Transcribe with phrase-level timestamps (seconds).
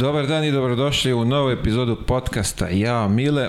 [0.00, 3.48] Dobar dan i dobrodošli u novu epizodu podcasta Ja Mile.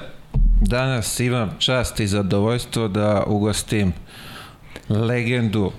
[0.61, 3.93] Danas imam čast i zadovoljstvo da ugostim
[4.89, 5.71] legendu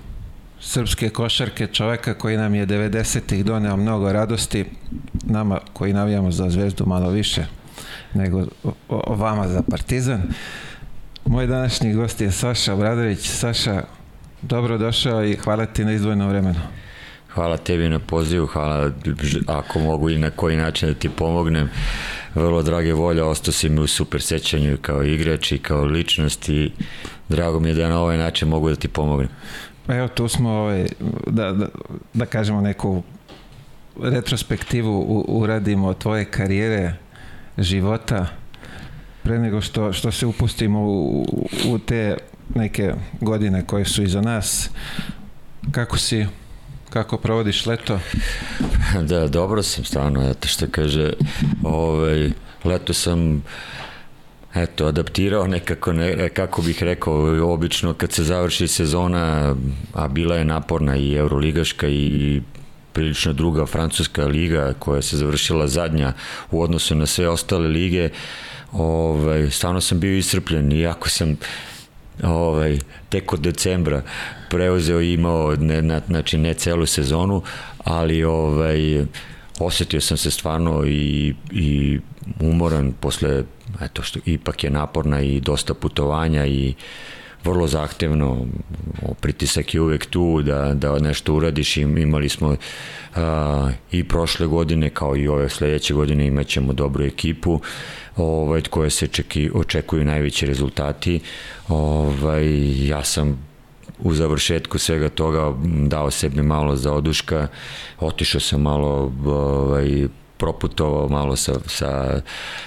[0.59, 4.65] srpske košarke, čoveka koji nam je 90-ih doneo mnogo radosti,
[5.23, 7.45] nama koji navijamo za zvezdu malo više
[8.13, 8.45] nego
[9.07, 10.21] vama za Partizan.
[11.25, 13.29] Moj današnji gost je Saša Obradović.
[13.29, 13.83] Saša,
[14.41, 16.59] dobro došao i hvala ti na izdvojeno vremenu.
[17.33, 18.91] Hvala tebi na pozivu, hvala
[19.47, 21.69] ako mogu i na koji način da ti pomognem.
[22.35, 26.71] Vrlo drage volja, ostao si mi u super sećanju kao igrač i kao ličnost i
[27.29, 29.29] drago mi je da na ovaj način mogu da ti pomognem.
[29.87, 30.87] Evo tu smo ovaj,
[31.27, 31.67] da, da,
[32.13, 33.03] da kažemo neku
[34.01, 36.93] retrospektivu u, uradimo tvoje karijere,
[37.57, 38.25] života,
[39.23, 41.25] pre nego što, što se upustimo u,
[41.67, 42.17] u te
[42.55, 44.69] neke godine koje su iza nas.
[45.71, 46.25] Kako si
[46.89, 47.99] Kako provodiš leto?
[49.01, 51.13] Da, dobro sam stvarno, eto što kaže,
[51.63, 52.29] ovaj,
[52.63, 53.43] leto sam
[54.55, 59.55] eto, adaptirao nekako, ne, kako bih rekao, obično kad se završi sezona,
[59.93, 62.41] a bila je naporna i Euroligaška i
[62.93, 66.13] prilično druga francuska liga koja se završila zadnja
[66.51, 68.09] u odnosu na sve ostale lige,
[68.71, 71.37] ovaj, stvarno sam bio iscrpljen, iako sam
[72.23, 72.79] ovaj,
[73.09, 74.01] tek od decembra
[74.49, 77.41] preuzeo i imao, ne, na, znači ne celu sezonu,
[77.83, 79.05] ali ovaj,
[79.59, 81.99] osetio sam se stvarno i, i
[82.39, 83.43] umoran posle,
[83.81, 86.73] eto što ipak je naporna i dosta putovanja i
[87.43, 88.45] vrlo zahtevno,
[89.21, 92.55] pritisak je uvek tu da, da nešto uradiš i imali smo
[93.15, 97.61] a, i prošle godine kao i ove sledeće godine imaćemo dobru ekipu
[98.17, 101.19] ovaj, koje se čeki, očekuju najveći rezultati.
[101.67, 103.48] Ovaj, ja sam
[103.99, 105.53] u završetku svega toga
[105.87, 107.47] dao sebi malo za oduška,
[107.99, 112.21] otišao sam malo ovaj, proputovao malo sa, sa,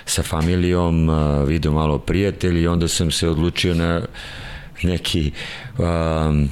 [0.05, 1.11] sa familijom,
[1.47, 4.03] video malo prijatelji i onda sam se odlučio na
[4.83, 5.33] neki
[5.79, 6.49] um,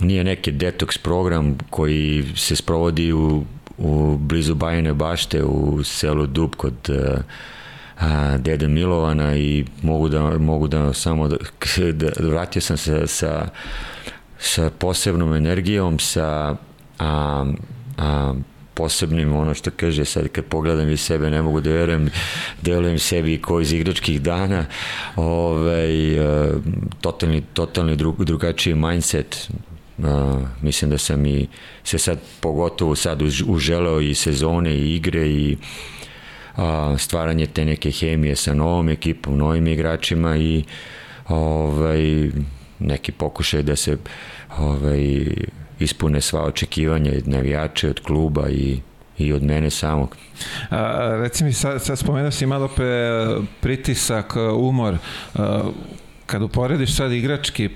[0.00, 3.44] nije neki detoks program koji se sprovodi u,
[3.78, 7.20] u blizu Bajine bašte u selu Dub kod uh,
[8.38, 11.36] dede Milovana i mogu da, mogu da samo da,
[11.92, 13.48] da vratio sam se sa,
[14.40, 16.56] sa posebnom energijom, sa
[16.98, 17.44] a,
[17.98, 18.34] a,
[18.74, 22.10] posebnim, ono što kaže sad kad pogledam i sebe ne mogu da verujem,
[22.62, 24.64] delujem sebi ko iz igračkih dana,
[25.16, 25.90] ovaj,
[27.00, 29.50] totalni, totalni drug, drugačiji mindset,
[30.00, 30.06] Uh,
[30.62, 31.48] mislim da sam i
[31.84, 35.56] se sad pogotovo sad uželeo i sezone i igre i
[36.56, 40.64] a, stvaranje te neke hemije sa novom ekipom, novim igračima i
[41.28, 42.30] ovaj,
[42.80, 43.96] neki pokušaj da se
[44.58, 45.26] ovaj,
[45.78, 48.80] ispune sva očekivanja od navijača, od kluba i
[49.20, 50.16] i od mene samog.
[50.70, 53.26] A, reci mi, sad, sad spomenuo si malo pre
[53.60, 54.96] pritisak, umor,
[55.34, 55.62] a,
[56.26, 57.68] kad uporediš sad igrački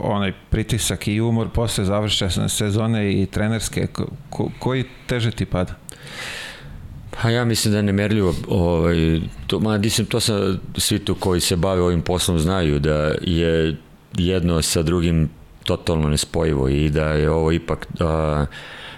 [0.00, 3.86] onaj pritisak i umor posle završene sezone i trenerske,
[4.30, 5.74] ko, koji teže ti pada?
[7.22, 11.40] Pa ja mislim da je nemerljivo, ovaj, to, ma, mislim, to sam, svi tu koji
[11.40, 13.76] se bave ovim poslom znaju da je
[14.18, 15.28] jedno sa drugim
[15.64, 18.46] totalno nespojivo i da je ovo ipak a,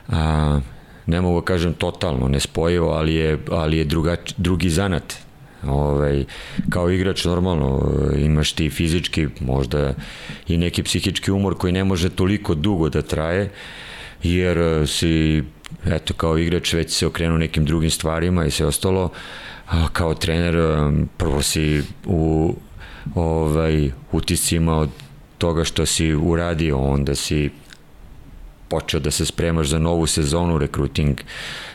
[0.08, 0.60] a,
[1.06, 5.14] ne mogu da kažem totalno nespojivo, ali je, ali je druga, drugi zanat.
[5.66, 6.24] Ovaj,
[6.70, 9.94] kao igrač normalno imaš ti fizički možda
[10.48, 13.50] i neki psihički umor koji ne može toliko dugo da traje
[14.22, 14.58] jer
[14.88, 15.42] si
[15.86, 19.10] eto kao igrač već se okrenuo nekim drugim stvarima i sve ostalo
[19.68, 22.54] a kao trener um, prvo si u
[23.14, 24.90] ovaj utiscima od
[25.38, 27.50] toga što si uradio onda si
[28.68, 31.20] počeo da se spremaš za novu sezonu, rekruting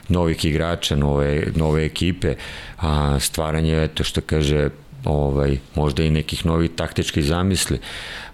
[0.08, 2.36] novih igrača, nove, nove ekipe,
[2.78, 4.69] a stvaranje, eto što kaže,
[5.06, 7.80] ovaj, možda i nekih novih taktičkih zamisli.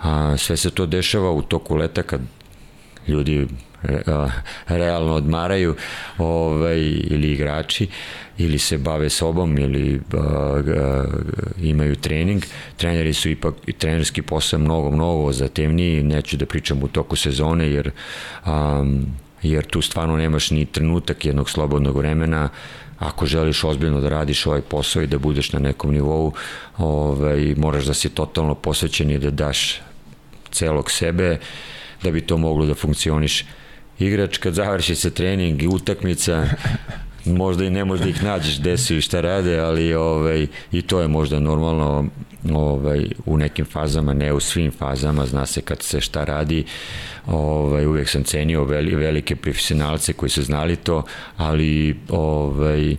[0.02, 2.22] A, sve se to dešava u toku leta kad
[3.08, 3.48] ljudi
[4.68, 5.76] realno odmaraju
[6.18, 7.88] ovaj, ili igrači
[8.38, 10.22] ili se bave sobom ili uh,
[11.62, 12.44] imaju trening.
[12.78, 17.92] Treneri su ipak, trenerski posao mnogo, mnogo zatemniji, neću da pričam u toku sezone jer
[18.46, 19.06] um,
[19.44, 22.50] jer tu stvarno nemaš ni trenutak jednog slobodnog vremena.
[23.00, 26.34] Ako želiš ozbiljno da radiš ovaj posao i da budeš na nekom nivou
[26.78, 29.82] ovaj, moraš da si totalno posvećen i da daš
[30.52, 31.40] celog sebe
[32.04, 33.46] da bi to moglo da funkcioniš
[34.00, 36.48] igrač kad završi se trening i utakmica
[37.26, 41.00] možda i ne možda ih nađeš gde su i šta rade, ali ovaj, i to
[41.00, 42.06] je možda normalno
[42.54, 46.66] ovaj, u nekim fazama, ne u svim fazama, zna se kad se šta radi,
[47.28, 51.04] ovaj, uvijek sam cenio veli, velike profesionalce koji su znali to,
[51.38, 52.96] ali ovaj,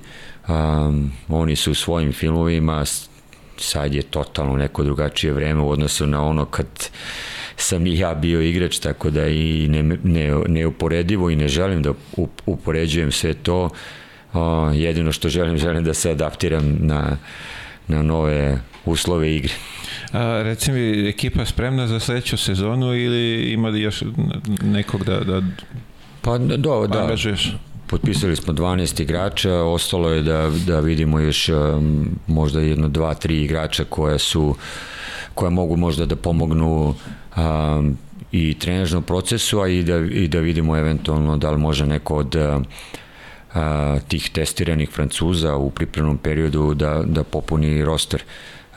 [0.49, 2.85] um, oni su u svojim filmovima
[3.59, 6.67] sad je totalno neko drugačije vreme u odnosu na ono kad
[7.57, 11.93] sam i ja bio igrač, tako da i ne, ne, neuporedivo i ne želim da
[12.47, 13.71] upoređujem sve to.
[14.33, 17.17] O, jedino što želim, želim da se adaptiram na,
[17.89, 19.53] na nove uslove igre.
[20.13, 24.03] A, reci mi, ekipa spremna za sledeću sezonu ili ima li još
[24.63, 25.43] nekog da, da
[26.23, 27.57] pa, do, da, angažuješ?
[27.87, 33.43] Potpisali smo 12 igrača, ostalo je da, da vidimo još um, možda jedno, dva, tri
[33.43, 34.57] igrača koja su
[35.35, 36.95] koja mogu možda da pomognu
[37.37, 37.99] um,
[38.33, 42.35] i trenažnom procesu, a i da, i da vidimo eventualno da li može neko od
[42.37, 42.63] uh,
[44.09, 48.23] tih testiranih Francuza u pripremnom periodu da, da popuni roster.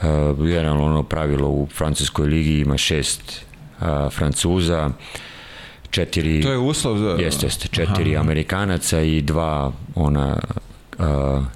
[0.02, 3.46] Uh, generalno ono pravilo u francuskoj ligi ima šest
[3.82, 4.90] uh, Francuza,
[5.90, 6.42] četiri...
[6.42, 7.10] To je uslov za...
[7.10, 8.24] Jeste, jeste, četiri Aha.
[8.24, 10.40] Amerikanaca i dva ona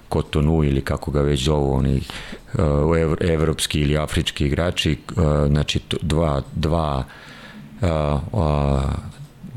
[0.10, 2.02] Kotonu ili kako ga već zovu oni
[2.98, 4.98] ev, evropski ili afrički igrači,
[5.48, 7.04] znači dva, dva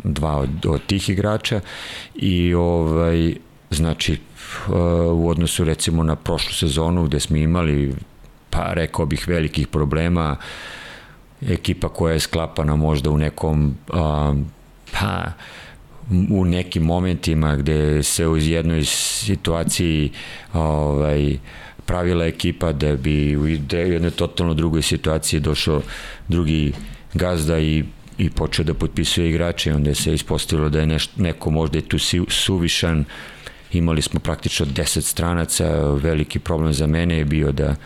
[0.04, 1.60] dva od, od tih igrača
[2.14, 3.34] i ovaj
[3.70, 4.18] znači
[5.12, 7.94] u odnosu recimo na prošlu sezonu gde smo imali
[8.50, 10.36] pa rekao bih velikih problema
[11.48, 13.76] ekipa koja je sklapana možda u nekom
[14.92, 15.24] pa
[16.30, 20.10] u nekim momentima gde se u jednoj situaciji
[20.52, 21.38] ovaj,
[21.86, 25.82] pravila ekipa da bi u jednoj totalno drugoj situaciji došao
[26.28, 26.72] drugi
[27.14, 27.84] gazda i
[28.18, 29.74] i počeo da potpisuje igrače.
[29.74, 31.98] Onda se ispostavilo da je neš, neko možda i tu
[32.28, 33.04] suvišan.
[33.72, 35.64] Imali smo praktično 10 stranaca.
[35.94, 37.76] Veliki problem za mene je bio da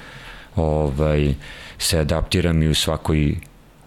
[0.57, 1.35] ovaj
[1.79, 3.37] se adaptiram i u svakoj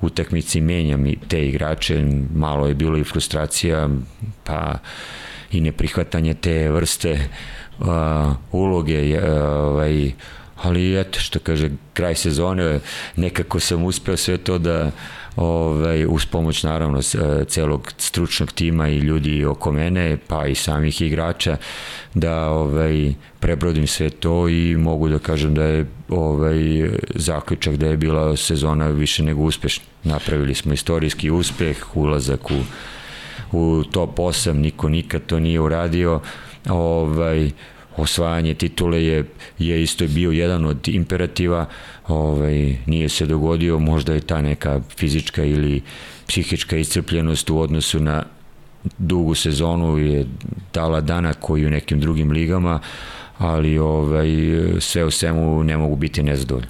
[0.03, 2.05] utakmici menjam i te igrače,
[2.35, 3.89] malo je bilo i frustracija,
[4.43, 4.75] pa
[5.51, 7.29] i neprihvatanje te vrste
[7.79, 7.87] uh,
[8.51, 10.11] uloge, uh, ovaj,
[10.63, 12.79] ali eto što kaže kraj sezone
[13.15, 14.91] nekako sam uspeo sve to da
[15.35, 17.01] ovaj, uz pomoć naravno
[17.47, 21.57] celog stručnog tima i ljudi oko mene, pa i samih igrača,
[22.13, 27.97] da ovaj, prebrodim sve to i mogu da kažem da je ovaj, zaključak da je
[27.97, 29.83] bila sezona više nego uspešna.
[30.03, 32.59] Napravili smo istorijski uspeh, ulazak u,
[33.51, 36.21] u top 8, niko nikad to nije uradio,
[36.69, 37.51] ovaj,
[37.97, 39.25] osvajanje titule je,
[39.59, 41.65] je isto bio jedan od imperativa,
[42.07, 45.81] ovaj, nije se dogodio, možda je ta neka fizička ili
[46.27, 48.23] psihička iscrpljenost u odnosu na
[48.97, 50.25] dugu sezonu je
[50.73, 52.79] dala dana koji u nekim drugim ligama,
[53.37, 54.27] ali ovaj,
[54.79, 56.67] sve u svemu ne mogu biti nezadovoljni.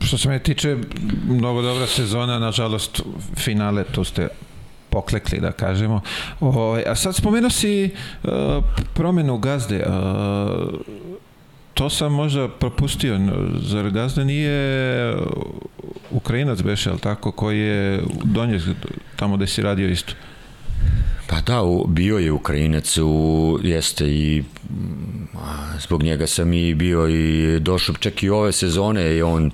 [0.00, 0.76] Što se me tiče,
[1.28, 3.02] mnogo dobra sezona, nažalost
[3.36, 4.28] finale, to ste
[4.90, 6.00] poklekli, da kažemo.
[6.40, 7.90] O, a sad spomenuo si
[8.22, 8.30] uh,
[8.94, 9.86] promenu gazde.
[9.86, 10.80] Uh,
[11.74, 13.18] to sam možda propustio.
[13.62, 15.14] Zar gazda nije
[16.10, 18.60] Ukrajinac beše, ali tako, koji je donje
[19.16, 20.12] tamo gde si radio isto?
[21.26, 24.42] Pa da, bio je Ukrajinac, u, jeste i
[25.78, 29.50] zbog njega sam i bio i došao čak i ove sezone i on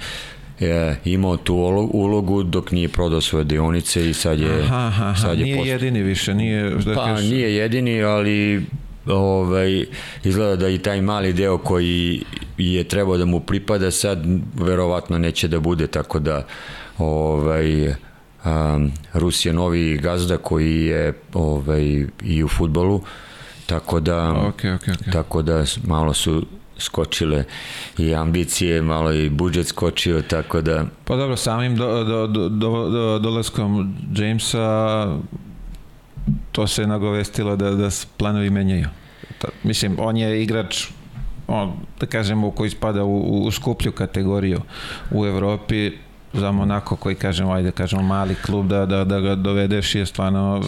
[0.60, 1.54] je imao tu
[1.92, 5.68] ulogu dok nije prodao svoje dionice i sad je aha, aha, sad je nije post...
[5.68, 7.20] jedini više nije da pa kaš...
[7.20, 8.66] nije jedini ali
[9.06, 9.84] ovaj
[10.24, 12.22] izgleda da i taj mali deo koji
[12.58, 16.46] je trebao da mu pripada sad verovatno neće da bude tako da
[16.98, 23.00] ovaj um, Rus je novi gazda koji je ovaj i u fudbalu
[23.66, 25.12] tako da okay, okay, okay.
[25.12, 26.46] tako da malo su
[26.78, 27.44] skočile
[27.98, 30.84] i ambicije, malo i budžet skočio, tako da...
[31.04, 35.06] Pa dobro, samim do, do, do, do, dolaskom Jamesa
[36.52, 38.88] to se nagovestilo da, da planovi menjaju.
[39.38, 40.86] Ta, mislim, on je igrač
[41.48, 44.60] on, da kažemo, koji spada u, u skuplju kategoriju
[45.10, 45.92] u Evropi,
[46.32, 50.62] za Monako koji kažemo, ajde kažemo mali klub da, da, da ga dovedeš je stvarno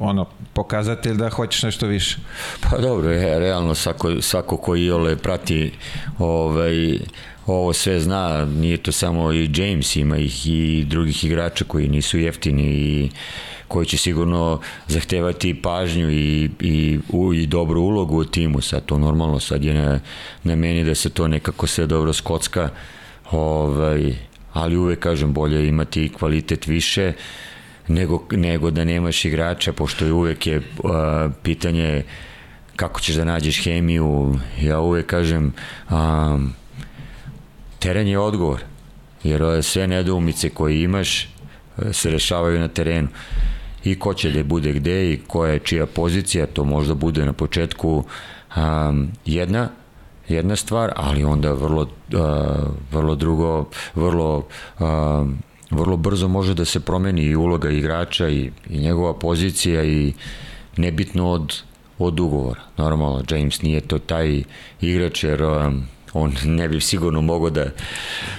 [0.00, 2.18] ono, pokazatelj da hoćeš nešto više.
[2.60, 5.72] Pa dobro, je, realno svako, svako ko ole prati
[6.18, 6.98] ovaj,
[7.46, 12.18] ovo sve zna, nije to samo i James, ima ih i drugih igrača koji nisu
[12.18, 13.10] jeftini i
[13.68, 18.98] koji će sigurno zahtevati pažnju i, i, u, i dobru ulogu u timu, sad to
[18.98, 20.00] normalno, sad je na,
[20.42, 22.68] na meni da se to nekako sve dobro skocka,
[23.30, 24.14] ovaj,
[24.52, 27.49] ali uvek kažem bolje imati kvalitet više, uh,
[27.90, 30.62] nego, nego da nemaš igrača, pošto je uvek je uh,
[31.42, 32.02] pitanje
[32.76, 35.52] kako ćeš da nađeš hemiju, ja uvek kažem,
[35.90, 36.52] um,
[37.78, 38.60] teren je odgovor,
[39.24, 41.28] jer sve nedoumice koje imaš e,
[41.92, 43.08] se rešavaju na terenu.
[43.84, 47.32] I ko će da bude gde i koja je čija pozicija, to možda bude na
[47.32, 48.04] početku
[48.56, 49.68] um, jedna
[50.28, 51.88] jedna stvar, ali onda vrlo, uh,
[52.92, 54.46] vrlo drugo, vrlo
[54.78, 54.86] uh,
[55.70, 60.12] vrlo brzo može da se promeni i uloga igrača i, i njegova pozicija i
[60.76, 61.62] nebitno od,
[61.98, 62.60] od ugovora.
[62.76, 64.42] Normalno, James nije to taj
[64.80, 67.66] igrač jer um, on ne bi sigurno mogao da,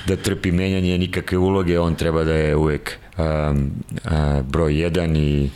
[0.08, 3.72] da trpi menjanje nikakve uloge, on treba da je uvek um,
[4.06, 5.50] uh, broj 1 i,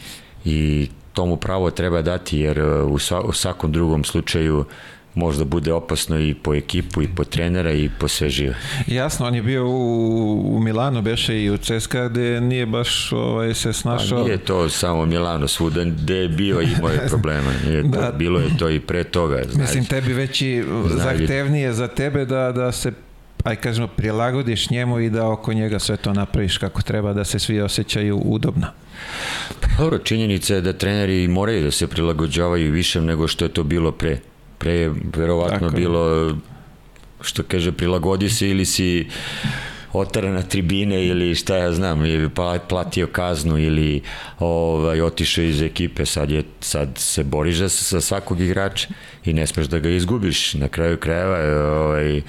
[0.46, 4.66] i tomu pravo treba dati jer uh, u, sva, u svakom drugom slučaju
[5.16, 8.56] možda bude opasno i po ekipu i po trenera i po sve žive.
[8.88, 13.54] Jasno, on je bio u, u Milanu, beše i u CSKA gde nije baš ovaj,
[13.54, 14.18] se snašao.
[14.18, 17.52] Pa nije to samo Milano, svuda gde je bio i moje problema.
[17.66, 18.12] Nije to, da.
[18.12, 19.42] Bilo je to i pre toga.
[19.52, 19.68] Znaš.
[19.68, 22.92] Mislim, tebi već i zahtevnije za tebe da, da se
[23.46, 27.40] aj kažemo, prilagodiš njemu i da oko njega sve to napraviš kako treba da se
[27.40, 28.68] svi osjećaju udobno.
[29.80, 33.92] Dobro, činjenica je da treneri moraju da se prilagođavaju više nego što je to bilo
[33.92, 34.20] pre.
[34.58, 35.76] Pre je verovatno Tako.
[35.76, 36.36] bilo
[37.22, 39.08] što kaže prilagodi se ili si
[40.00, 42.30] otara na tribine ili šta ja znam, ili
[42.70, 44.02] platio kaznu ili
[44.40, 48.88] ovaj, otišao iz ekipe, sad, je, sad se boriš za, sa svakog igrača
[49.26, 50.54] i ne smeš da ga izgubiš.
[50.54, 51.38] Na kraju krajeva
[51.82, 52.22] ovaj,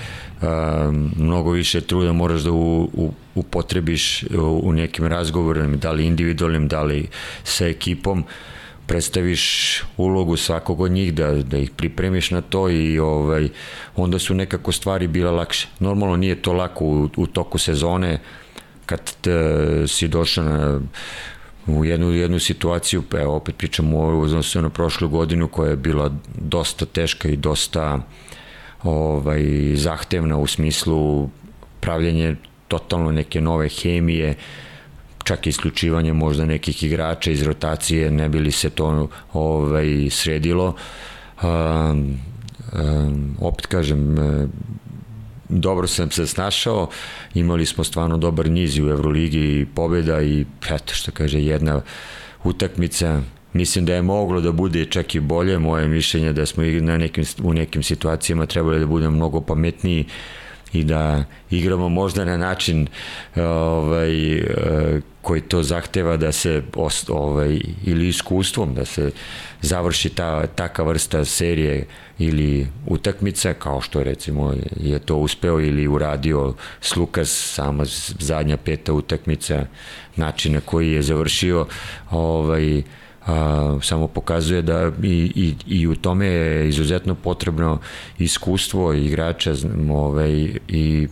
[0.42, 6.06] a, mnogo više truda moraš da u, u, upotrebiš u, u nekim razgovorima, da li
[6.06, 7.08] individualnim, da li
[7.44, 8.24] sa ekipom
[8.86, 13.48] predstaviš ulogu svakog od njih, da, da ih pripremiš na to i ovaj,
[13.96, 15.68] onda su nekako stvari bile lakše.
[15.80, 18.18] Normalno nije to lako u, u toku sezone,
[18.86, 19.32] kad te,
[19.86, 20.80] si došao na,
[21.66, 25.76] u jednu, jednu situaciju, pa evo opet pričamo o odnosu na prošlu godinu koja je
[25.76, 28.00] bila dosta teška i dosta
[28.82, 29.42] ovaj,
[29.74, 31.30] zahtevna u smislu
[31.80, 32.36] pravljenje
[32.68, 34.34] totalno neke nove hemije,
[35.26, 40.74] čak i isključivanje možda nekih igrača iz rotacije, ne bi li se to ovaj, sredilo.
[41.42, 42.20] Um,
[42.72, 44.46] um, opet kažem, e,
[45.48, 46.88] dobro sam se snašao,
[47.34, 51.80] imali smo stvarno dobar niz u Euroligi i pobjeda i eto što kaže jedna
[52.44, 53.20] utakmica
[53.52, 57.24] mislim da je moglo da bude čak i bolje, moje mišljenje da smo na nekim,
[57.42, 60.04] u nekim situacijama trebali da budemo mnogo pametniji
[60.72, 62.86] i da igramo možda na način
[63.36, 66.62] ovaj, e, koji to zahteva da se
[67.08, 69.10] ovaj, ili iskustvom da se
[69.60, 71.86] završi ta taka vrsta serije
[72.18, 77.84] ili utakmica kao što recimo je to uspeo ili uradio Slukas sama
[78.18, 79.66] zadnja peta utakmica
[80.16, 81.66] način na koji je završio
[82.10, 82.82] ovaj
[83.26, 87.80] a, samo pokazuje da i, i, i u tome je izuzetno potrebno
[88.18, 89.54] iskustvo igrača
[89.90, 91.08] ovaj, i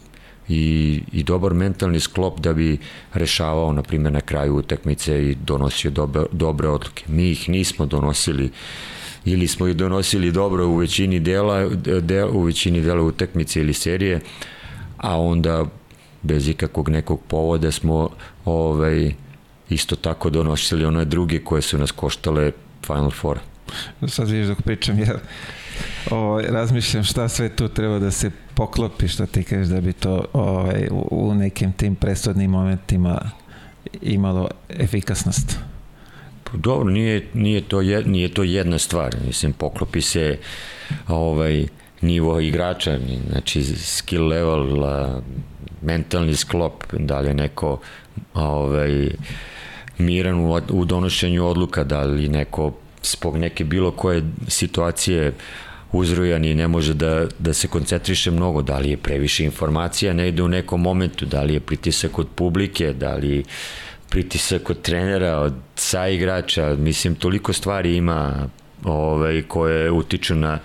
[0.49, 2.79] i, i dobar mentalni sklop da bi
[3.13, 7.05] rešavao, na primjer, na kraju utakmice i donosio dobre, dobre odluke.
[7.09, 8.51] Mi ih nismo donosili
[9.25, 11.69] ili smo ih donosili dobro u većini dela,
[12.01, 14.21] del, u većini dela utakmice ili serije,
[14.97, 15.65] a onda
[16.23, 18.09] bez ikakvog nekog povoda smo
[18.45, 19.15] ovaj,
[19.69, 22.53] isto tako donosili one druge koje su nas koštale
[22.87, 23.39] Final Four.
[24.09, 25.15] Sad vidiš dok pričam ja
[26.11, 30.25] o, razmišljam šta sve tu treba da se poklopi što ti kažeš da bi to
[30.33, 33.31] ovaj, u, nekim tim presudnim momentima
[34.03, 35.59] imalo efikasnost.
[36.45, 39.17] Pa dobro, nije, nije, to jed, nije to jedna stvar.
[39.27, 40.39] Mislim, poklopi se
[41.09, 41.67] ovaj,
[42.01, 42.99] nivo igrača,
[43.31, 44.67] znači skill level,
[45.83, 47.81] mentalni sklop, da li je neko
[48.35, 49.11] ovaj,
[49.99, 52.73] miran u, u donošenju odluka, da li neko
[53.05, 55.33] spog neke bilo koje situacije
[55.93, 60.29] uzrujan i ne može da, da se koncentriše mnogo, da li je previše informacija, ne
[60.29, 63.45] ide u nekom momentu, da li je pritisak od publike, da li
[64.11, 68.49] pritisak od trenera, od saigrača, mislim, toliko stvari ima
[68.85, 70.59] ovaj, koje utiču na,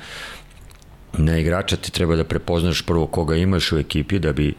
[1.14, 4.54] na igrača, ti treba da prepoznaš prvo koga imaš u ekipi da bi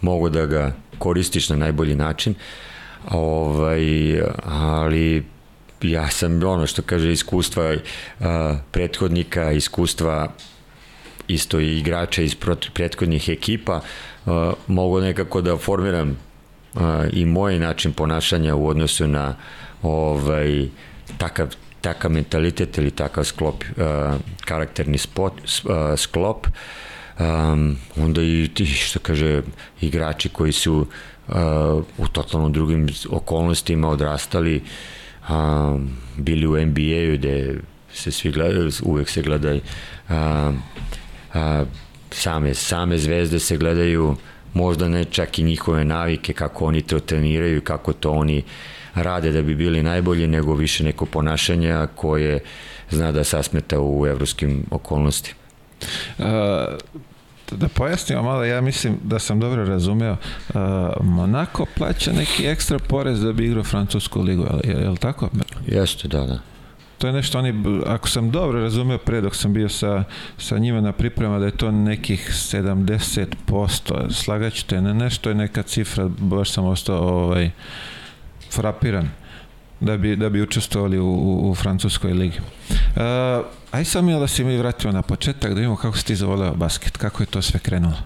[0.00, 2.34] mogo da ga koristiš na najbolji način,
[3.10, 3.82] ovaj,
[4.44, 5.24] ali
[5.82, 8.26] ja sam ono što kaže iskustva uh,
[8.70, 10.28] prethodnika, iskustva
[11.28, 12.36] isto i igrača iz
[12.74, 13.80] prethodnih ekipa,
[14.26, 16.10] uh, mogu nekako da formiram
[16.74, 16.82] uh,
[17.12, 19.36] i moj način ponašanja u odnosu na
[19.82, 20.68] ovaj,
[21.18, 26.46] takav takav mentalitet ili takav sklop, uh, karakterni spot, uh, sklop,
[27.18, 29.42] um, onda i ti, što kaže,
[29.80, 30.86] igrači koji su
[31.28, 31.34] uh,
[31.98, 34.62] u totalno drugim okolnostima odrastali, uh,
[36.16, 37.54] bili u NBA-u gde
[37.92, 39.60] se svi gledaju, uvek se gledaju
[40.08, 40.52] a,
[41.34, 41.64] a,
[42.10, 44.16] same, same zvezde se gledaju
[44.54, 48.42] možda ne čak i njihove navike, kako oni to treniraju, kako to oni
[48.94, 52.40] rade da bi bili najbolji, nego više neko ponašanja koje
[52.90, 55.40] zna da sasmeta u evropskim okolnostima.
[56.18, 56.26] Uh,
[57.56, 60.16] da pojasnimo malo, ja mislim da sam dobro razumeo,
[60.48, 60.60] uh,
[61.00, 65.28] Monako plaća neki ekstra porez da bi igrao Francusku ligu, je, je, li tako?
[65.66, 66.38] Jeste, da, da.
[66.98, 67.54] To je nešto oni,
[67.86, 70.04] ako sam dobro razumeo pre dok sam bio sa,
[70.38, 76.08] sa njima na priprema da je to nekih 70%, slagaćete na nešto je neka cifra,
[76.18, 77.50] baš sam ostao ovaj,
[78.50, 79.08] frapiran
[79.80, 82.38] da bi, da bi učestvovali u, u, u Francuskoj ligi.
[82.70, 86.16] Uh, aj sam mi da si mi vratio na početak da vidimo kako si ti
[86.16, 87.96] zavoleo basket, kako je to sve krenulo.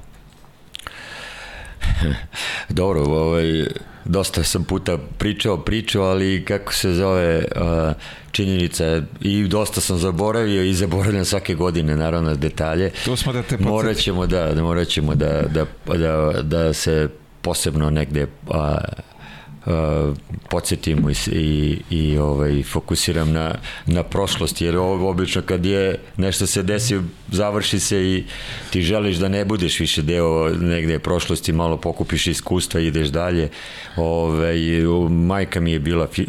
[2.68, 3.66] Dobro, ovaj,
[4.04, 7.92] dosta sam puta pričao, pričao, ali kako se zove uh,
[8.32, 12.90] činjenica i dosta sam zaboravio i zaboravljam svake godine naravno detalje.
[13.04, 13.68] Tu smo da te podsjeti.
[13.68, 15.64] Morat ćemo da, da, morat ćemo da, da,
[15.96, 17.08] da, da se
[17.42, 18.56] posebno negde uh,
[19.66, 20.16] uh,
[20.50, 23.54] podsjetimo i, i, i ovaj, fokusiram na,
[23.86, 28.24] na prošlost, jer ovo obično kad je nešto se desi, završi se i
[28.70, 33.48] ti želiš da ne budeš više deo negde prošlosti, malo pokupiš iskustva i ideš dalje.
[33.96, 36.28] Ove, ovaj, majka mi je bila fi, uh,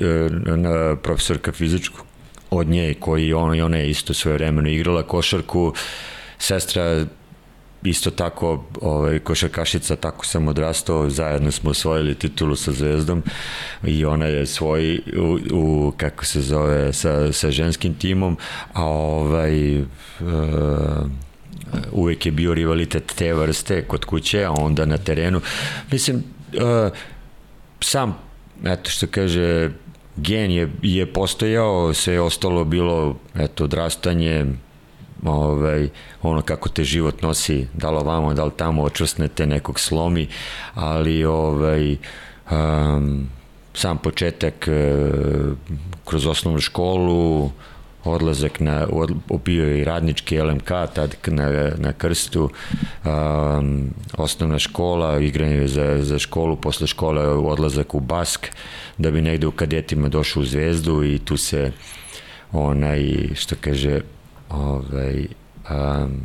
[1.03, 2.01] profesorka fizičku
[2.49, 5.73] od nje koji on, ona je isto svoje vremeno igrala košarku
[6.37, 7.05] sestra
[7.85, 13.23] isto tako ovaj, košarkašica, tako sam odrastao, zajedno smo osvojili titulu sa Zvezdom
[13.83, 18.37] i ona je svoj u, u kako se zove, sa, sa ženskim timom,
[18.73, 19.85] a ovaj, uh,
[21.91, 25.41] uvek je bio rivalitet te vrste kod kuće, a onda na terenu.
[25.91, 26.23] Mislim,
[26.53, 26.91] uh,
[27.81, 28.17] sam,
[28.65, 29.71] eto što kaže,
[30.15, 34.45] gen je, je postojao, sve je ostalo bilo, eto, odrastanje,
[35.25, 35.89] ovaj,
[36.21, 40.27] ono kako te život nosi, da li ovamo, da li tamo, očvrsnete, nekog slomi,
[40.73, 41.97] ali ovaj,
[42.51, 43.29] um,
[43.73, 45.57] sam početak uh,
[46.05, 47.51] kroz osnovnu školu,
[48.03, 48.87] odlazak na,
[49.45, 52.49] bio je i radnički LMK tad na, na krstu,
[53.05, 58.47] um, osnovna škola, igranje za, za školu, posle škole odlazak u Bask,
[58.97, 61.71] da bi negde u kadetima došao u Zvezdu i tu se
[62.51, 64.01] onaj, što kaže,
[64.49, 65.27] ovaj,
[65.69, 66.21] um,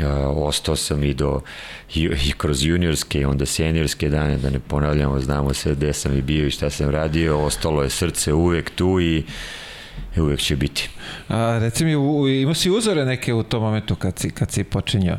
[0.00, 1.40] uh, ostao sam i do
[1.94, 6.22] i, i kroz juniorske onda seniorske dane da ne ponavljamo znamo sve gde sam i
[6.22, 9.24] bio i šta sam radio ostalo je srce uvek tu i
[10.16, 10.90] uvek će biti
[11.28, 11.92] A, reci mi,
[12.40, 15.18] ima si uzore neke u tom momentu kad si, kad si počinjao?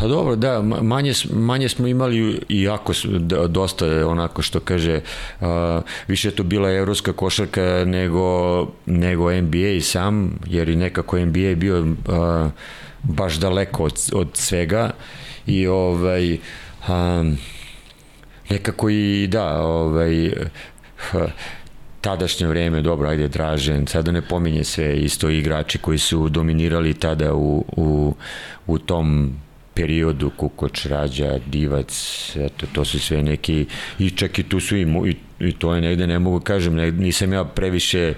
[0.00, 2.92] Pa dobro, da, manje, manje smo imali i jako
[3.48, 5.00] dosta onako što kaže,
[6.08, 11.80] više je to bila evropska košarka nego, nego NBA sam, jer i nekako NBA bio
[11.80, 12.50] uh,
[13.02, 14.90] baš daleko od, od svega
[15.46, 16.38] i ovaj
[18.50, 20.32] nekako i da, ovaj
[22.00, 27.34] tadašnje vreme, dobro, ajde Dražen, sada ne pominje sve isto igrači koji su dominirali tada
[27.34, 28.14] u, u,
[28.66, 29.34] u tom
[29.74, 31.92] periodu Kukoč, Rađa, Divac,
[32.36, 33.66] eto, to su sve neki,
[33.98, 35.16] i čak i tu su i, i,
[35.48, 38.14] i to je negde, ne mogu kažem, ne, nisam ja previše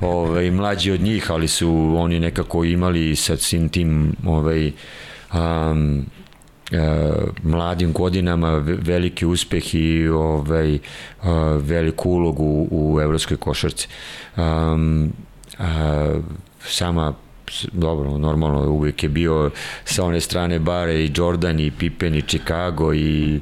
[0.00, 4.72] ovaj, mlađi od njih, ali su oni nekako imali sa svim tim ovaj,
[5.34, 6.06] um,
[6.72, 10.80] Uh, mladim godinama veliki uspeh i ovaj, uh,
[11.56, 13.88] veliku ulogu u, u evropskoj košarci.
[14.36, 15.12] Um,
[15.58, 15.64] uh,
[16.60, 17.14] sama
[17.72, 19.50] dobro, normalno uvijek je bio
[19.84, 23.40] sa one strane bare i Jordan i Pippen i Chicago i,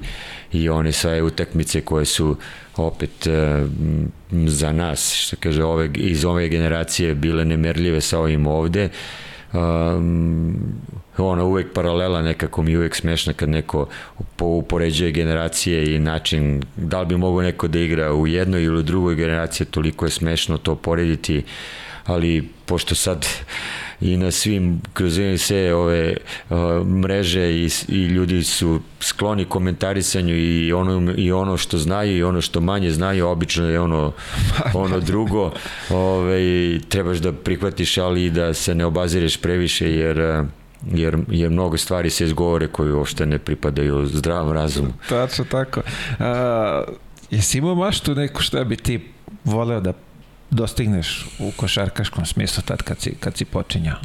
[0.53, 2.37] i one sve utakmice koje su
[2.77, 3.69] opet uh,
[4.47, 8.89] za nas, što kaže, ove, iz ove generacije bile nemerljive sa ovim ovde.
[9.53, 10.57] Um,
[11.19, 13.89] ona uvek paralela nekako mi uvek smešna kad neko
[14.41, 18.83] upoređuje generacije i način da li bi mogo neko da igra u jednoj ili u
[18.83, 21.43] drugoj generaciji toliko je smešno to porediti
[22.05, 23.27] ali pošto sad
[24.01, 26.17] i na svim kroz sve ove
[26.85, 32.41] mreže i, i ljudi su skloni komentarisanju i ono, i ono što znaju i ono
[32.41, 34.13] što manje znaju obično je ono,
[34.75, 35.53] ono drugo
[35.91, 40.45] ove, trebaš da prihvatiš ali i da se ne obazireš previše jer
[40.93, 44.93] jer, jer mnogo stvari se izgovore koje uopšte ne pripadaju zdravom razumu.
[45.09, 45.81] Tačno tako.
[46.19, 46.85] A,
[47.31, 49.01] jesi imao maštu neku šta bi ti
[49.45, 49.93] voleo da
[50.51, 53.97] dostigneš u košarkaškom smislu tad kad si, kad si počinjao?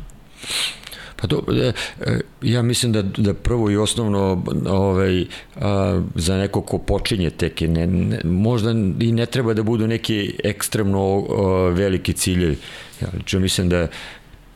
[1.21, 6.61] Pa do, e, e, ja mislim da, da prvo i osnovno ovaj, a, za neko
[6.61, 12.13] ko počinje tek, ne, ne, možda i ne treba da budu neki ekstremno a, veliki
[12.13, 12.57] ciljevi.
[13.01, 13.87] Ja lično mislim da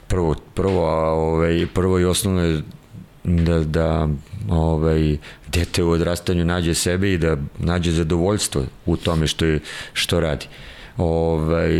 [0.07, 2.61] prvo, prvo, a, ovaj, prvo i osnovno je
[3.23, 4.07] da, da
[4.49, 9.59] ovaj, dete u odrastanju nađe sebe i da nađe zadovoljstvo u tome što, je,
[9.93, 10.45] što radi.
[10.99, 11.71] Ovaj,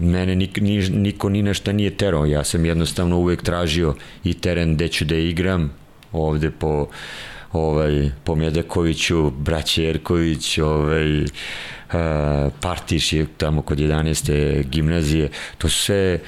[0.00, 3.94] mene nik, ni, niko ni nešto nije terao, ja sam jednostavno uvek tražio
[4.24, 5.72] i teren gde ću da igram,
[6.12, 6.86] ovde po
[7.52, 11.28] ovaj, po Medakoviću, braće Jerković, ovaj, uh,
[12.60, 14.64] Partiš je tamo kod 11.
[14.68, 16.18] gimnazije, to su sve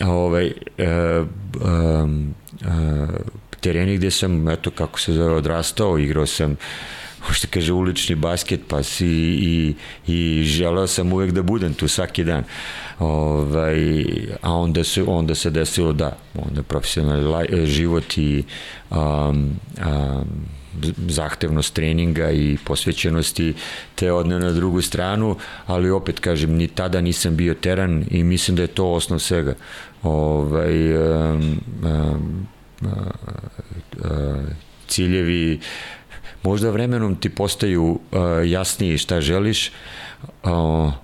[0.00, 1.26] ovaj, uh,
[1.64, 3.08] um, uh,
[3.60, 6.56] tereni gde sam, eto kako se zove, odrastao, igrao sam
[7.30, 9.74] što kaže ulični basket pa si i,
[10.06, 12.44] i želeo sam uvek da budem tu svaki dan
[12.98, 14.04] ovaj,
[14.42, 18.44] a onda se, onda se desilo da onda profesionalni život i
[18.90, 20.26] um, um,
[21.08, 23.54] zahtevnost treninga i posvećenosti
[23.94, 28.56] te odne na drugu stranu, ali opet kažem, ni tada nisam bio teran i mislim
[28.56, 29.54] da je to osnov svega.
[30.02, 32.46] Ovaj, um, um,
[34.88, 35.60] ciljevi
[36.42, 37.98] možda vremenom ti postaju
[38.46, 39.70] jasniji šta želiš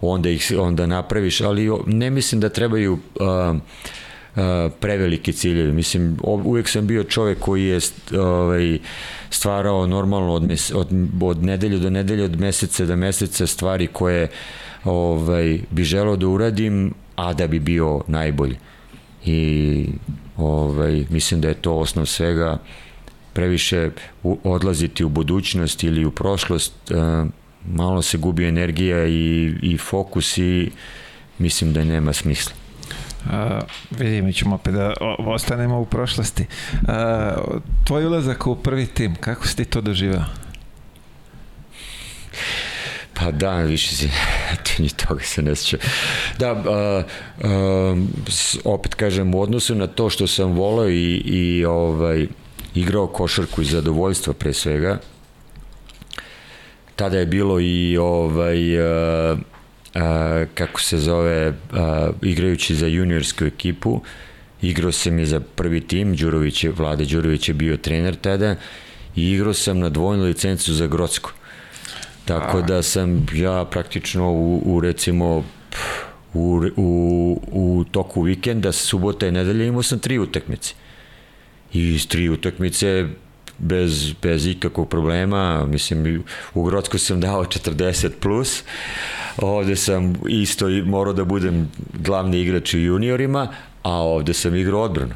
[0.00, 2.98] onda ih onda napraviš ali ne mislim da trebaju
[4.80, 5.72] preveliki ciljevi.
[5.72, 7.80] Mislim, uvek sam bio čovek koji je
[8.18, 8.78] ovaj,
[9.30, 10.88] stvarao normalno od, mes, od,
[11.20, 14.28] od nedelje do nedelje, od meseca do meseca stvari koje
[14.84, 18.56] ovaj, bi želao da uradim, a da bi bio najbolji.
[19.24, 19.86] I
[20.38, 22.58] Ovaj, mislim da je to osnov svega
[23.38, 23.90] previše
[24.44, 27.24] odlaziti u budućnost ili u prošlost, eh,
[27.66, 30.70] malo se gubi energija i, i fokus i
[31.38, 32.52] mislim da nema smisla.
[33.24, 33.32] Uh,
[33.90, 36.46] vidi, mi ćemo opet da ostanemo u prošlosti.
[36.72, 36.88] Uh,
[37.86, 40.24] tvoj ulazak u prvi tim, kako si ti to doživao?
[43.14, 44.10] Pa da, više si,
[44.82, 45.78] ni toga se ne sjeća.
[46.38, 47.02] Da, a,
[47.42, 47.96] a,
[48.64, 52.26] opet kažem, u odnosu na to što sam volao i, i ovaj,
[52.74, 54.98] igrao košarku iz zadovoljstva pre svega,
[56.96, 59.36] tada je bilo i ovaj, a,
[59.94, 64.00] a, kako se zove, a, igrajući za juniorsku ekipu,
[64.62, 68.56] igrao sam i za prvi tim, Đurović je, Vlade Đurović je bio trener tada,
[69.16, 71.32] i igrao sam na dvojnu licencu za Grocko.
[72.24, 75.44] Tako da sam ja praktično u, u recimo
[76.34, 80.74] u, u, u toku vikenda, subota i nedelja imao sam tri utakmice.
[81.72, 83.06] I iz tri utakmice
[83.58, 88.62] bez, bez ikakvog problema, mislim, u Grodsku sam dao 40 plus,
[89.36, 93.48] ovde sam isto morao da budem glavni igrač u juniorima,
[93.82, 95.14] a ovde sam igrao odbranu.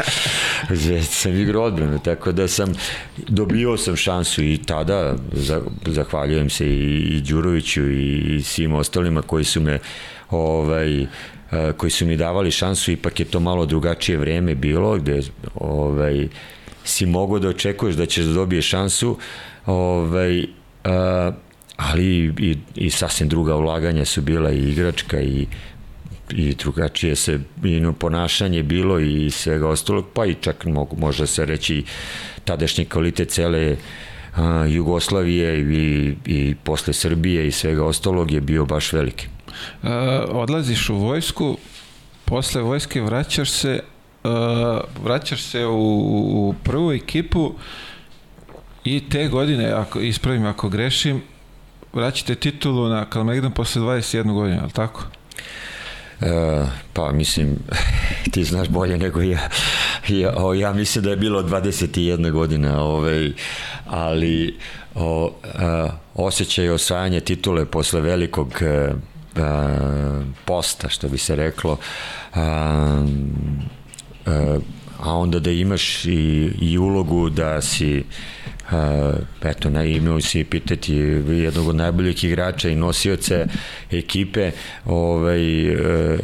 [1.10, 2.72] sam igrao odbranu, tako da sam
[3.28, 5.14] dobio sam šansu i tada
[5.86, 9.78] zahvaljujem se i, i Đuroviću i, i svim ostalima koji su me
[10.30, 11.06] ovaj
[11.76, 15.20] koji su mi davali šansu, ipak je to malo drugačije vreme bilo, gde
[15.54, 16.28] ovaj,
[16.84, 19.18] si mogao da očekuješ da ćeš da dobiješ šansu,
[19.66, 20.46] ovaj,
[20.84, 25.46] a, e, ali i, i sasvim druga ulaganja su bila i igračka i
[26.36, 31.44] i drugačije se i ponašanje bilo i svega ostalog, pa i čak mogu, može se
[31.44, 31.84] reći
[32.44, 33.76] tadašnji kvalitet cele
[34.36, 39.26] a, Jugoslavije i, i posle Srbije i svega ostalog je bio baš veliki.
[39.82, 39.88] Uh,
[40.28, 41.58] odlaziš u vojsku,
[42.24, 43.82] posle vojske vraćaš se
[44.24, 44.30] uh,
[45.04, 45.78] vraćaš se u,
[46.48, 47.54] u prvu ekipu
[48.84, 51.22] i te godine, ako ispravim ako grešim,
[51.92, 55.04] vraćate titulu na Kalmegdan posle 21 godina, je li tako?
[56.20, 57.58] E, pa mislim,
[58.32, 59.48] ti znaš bolje nego ja.
[60.08, 63.32] Ja, o, ja mislim da je bilo 21 godina, ovaj,
[63.86, 64.58] ali
[64.94, 68.92] o, a, osjećaj osvajanja titule posle velikog a,
[70.44, 71.78] posta, što bi se reklo,
[72.34, 73.06] a,
[74.26, 74.58] a,
[75.00, 78.04] a onda da imaš i, i ulogu da si
[78.72, 80.94] Uh, eto, na imao si pitati
[81.28, 83.46] jednog od najboljih igrača i nosioce
[83.90, 84.50] ekipe,
[84.84, 86.20] ovaj, uh,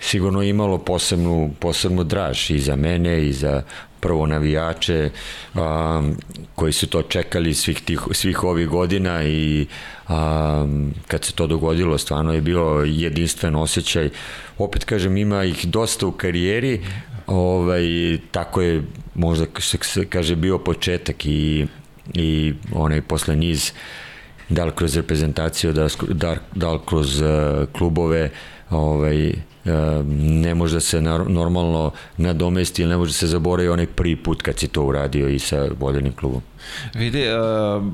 [0.00, 3.62] sigurno imalo posebnu, posebnu draž i za mene i za
[4.00, 5.10] prvo navijače
[5.54, 6.16] um,
[6.54, 9.66] koji su to čekali svih, tih, svih ovih godina i
[10.08, 14.10] um, kad se to dogodilo stvarno je bilo jedinstven osjećaj.
[14.58, 16.80] Opet kažem ima ih dosta u karijeri
[17.26, 17.84] ovaj,
[18.30, 18.82] tako je
[19.14, 21.66] možda se kaže bio početak i,
[22.14, 23.72] i onaj posle niz
[24.48, 27.28] da li kroz reprezentaciju, da, da, da li kroz uh,
[27.72, 28.30] klubove
[28.70, 29.32] ovaj,
[30.14, 34.42] ne može da se normalno nadomesti ili ne može da se zaboravi onaj prvi put
[34.42, 36.42] kad si to uradio i sa vodenim klubom.
[36.94, 37.84] Vidi, uh,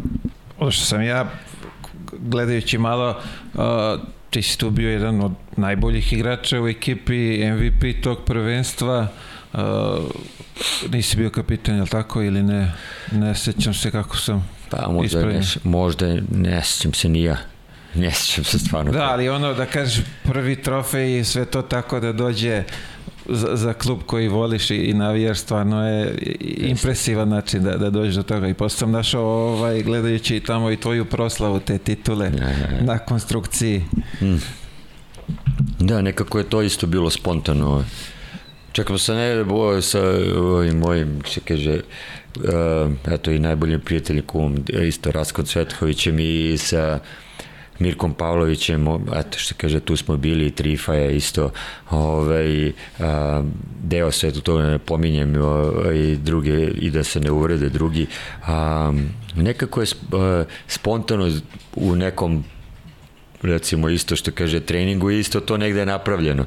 [0.58, 1.30] ono što sam ja
[2.12, 3.20] gledajući malo
[3.54, 3.60] uh,
[4.30, 9.08] ti si tu bio jedan od najboljih igrača u ekipi, MVP tog prvenstva
[9.52, 9.60] uh,
[10.90, 12.72] nisi bio kapitan, jel tako ili ne?
[13.12, 17.36] Ne sećam se kako sam Pa možda ne, možda ne sećam se ni ja.
[18.02, 18.92] Ne sećam se stvarno.
[18.92, 22.62] Da, ali ono da kažeš prvi trofej i sve to tako da dođe
[23.28, 26.18] za, za klub koji voliš i, i navijaš stvarno je
[26.56, 30.76] impresivan način da, da dođeš do toga i posle sam našao ovaj, gledajući tamo i
[30.76, 32.82] tvoju proslavu te titule ja, ja, ja.
[32.82, 33.84] na konstrukciji
[34.22, 34.36] mm.
[35.78, 37.84] da nekako je to isto bilo spontano
[38.72, 40.00] čekam se ne boje sa
[40.36, 41.80] ovim mojim se kaže
[42.36, 46.98] uh, eto i najboljim prijateljikom isto Rasko Cvetkovićem i sa
[47.78, 51.50] Mirkom Pavlovićem, eto što kaže, tu smo bili, Trifa je isto
[51.90, 53.42] ovaj, a,
[53.82, 55.34] deo sve to ne pominjem
[55.94, 58.06] i druge, i da se ne uvrede drugi.
[58.46, 58.92] A,
[59.36, 59.86] nekako je
[60.66, 61.30] spontano
[61.76, 62.44] u nekom
[63.42, 66.46] recimo isto što kaže treningu isto to negde napravljeno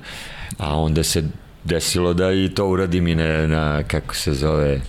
[0.57, 1.23] a onda se
[1.63, 4.81] desilo da i to uradim i na, na kako se zove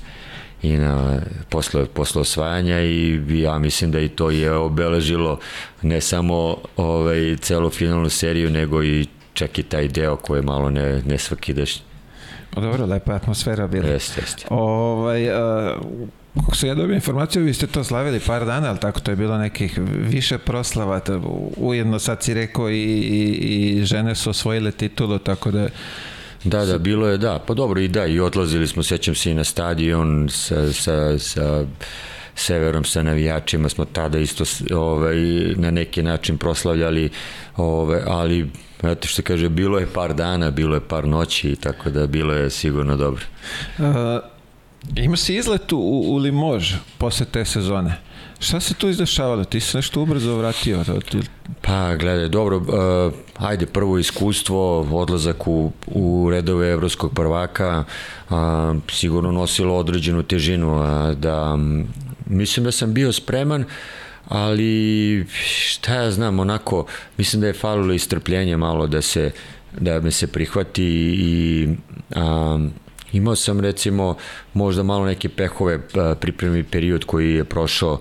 [0.62, 5.38] i na posle, posle osvajanja i ja mislim da i to je obeležilo
[5.83, 10.70] ne samo ovaj, celu finalnu seriju, nego i čak i taj deo koji je malo
[10.70, 11.83] ne, ne svakidašnji.
[12.57, 13.88] O, dobro, lepa atmosfera bila.
[13.88, 14.46] Jeste, jeste.
[14.51, 15.77] Ovaj, a,
[16.35, 19.16] kako se ja dobio informaciju, vi ste to slavili par dana, ali tako to je
[19.16, 21.01] bilo nekih više proslava,
[21.57, 25.68] ujedno sad si rekao i, i, i žene su osvojile titulu, tako da
[26.44, 27.38] Da, da, bilo je, da.
[27.46, 31.64] Pa dobro i da, i odlazili smo, sećam se i na stadion sa, sa, sa
[32.35, 35.16] severom sa navijačima smo tada isto ovaj,
[35.57, 37.11] na neki način proslavljali
[37.57, 38.50] ovaj, ali
[38.83, 42.50] eto što kaže bilo je par dana bilo je par noći tako da bilo je
[42.50, 43.24] sigurno dobro
[43.79, 43.85] uh,
[44.96, 47.96] ima se izlet u, u Limož posle te sezone
[48.40, 49.44] Šta se tu izdešavalo?
[49.44, 50.85] Ti se nešto ubrzo vratio?
[51.61, 57.85] Pa, gledaj, dobro, uh, ajde, prvo iskustvo, odlazak u, u redove evropskog prvaka,
[58.31, 58.37] uh,
[58.88, 61.59] sigurno nosilo određenu težinu, uh, da
[62.26, 63.64] mislim da sam bio spreman,
[64.29, 66.87] ali šta ja znam, onako,
[67.18, 69.31] mislim da je falilo istrpljenje malo da se
[69.81, 70.85] da me se prihvati
[71.18, 71.68] i
[72.16, 72.59] a,
[73.12, 74.16] imao sam recimo
[74.55, 75.81] možda malo neke pehove
[76.20, 78.00] pripremni period koji je prošao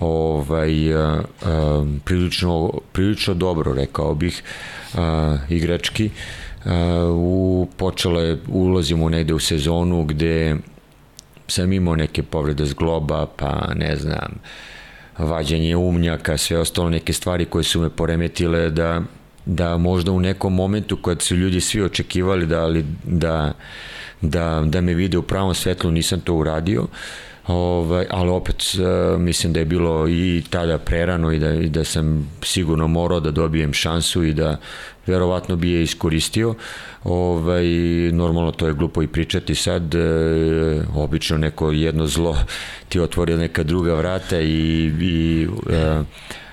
[0.00, 4.42] ovaj, a, a, prilično, prilično dobro, rekao bih,
[4.94, 6.10] a, igrački.
[7.10, 10.56] U, počelo je, ulazimo negde u sezonu gde
[11.48, 14.32] sam imao neke povrede zgloba, pa ne znam,
[15.18, 19.02] vađanje umnjaka, sve ostalo neke stvari koje su me poremetile da,
[19.44, 23.52] da možda u nekom momentu kad su ljudi svi očekivali da, da,
[24.20, 26.82] da, da me vide u pravom svetlu nisam to uradio.
[26.82, 26.88] Uh,
[27.46, 31.84] Ovaj, ali opet uh, mislim da je bilo i tada prerano i da, i da
[31.84, 34.56] sam sigurno morao da dobijem šansu i da
[35.06, 36.54] verovatno bi je iskoristio.
[37.04, 37.64] Ovaj,
[38.12, 39.98] normalno to je glupo i pričati sad, e,
[40.94, 42.36] obično neko jedno zlo
[42.88, 46.02] ti otvori neka druga vrata i, i e,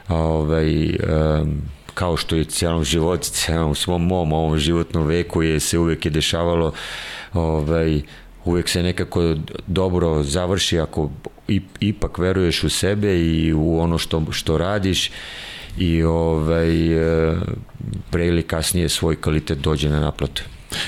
[0.09, 0.95] ovaj, e,
[1.93, 6.11] kao što je cijelom životu, cijelom svom mom ovom životnom veku je se uvek je
[6.11, 6.73] dešavalo
[7.33, 8.01] ovaj,
[8.45, 9.35] uvek se nekako
[9.67, 11.09] dobro završi ako
[11.79, 15.11] ipak veruješ u sebe i u ono što, što radiš
[15.77, 16.93] i ovaj,
[17.31, 17.35] e,
[18.11, 20.43] pre ili kasnije svoj kvalitet dođe na naplatu.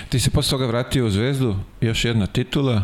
[0.09, 2.83] Ti se posle toga vratio u Zvezdu, još jedna titula,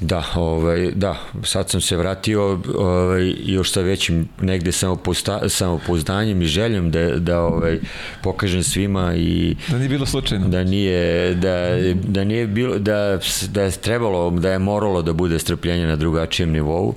[0.00, 6.46] Da, ovaj, da, sad sam se vratio ovaj, još sa većim negde samopousta, samopouzdanjem i
[6.46, 7.78] željom da, da ovaj,
[8.22, 10.48] pokažem svima i da nije bilo slučajno.
[10.48, 15.38] da nije da, da nije bilo da, da je trebalo da je moralo da bude
[15.38, 16.94] strpljenje na drugačijem nivou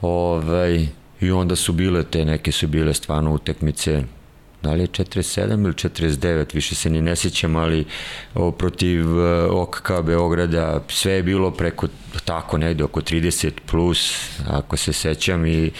[0.00, 0.86] ovaj,
[1.20, 4.02] i onda su bile te neke su bile stvarno utekmice
[4.64, 7.84] da li je 47 ili 49, više se ni ne sjećam, ali
[8.34, 11.88] o, protiv e, OKK Beograda sve je bilo preko
[12.24, 15.70] tako negde oko 30 plus, ako se sećam i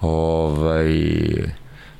[0.00, 0.92] ovaj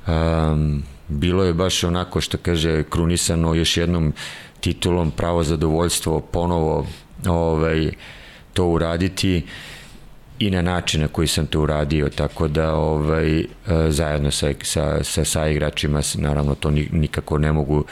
[0.07, 4.13] um, bilo je baš onako što kaže krunisano još jednom
[4.59, 6.87] titulom pravo zadovoljstvo ponovo
[7.27, 7.91] ovaj
[8.53, 9.45] to uraditi
[10.39, 13.45] i na način na koji sam to uradio, tako da ovaj, e,
[13.89, 17.85] zajedno sa, sa, sa, sa igračima naravno to nikako ne mogu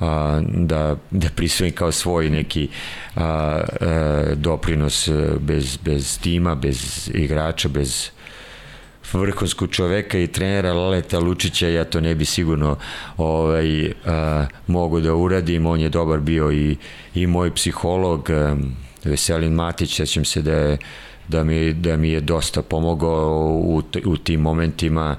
[0.00, 2.68] a, da, da prisvojim kao svoj neki
[3.14, 5.08] a, a, doprinos
[5.40, 8.10] bez, bez tima, bez igrača, bez
[9.12, 12.76] vrhunskog čoveka i trenera Laleta Lučića, ja to ne bi sigurno
[13.16, 16.76] ovaj, a, mogu da uradim, on je dobar bio i,
[17.14, 18.56] i moj psiholog, a,
[19.04, 20.78] Veselin Matić, sećam se da je
[21.28, 25.16] da mi, da mi je dosta pomogao u, u tim momentima.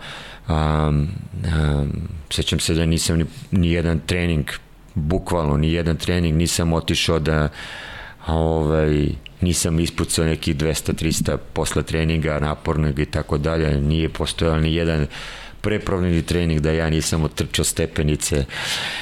[0.49, 1.91] Um, um,
[2.29, 4.45] sećam se da nisam ni, ni jedan trening
[4.97, 7.49] bukvalno ni jedan trening nisam otišao da
[8.27, 9.07] ovaj,
[9.41, 15.07] nisam ispucao neki 200-300 posle treninga napornog i tako dalje, nije postojao ni jedan
[15.61, 18.45] prepravljeni trening da ja nisam otrčao stepenice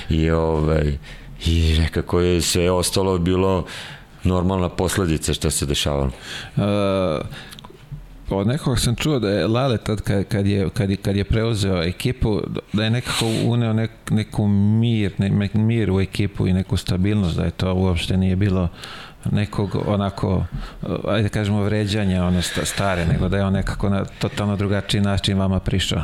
[0.10, 0.98] i ovaj
[1.46, 3.66] i nekako je sve ostalo bilo
[4.26, 6.12] normalna posledica što se dešavalo.
[6.56, 6.64] Uh,
[8.30, 11.24] od nekog sam čuo da je Lale tad kad, kad, je, kad, je, kad je
[11.24, 12.42] preuzeo ekipu,
[12.74, 17.44] da je nekako uneo nek, neku mir, ne, mir u ekipu i neku stabilnost, da
[17.44, 18.68] je to uopšte nije bilo
[19.32, 20.46] nekog onako,
[21.08, 25.38] ajde da kažemo vređanja one stare, nego da je on nekako na totalno drugačiji način
[25.38, 26.02] vama prišao.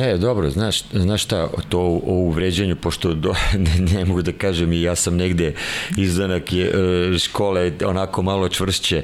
[0.00, 4.72] E, dobro, znaš, znaš šta, to o uvređenju, pošto do, ne, ne mogu da kažem
[4.72, 5.54] i ja sam negde
[5.96, 6.66] izdanak je,
[7.14, 9.02] e, škole onako malo čvršće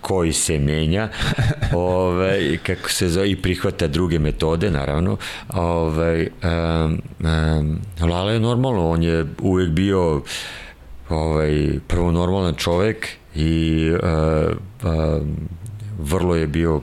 [0.00, 1.08] koji se menja
[1.74, 5.16] ovaj, kako se zove, i prihvata druge metode naravno
[5.48, 7.78] ovaj, um, um,
[8.10, 10.22] Lala je normalno on je uvek bio
[11.08, 15.22] ovaj, prvo normalan čovek i uh, uh,
[15.98, 16.80] vrlo je bio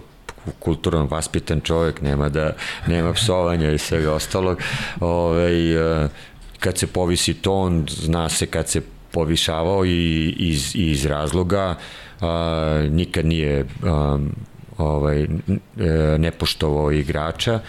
[0.59, 2.51] kulturan, vaspitan čovjek, nema da
[2.87, 4.61] nema psovanja i svega ostalog.
[4.99, 6.09] Ovaj uh,
[6.59, 8.81] kad se povisi ton, zna se kad se
[9.11, 11.75] povišavao i iz, iz razloga
[12.21, 14.17] a, nikad nije a,
[14.77, 15.27] ovaj e,
[16.17, 17.59] nepoštovao igrača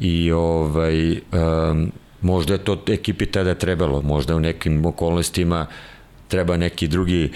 [0.00, 1.84] i ovaj a,
[2.20, 5.66] možda je to ekipi tada trebalo, možda u nekim okolnostima
[6.28, 7.30] treba neki drugi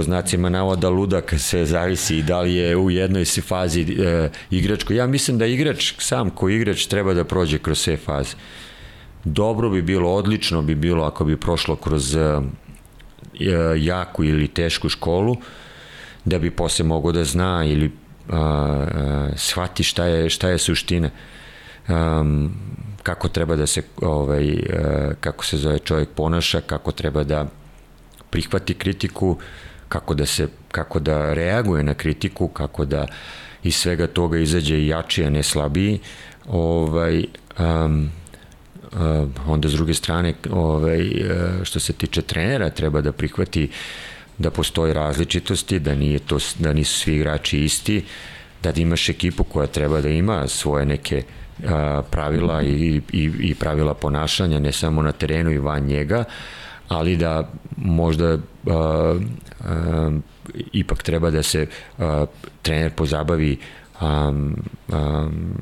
[0.00, 4.92] po znacima navoda ludak, sve zavisi i da li je u jednoj fazi e, igračko.
[4.92, 8.36] Ja mislim da igrač, sam ko igrač treba da prođe kroz sve faze.
[9.24, 12.40] Dobro bi bilo, odlično bi bilo ako bi prošlo kroz e,
[13.76, 15.36] jaku ili tešku školu,
[16.24, 17.90] da bi posle mogo da zna ili
[18.28, 21.10] a, a, shvati šta je, šta je suština.
[21.88, 22.54] Um,
[23.02, 24.56] kako treba da se ovaj,
[25.20, 27.46] kako se zove čovjek ponaša, kako treba da
[28.30, 29.36] prihvati kritiku,
[29.90, 33.06] kako da se kako da reaguje na kritiku, kako da
[33.62, 35.98] iz svega toga izađe jači, a ne slabiji.
[36.48, 37.24] Ovaj
[37.58, 38.10] um,
[38.92, 43.68] uh, onda s druge strane ovaj uh, što se tiče trenera treba da prihvati
[44.38, 48.04] da postoji različitosti, da nije to da nisu svi igrači isti,
[48.62, 51.22] da imaš ekipu koja treba da ima svoje neke
[51.68, 56.24] a, pravila i, i, i pravila ponašanja ne samo na terenu i van njega,
[56.88, 59.14] ali da možda a,
[59.64, 60.10] a,
[60.72, 61.66] ipak treba da se
[61.98, 62.26] a,
[62.62, 63.58] trener pozabavi
[64.00, 64.56] um,
[64.88, 65.54] um,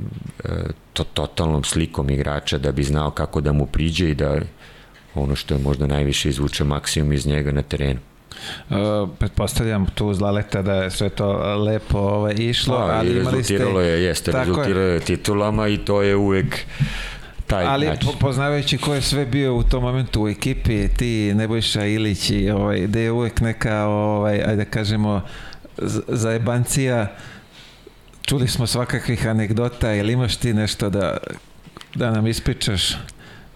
[0.93, 4.37] to, totalnom slikom igrača da bi znao kako da mu priđe i da
[5.15, 8.01] ono što je možda najviše izvuče maksimum iz njega na terenu.
[8.71, 8.77] Uh,
[9.19, 13.55] pretpostavljam tu uz Laleta da je sve to lepo ovaj, išlo, da, ali imali ste...
[13.55, 16.67] je, jeste, rezultiralo je titulama i to je uvek
[17.49, 18.11] taj Ali način.
[18.21, 22.87] poznavajući ko je sve bio u tom momentu u ekipi, ti Nebojša Ilić i ovaj,
[22.87, 25.23] da je uvek neka, ovaj, ajde da kažemo,
[26.09, 27.17] zajebancija,
[28.23, 31.17] čuli smo svakakvih anegdota, ili imaš ti nešto da,
[31.95, 32.97] da nam ispričaš?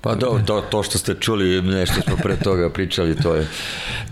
[0.03, 3.47] Pa do, to, to što ste čuli, nešto smo pre toga pričali, to je,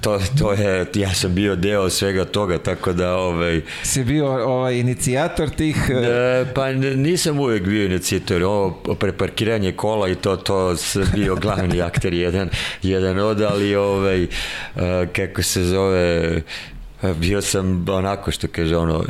[0.00, 3.61] to, to je, ja sam bio deo svega toga, tako da, ovaj...
[3.83, 5.76] Si bio ovaj inicijator tih...
[5.90, 11.83] E, pa nisam uvek bio inicijator, ovo preparkiranje kola i to, to sam bio glavni
[11.90, 12.48] akter jedan,
[12.83, 14.26] jedan od, ali ovaj,
[15.12, 16.42] kako se zove,
[17.16, 19.05] bio sam onako što kaže ono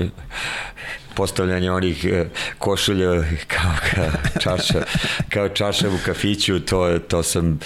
[1.14, 2.24] postavljanje onih e,
[2.58, 4.82] košulja kao, kao čaša,
[5.28, 7.58] kao čaša u kafiću, to, to sam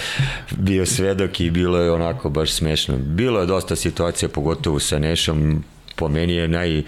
[0.57, 2.97] bio svedok i bilo je onako baš smešno.
[2.97, 5.63] Bilo je dosta situacija, pogotovo sa Nešom,
[5.95, 6.85] po meni je naj, uh,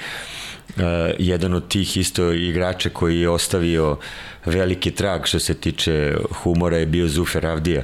[1.20, 3.98] jedan od tih isto igrača koji je ostavio
[4.46, 7.84] veliki trag što se tiče humora je bio Zufer Avdija.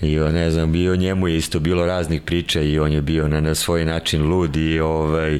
[0.00, 3.40] I ne znam, bio njemu je isto bilo raznih priča i on je bio na,
[3.40, 5.38] na svoj način lud i ovaj,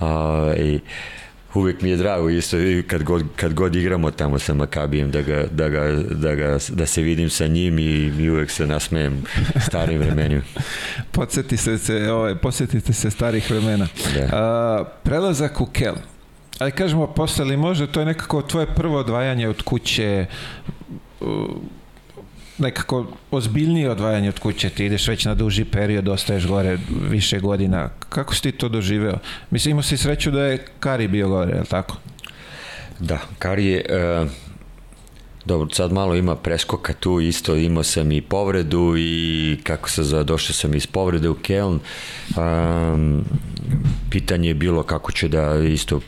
[0.00, 0.78] ovaj
[1.54, 5.44] uvek mi je drago isto kad god, kad god igramo tamo sa Makabijem da, ga,
[5.50, 9.24] da, ga, da, ga, da se vidim sa njim i, i uvek se nasmejem
[9.66, 10.42] starim vremenima.
[11.12, 13.88] Podsjeti se, se, ovaj, podsjetite se starih vremena.
[14.14, 14.28] Da.
[14.32, 15.94] A, prelazak u Kel.
[16.58, 20.26] Ali kažemo, posle li može, to je nekako tvoje prvo odvajanje od kuće,
[22.60, 26.78] nekako ozbiljnije odvajanje od kuće, ti ideš već na duži period, ostaješ gore
[27.10, 27.88] više godina.
[28.08, 29.18] Kako si ti to doživeo?
[29.50, 31.96] Mislim, imao si sreću da je Kari bio gore, je li tako?
[32.98, 33.76] Da, Kari
[34.22, 34.30] uh,
[35.44, 40.24] dobro, sad malo ima preskoka tu, isto imao sam i povredu i kako se zove,
[40.24, 41.80] došao sam iz povrede u Keln.
[42.36, 43.24] Um,
[44.10, 46.02] pitanje je bilo kako će da isto uh,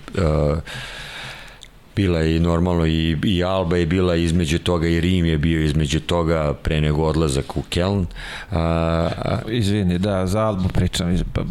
[1.97, 5.65] bila je i normalno i, i Alba je bila između toga i Rim je bio
[5.65, 8.07] između toga pre nego odlazak u Keln.
[8.51, 9.09] A,
[9.49, 11.43] Izvini, da, za Albu pričam, pa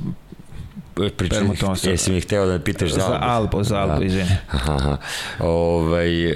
[1.18, 1.52] pričam,
[1.84, 3.64] jesi mi hteo da me pitaš za, za Albu.
[3.64, 4.06] za Albu, da.
[4.06, 4.30] izvini.
[4.52, 4.98] Aha, aha.
[5.40, 6.36] Ovaj, e,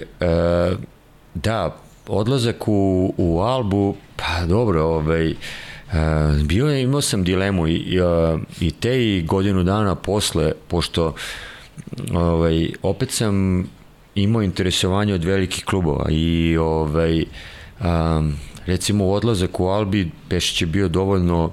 [1.34, 1.76] da,
[2.08, 5.36] odlazak u, u Albu, pa dobro, ovaj, e,
[6.44, 8.00] bio je, imao sam dilemu i,
[8.60, 11.14] i te i godinu dana posle, pošto
[12.14, 13.66] ovaj, opet sam
[14.16, 17.24] imao interesovanje od velikih klubova i ovaj,
[17.80, 21.52] um, recimo odlazak u Albi Pešić je bio dovoljno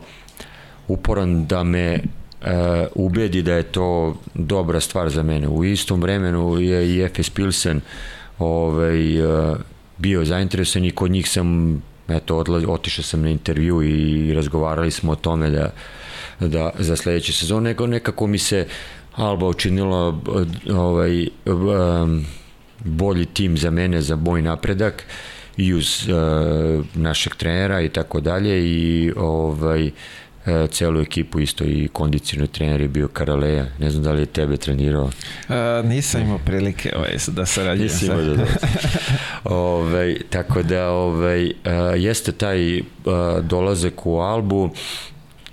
[0.88, 2.00] uporan da me
[2.40, 2.48] uh,
[2.94, 5.48] ubedi da je to dobra stvar za mene.
[5.48, 7.80] U istom vremenu je i FS Pilsen
[8.38, 9.56] ovaj, uh,
[9.98, 15.12] bio zainteresovan i kod njih sam eto, odlaz, otišao sam na intervju i razgovarali smo
[15.12, 15.70] o tome da,
[16.40, 18.66] da za sledeću sezonu, nego nekako mi se
[19.12, 20.20] Alba učinila
[20.70, 22.24] ovaj, um,
[22.84, 25.04] bolji tim za mene, za moj napredak
[25.56, 31.88] i uz uh, našeg trenera i tako dalje i ovaj uh, celu ekipu isto i
[31.92, 33.66] kondicijni trener je bio Karaleja.
[33.78, 35.04] Ne znam da li je tebe trenirao.
[35.04, 38.44] Uh, nisam imao prilike ovaj, da sarađujem Nisi imao da
[39.44, 41.52] ovaj, tako da ovaj,
[41.96, 42.84] jeste taj uh,
[43.42, 44.70] dolazak u Albu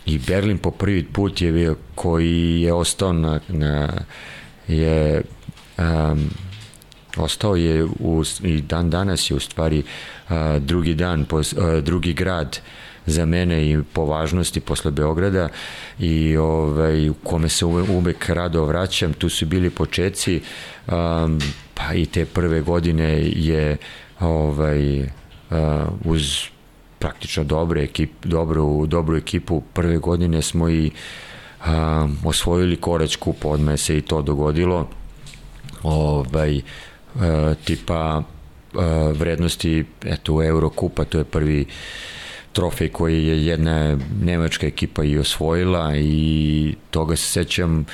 [0.05, 3.89] i Berlin po prvi put je bio koji je ostao na, na
[4.67, 5.21] je
[5.77, 6.29] um,
[7.19, 9.83] ostao je u, i dan danas je u stvari
[10.29, 12.59] a, drugi dan, pos, a, drugi grad
[13.05, 15.49] za mene i po važnosti posle Beograda
[15.99, 19.13] i ovaj, u kome se uvek, rado vraćam.
[19.13, 20.41] Tu su bili početci,
[20.87, 21.39] um,
[21.73, 23.77] pa i te prve godine je
[24.19, 25.07] ovaj, uh,
[26.05, 26.43] uz
[26.99, 30.91] praktično dobre ekip, dobru, dobru ekipu prve godine smo i
[31.67, 34.87] um, osvojili Korać kup, odme se i to dogodilo.
[35.83, 36.61] Ovaj,
[37.15, 38.23] E, tipa
[38.73, 41.65] e, vrednosti eto Eurokupa, to je prvi
[42.53, 47.85] trofej koji je jedna nemačka ekipa i osvojila i toga se sećam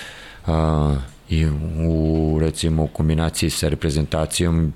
[0.47, 0.95] a,
[1.29, 1.45] i
[1.87, 4.73] u recimo u kombinaciji sa reprezentacijom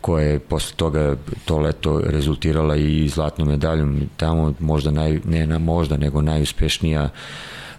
[0.00, 5.58] koja je posle toga to leto rezultirala i zlatnom medaljom tamo možda naj, ne na
[5.58, 7.08] možda nego najuspešnija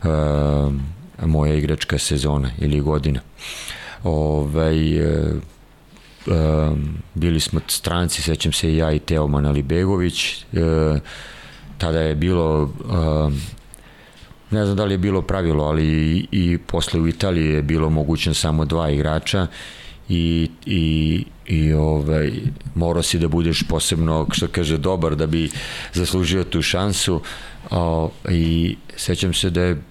[0.03, 0.71] a,
[1.25, 3.19] moja igračka sezona ili godina.
[4.03, 4.75] Ovaj
[7.13, 10.45] bili smo stranci, sećam se i ja i Teo Manalibegović, e,
[11.77, 12.73] tada je bilo
[14.51, 17.89] ne znam da li je bilo pravilo, ali i, i posle u Italiji je bilo
[17.89, 19.47] mogućno samo dva igrača
[20.09, 22.31] i, i, i ovaj,
[22.75, 25.49] morao si da budeš posebno, što kaže, dobar da bi
[25.93, 27.21] zaslužio tu šansu.
[27.71, 29.81] O, i sećam se da je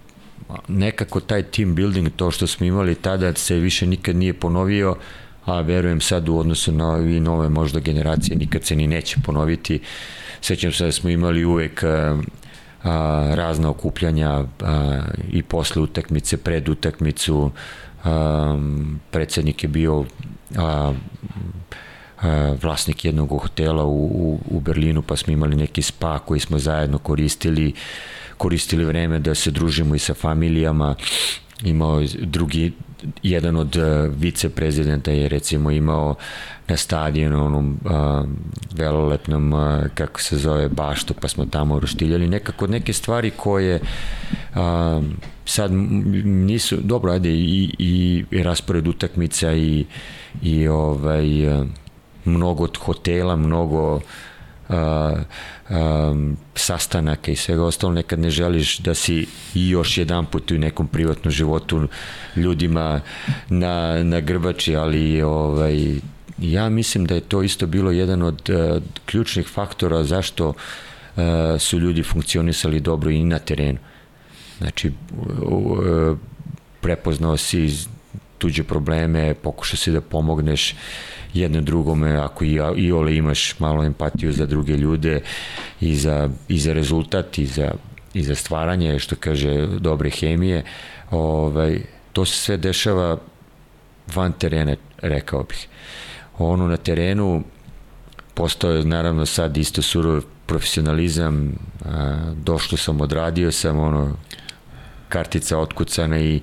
[0.68, 4.96] nekako taj team building, to što smo imali tada se više nikad nije ponovio,
[5.44, 9.80] a verujem sad u odnosu na i nove možda generacije nikad se ni neće ponoviti.
[10.40, 12.18] Sećam se da smo imali uvek a,
[12.82, 17.50] a, razna okupljanja a, i posle utakmice, pred utakmicu,
[18.04, 18.58] a,
[19.10, 20.04] predsednik je bio
[20.56, 20.92] a,
[22.22, 26.58] a, vlasnik jednog hotela u, u, u Berlinu, pa smo imali neki spa koji smo
[26.58, 27.72] zajedno koristili,
[28.36, 30.94] koristili vreme da se družimo i sa familijama,
[31.62, 32.72] imao drugi
[33.22, 33.84] jedan od uh,
[34.16, 36.14] viceprezidenta je recimo imao
[36.68, 38.28] na stadionu onom uh,
[38.74, 39.60] veloletnom uh,
[39.94, 42.28] kako se zove baštu pa smo tamo roštiljali.
[42.28, 45.04] Nekako neke stvari koje uh,
[45.44, 45.72] sad
[46.24, 49.84] nisu dobro ajde i, i, i raspored utakmica i,
[50.42, 51.66] i ovaj uh,
[52.24, 54.00] mnogo od hotela mnogo
[54.68, 55.14] a,
[55.68, 56.14] a,
[56.54, 60.88] sastanaka i svega ostalo, nekad ne želiš da si i još jedan put u nekom
[60.88, 61.88] privatnom životu
[62.36, 63.00] ljudima
[63.48, 65.94] na, na grbači, ali ovaj,
[66.38, 70.54] ja mislim da je to isto bilo jedan od uh, ključnih faktora zašto uh,
[71.58, 73.78] su ljudi funkcionisali dobro i na terenu.
[74.58, 76.18] Znači, uh,
[76.80, 77.86] prepoznao si
[78.38, 80.74] tuđe probleme, pokušao si da pomogneš
[81.34, 85.20] jedno drugome, ako i, i ole imaš malo empatiju za druge ljude
[85.80, 87.70] i za, i za rezultat i za,
[88.14, 90.64] i za stvaranje, što kaže, dobre hemije,
[91.10, 91.80] ovaj,
[92.12, 93.18] to se sve dešava
[94.14, 95.68] van terena, rekao bih.
[96.38, 97.42] Ono na terenu
[98.34, 101.52] postao je naravno sad isto surov profesionalizam,
[101.84, 104.16] a, došlo sam, odradio sam, ono,
[105.08, 106.40] kartica otkucana i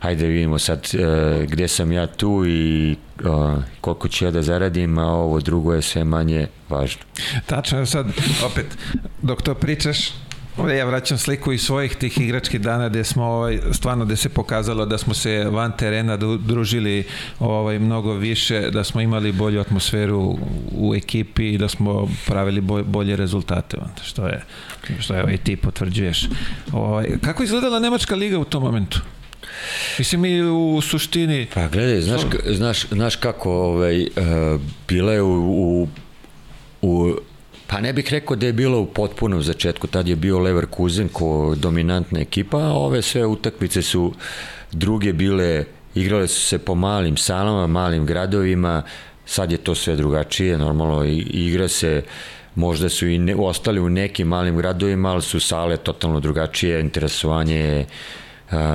[0.00, 4.98] ajde vidimo sad e, gde sam ja tu i uh, koliko ću ja da zaradim,
[4.98, 7.02] a ovo drugo je sve manje važno.
[7.46, 8.06] Tačno, sad,
[8.44, 8.66] opet,
[9.22, 10.10] dok to pričaš,
[10.66, 14.86] ja vraćam sliku iz svojih tih igračkih dana gde smo ovaj, stvarno gde se pokazalo
[14.86, 17.04] da smo se van terena družili
[17.38, 20.38] ovaj, mnogo više, da smo imali bolju atmosferu
[20.72, 24.44] u ekipi i da smo pravili bolje, rezultate, što je,
[24.98, 26.28] što je ovaj, ti potvrđuješ.
[26.72, 29.00] Ovaj, kako izgledala Nemačka liga u tom momentu?
[29.98, 31.46] Mislim i u suštini...
[31.54, 35.34] Pa gledaj, znaš, znaš, znaš kako ovaj, uh, bila je u,
[35.82, 35.88] u,
[36.82, 37.14] u
[37.68, 41.54] Pa ne bih rekao da je bilo u potpunom začetku, tad je bio Leverkusen ko
[41.56, 44.14] dominantna ekipa, a ove sve utakmice su
[44.72, 48.82] druge bile, igrale su se po malim salama, malim gradovima,
[49.26, 52.02] sad je to sve drugačije, normalno igra se
[52.54, 57.56] možda su i ne, ostali u nekim malim gradovima, ali su sale totalno drugačije, interesovanje
[57.56, 57.86] je,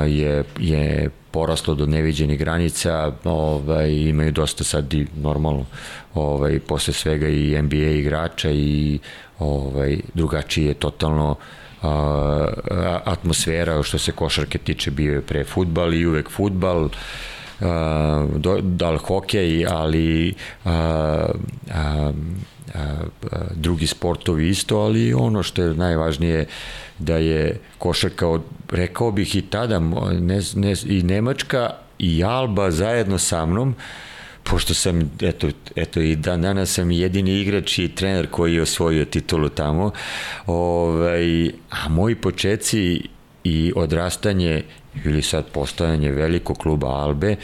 [0.07, 5.65] je, je poraslo do neviđenih granica, ovaj, imaju dosta sad i normalno
[6.13, 8.99] ovaj, posle svega i NBA igrača i
[9.39, 11.35] ovaj, drugačiji je totalno
[11.81, 16.89] a, atmosfera što se košarke tiče bio je pre futbal i uvek futbal
[18.35, 20.33] do, da li hokej ali
[20.65, 21.25] a,
[21.73, 22.11] a,
[22.73, 22.95] a,
[23.55, 26.45] drugi sportovi isto ali ono što je najvažnije
[26.99, 28.41] da je košarka od,
[28.71, 29.79] rekao bih i tada
[30.19, 33.75] ne, ne, i Nemačka i Alba zajedno sa mnom
[34.43, 39.05] pošto sam, eto, eto i dan danas sam jedini igrač i trener koji je osvojio
[39.05, 39.91] titulu tamo,
[40.45, 43.01] ovaj, a moji počeci
[43.43, 44.63] i odrastanje
[45.05, 47.35] ili sad postojanje velikog kluba Albe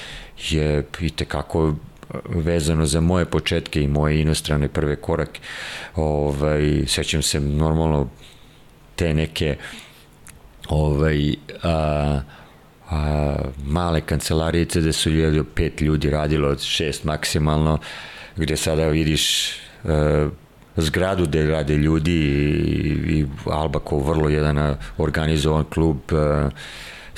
[0.49, 1.75] je i tekako
[2.29, 5.39] vezano za moje početke i moje inostrane prve korake.
[5.95, 8.09] Ovaj, sećam se normalno
[8.95, 9.57] te neke
[10.69, 12.19] ovaj, a,
[12.89, 13.35] a,
[13.65, 17.77] male kancelarice gde su ljudi, pet ljudi radilo od šest maksimalno,
[18.35, 20.29] gde sada vidiš a, e,
[20.75, 26.49] zgradu gde rade ljudi i, i Alba kao vrlo jedan organizovan klub a, e,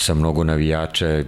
[0.02, 1.24] sa mnogo navijača, e,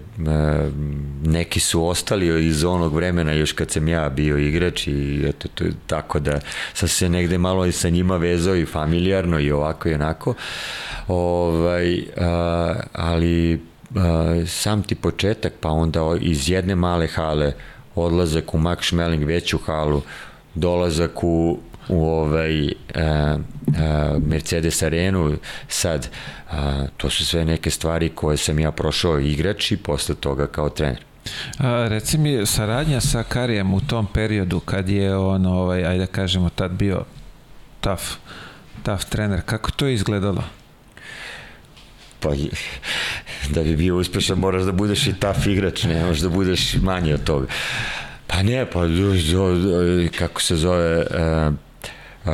[1.23, 5.65] neki su ostali iz onog vremena još kad sam ja bio igrač i eto, to,
[5.87, 6.39] tako da
[6.73, 10.33] sam se negde malo i sa njima vezao i familijarno i ovako i onako.
[11.07, 12.03] Ovaj,
[12.93, 13.61] ali
[14.47, 17.53] sam ti početak, pa onda iz jedne male hale
[17.95, 20.01] odlazak u Max Schmeling veću halu,
[20.55, 23.37] dolazak u u ovaj a,
[23.77, 26.09] a, Mercedes arenu sad
[26.51, 30.69] a, to su sve neke stvari koje sam ja prošao igrač i posle toga kao
[30.69, 31.03] trener
[31.57, 36.05] A, reci mi, saradnja sa Karijem u tom periodu kad je on, ovaj, ajde da
[36.05, 37.05] kažemo, tad bio
[37.81, 38.03] tough,
[38.83, 40.43] tough trener, kako to je izgledalo?
[42.19, 42.29] Pa,
[43.49, 47.13] da bi bio uspešan moraš da budeš i tough igrač, ne možeš da budeš manje
[47.13, 47.47] od toga.
[48.27, 48.79] Pa ne, pa
[50.17, 51.53] kako se zove, uh,
[52.25, 52.31] Uh,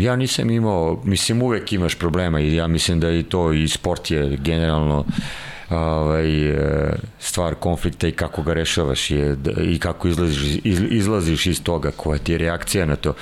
[0.00, 4.10] ja nisam imao, mislim uvek imaš problema i ja mislim da i to i sport
[4.10, 5.04] je generalno
[5.70, 10.60] ovaj, e, stvar konflikta i kako ga rešavaš je, i kako izlaziš,
[10.90, 13.14] izlaziš iz toga, koja ti je reakcija na to.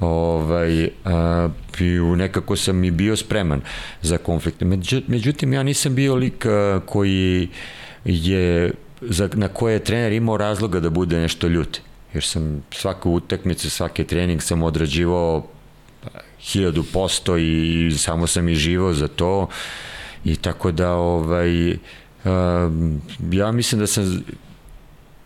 [0.00, 1.48] Ovaj, a,
[1.80, 3.60] i nekako sam i bio spreman
[4.02, 4.64] za konflikte.
[5.06, 6.46] Međutim, ja nisam bio lik
[6.86, 7.48] koji
[8.04, 11.80] je za, na koje je trener imao razloga da bude nešto ljut
[12.14, 15.46] jer sam svaku utakmicu, svaki trening sam odrađivao
[16.40, 19.48] hiljadu posto i samo sam i živo za to.
[20.24, 21.76] I tako da ovaj uh,
[23.32, 24.24] ja mislim da sam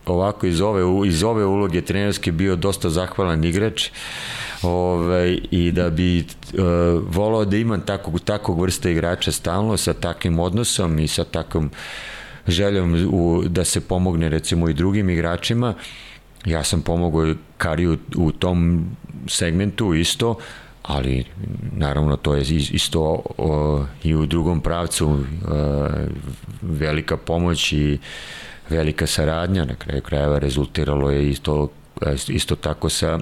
[0.07, 3.91] ovako iz ove, iz ove uloge trenerske bio dosta zahvalan igrač
[4.63, 6.59] ovaj, i da bi uh,
[7.15, 11.71] volao da imam takvog, takvog vrsta igrača stalno sa takvim odnosom i sa takvom
[12.47, 15.69] željom u, da se pomogne recimo i drugim igračima.
[15.69, 16.06] uh,
[16.47, 18.87] ja sam pomogao Kariju u tom
[19.29, 20.37] segmentu isto,
[20.83, 21.25] ali
[21.73, 25.89] naravno to je isto o, i u drugom pravcu o,
[26.63, 27.99] velika pomoć i
[28.69, 31.69] velika saradnja, na kraju krajeva rezultiralo je isto,
[32.29, 33.19] isto tako sa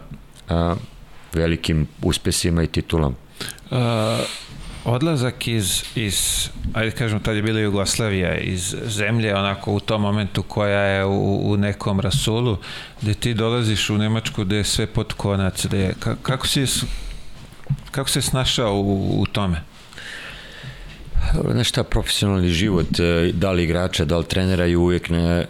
[0.48, 0.74] a,
[1.32, 3.14] velikim uspesima i titulom.
[3.70, 3.78] Uh,
[4.84, 10.42] odlazak iz, iz ajde kažemo, tad je bila Jugoslavija, iz zemlje onako u tom momentu
[10.42, 12.58] koja je u, u nekom rasulu,
[13.02, 16.66] gde ti dolaziš u Nemačku gde je sve pod konac, gde je, kako si
[17.90, 19.62] kako se snašao u, u tome?
[21.50, 25.46] Znaš šta, profesionalni život, e, da li igrača, da li trenera je uvijek ne,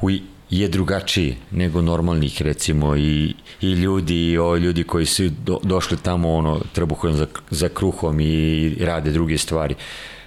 [0.00, 0.10] u,
[0.50, 5.96] je drugačiji nego normalnih recimo i, i ljudi i o, ljudi koji su do, došli
[5.96, 9.74] tamo ono trbuhom za, za kruhom i rade druge stvari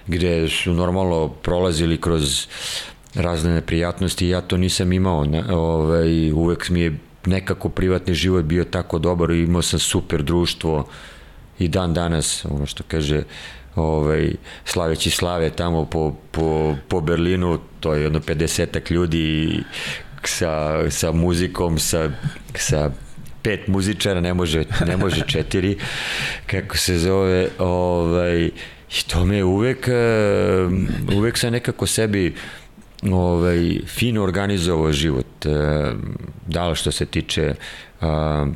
[0.06, 2.46] gde su normalno prolazili kroz
[3.14, 5.24] razne neprijatnosti ja to nisam imao.
[5.24, 10.22] Ne, ovaj, uvek mi je nekako privatni život bio tako dobar i imao sam super
[10.22, 10.88] društvo
[11.58, 13.22] i dan danas, ono što kaže
[13.76, 14.32] ovaj,
[14.64, 19.60] slaveći slave tamo po, po, po Berlinu, to je jedno 50 ljudi
[20.28, 22.10] sa, sa muzikom, sa,
[22.54, 22.90] sa
[23.42, 25.76] pet muzičara, ne može, ne može četiri,
[26.46, 28.50] kako se zove, ovaj,
[28.98, 30.68] i to me uvek, eh,
[31.16, 32.34] uvek sam nekako sebi
[33.02, 35.92] ovaj, fino organizovao život, eh,
[36.46, 37.54] da li što se tiče
[38.00, 38.46] a,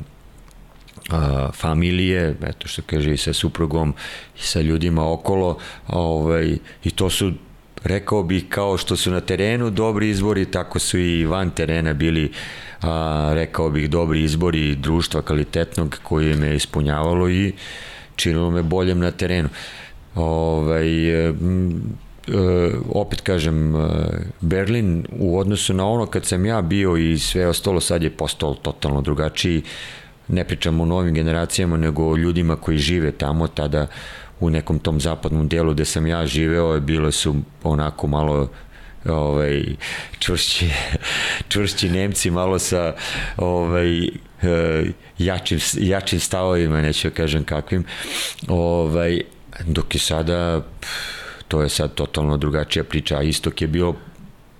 [1.10, 3.94] a, familije, eto što kaže i sa suprugom
[4.38, 5.58] i sa ljudima okolo,
[5.88, 7.32] ovaj, i to su
[7.84, 12.32] rekao bih kao što su na terenu dobri izbori, tako su i van terena bili
[12.82, 17.52] a, rekao bih dobri izbori društva kvalitetnog koji me ispunjavalo i
[18.16, 19.48] činilo me boljem na terenu.
[20.14, 21.32] Ovaj, e,
[22.88, 23.88] opet kažem, e,
[24.40, 28.54] Berlin u odnosu na ono kad sam ja bio i sve ostalo sad je postalo
[28.54, 29.62] totalno drugačiji,
[30.28, 33.86] ne pričamo o novim generacijama, nego o ljudima koji žive tamo, tada
[34.40, 38.50] u nekom tom zapadnom delu gde sam ja živeo, bile su onako malo
[39.04, 39.64] ovaj,
[40.18, 40.70] čvršći,
[41.50, 42.94] čvršći Nemci, malo sa
[43.36, 44.84] ovaj, eh,
[45.18, 47.84] jačim, jačim stavovima, neću da kažem kakvim.
[48.48, 49.20] Ovaj,
[49.66, 50.62] dok je sada,
[51.48, 53.94] to je sad totalno drugačija priča, a istok je bio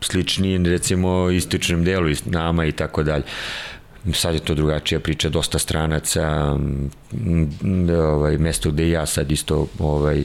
[0.01, 3.25] sličniji recimo istočnom delu nama i tako dalje
[4.13, 6.57] sad je to drugačija priča, dosta stranaca,
[8.13, 10.25] ovaj, mesto gde ja sad isto ovaj,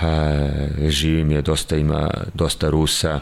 [0.00, 0.48] a,
[0.88, 3.20] živim je, dosta ima, dosta Rusa,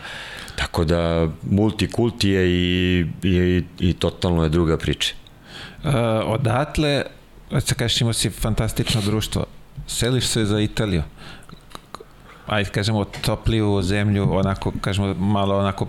[0.57, 5.15] tako da multikulti je i, i, i totalno je druga priča.
[5.85, 5.91] Uh,
[6.25, 7.05] odatle,
[7.61, 9.47] se kažeš imao si fantastično društvo,
[9.87, 11.03] seliš se za Italiju,
[12.51, 15.87] ajde kažemo topliju zemlju, onako kažemo malo onako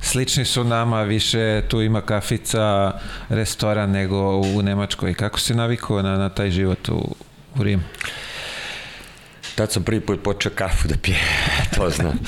[0.00, 2.92] slični su nama, više tu ima kafica,
[3.28, 5.14] restoran nego u Nemačkoj.
[5.14, 7.14] Kako si navikao na, na taj život u,
[7.58, 7.82] u Rimu?
[9.54, 11.18] Tad sam prvi put počeo kafu da pije,
[11.76, 12.18] to znam.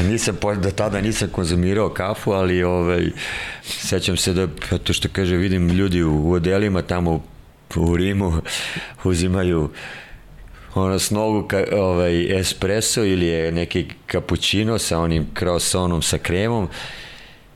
[0.00, 3.10] Nisam, do tada nisam konzumirao kafu, ali ovaj,
[3.62, 4.46] sećam se da,
[4.78, 7.22] to što kaže, vidim ljudi u, u odelima tamo
[7.76, 8.42] u Rimu
[9.04, 9.70] uzimaju
[10.74, 16.68] ono s nogu ka, ovaj, espresso ili je neki cappuccino sa onim croissantom sa kremom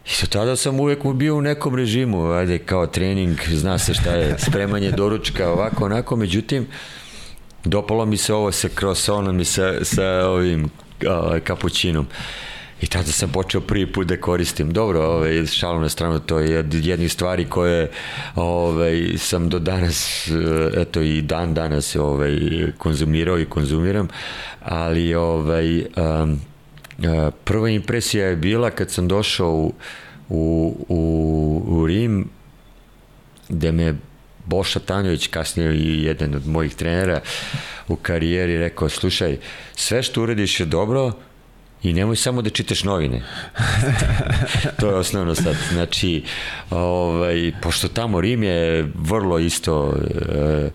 [0.08, 4.10] I do tada sam uvek bio u nekom režimu, ajde, kao trening, zna se šta
[4.10, 6.66] je, spremanje doručka, ovako, onako, međutim,
[7.64, 10.70] dopalo mi se ovo sa croissantom i sa, sa ovim
[11.08, 12.06] ovaj, kapućinom.
[12.80, 14.72] I tada sam počeo prvi put da koristim.
[14.72, 17.90] Dobro, ovaj, šalom na stranu, to je jednih stvari koje
[18.34, 22.38] ovaj, sam do danas, eh, eto i dan danas ovaj,
[22.78, 24.08] konzumirao i konzumiram,
[24.62, 26.40] ali ovaj, um,
[27.44, 29.74] prva impresija je bila kad sam došao u,
[30.28, 32.28] u, u, u Rim,
[33.48, 33.94] gde me
[34.44, 37.20] Boša Tanjović, kasnije i jedan od mojih trenera
[37.88, 39.36] u karijeri, rekao, slušaj,
[39.74, 41.12] sve što uradiš je dobro,
[41.82, 43.22] I nemoj samo da čitaš novine.
[44.80, 45.56] to je osnovno sad.
[45.72, 46.22] Znači,
[46.70, 49.94] ovaj, pošto tamo Rim je vrlo isto
[50.28, 50.70] e,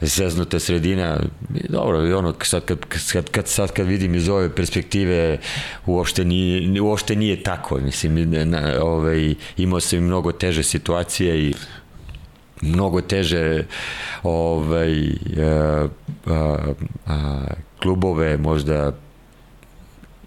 [0.00, 1.20] zeznuta sredina,
[1.68, 2.78] dobro, i ono, sad kad,
[3.12, 5.38] kad, kad, sad kad vidim iz ove perspektive,
[5.86, 7.78] uopšte nije, uopšte nije tako.
[7.78, 11.54] Mislim, na, ovaj, imao sam i mnogo teže situacije i
[12.60, 13.64] mnogo teže
[14.22, 14.92] ovaj,
[15.38, 15.88] a,
[16.26, 16.56] a,
[17.06, 17.44] a,
[17.82, 18.92] klubove možda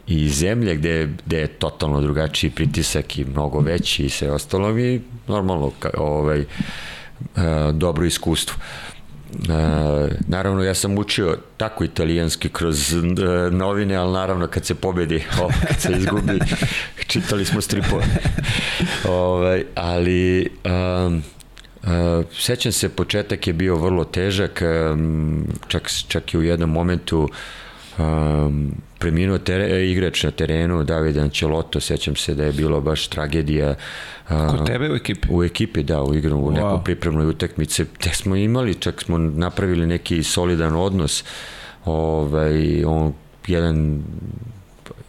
[0.07, 5.01] i zemlje gde, gde je totalno drugačiji pritisak i mnogo veći i sve ostalo mi
[5.27, 6.45] normalno ovaj, e,
[7.73, 8.55] dobro iskustvo.
[9.33, 12.97] E, naravno ja sam učio tako italijanski kroz e,
[13.51, 16.39] novine, ali naravno kad se pobedi, o, kad se izgubi,
[17.07, 18.05] čitali smo stripove.
[19.09, 20.49] ovaj, ali
[21.07, 21.23] um,
[21.83, 27.29] Uh, sećam se, početak je bio vrlo težak, um, čak, čak i u jednom momentu
[27.97, 33.75] um, preminuo tere, igrač na terenu, David Anceloto, sećam se da je bilo baš tragedija.
[34.27, 35.27] Kod tebe u ekipi?
[35.31, 37.85] U ekipi, da, u igru, u nekoj pripremnoj utakmice.
[37.85, 41.23] Te smo imali, čak smo napravili neki solidan odnos.
[41.85, 43.13] Ovaj, on,
[43.47, 44.03] jedan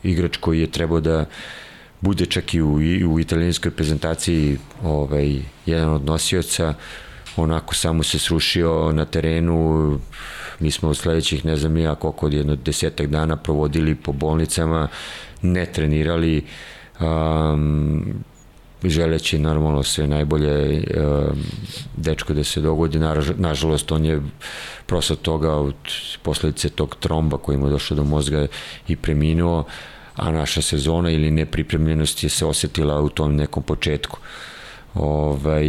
[0.03, 1.24] igrač koji je trebao da
[2.01, 5.36] bude čak i u, i u italijanskoj prezentaciji ovaj,
[5.66, 6.74] jedan od nosioca,
[7.36, 9.99] onako samo se srušio na terenu,
[10.61, 14.89] Mi smo u sledećih, ne znam ja koliko od jedno desetak dana provodili po bolnicama,
[15.43, 16.45] ne trenirali,
[17.01, 18.15] um,
[18.85, 21.43] želeći normalno sve najbolje um,
[21.97, 22.99] dečko da se dogodi.
[23.37, 24.23] Nažalost, on je
[24.87, 25.75] prosto toga od
[26.23, 28.47] posledice tog tromba koji mu je došao do mozga
[28.89, 29.65] i preminuo,
[30.17, 34.19] a naša sezona ili nepripremljenost je se osetila u tom nekom početku.
[34.95, 35.69] Ovaj,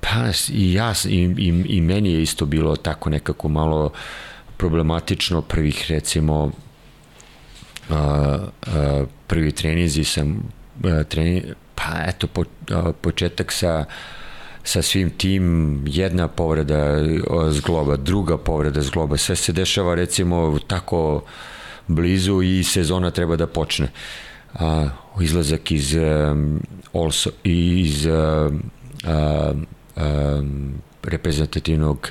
[0.00, 3.92] pa i ja i, i, i meni je isto bilo tako nekako malo
[4.56, 6.44] problematično prvih recimo
[7.88, 10.30] uh, uh, prvi trenizi sam
[10.84, 11.42] uh, treni,
[11.74, 13.84] pa eto po, uh, početak sa
[14.68, 16.96] sa svim tim jedna povreda
[17.50, 21.22] zgloba, druga povreda zgloba, sve se dešava recimo tako
[21.86, 23.88] blizu i sezona treba da počne.
[24.54, 24.88] A,
[25.20, 26.60] izlazak iz um,
[26.92, 28.62] also, iz um,
[29.04, 32.10] um, reprezentativnog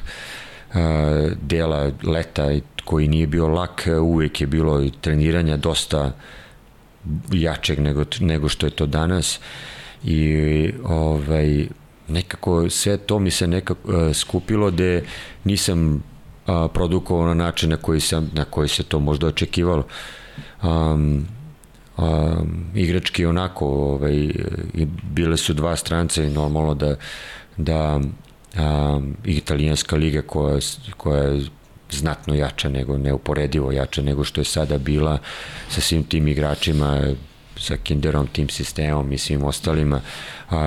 [0.74, 2.50] a, dela leta
[2.86, 6.12] koji nije bio lak, uvek je bilo treniranja dosta
[7.32, 9.40] jačeg nego, nego što je to danas
[10.04, 11.68] i ovaj
[12.08, 15.00] nekako sve to mi se nekako uh, skupilo da
[15.44, 19.84] nisam uh, produkovao na način na koji, sam, na koji se to možda očekivalo.
[20.64, 21.28] Um,
[21.98, 24.16] um, igrački onako ovaj,
[24.74, 26.96] i bile su dva strance i normalno da,
[27.58, 30.60] da um, italijanska liga koja,
[30.98, 31.46] koja je
[31.92, 35.18] znatno jača nego, neuporedivo jača nego što je sada bila
[35.70, 37.14] sa svim tim igračima
[37.60, 40.02] sa Kinderom, tim sistemom i svim ostalima
[40.50, 40.60] a,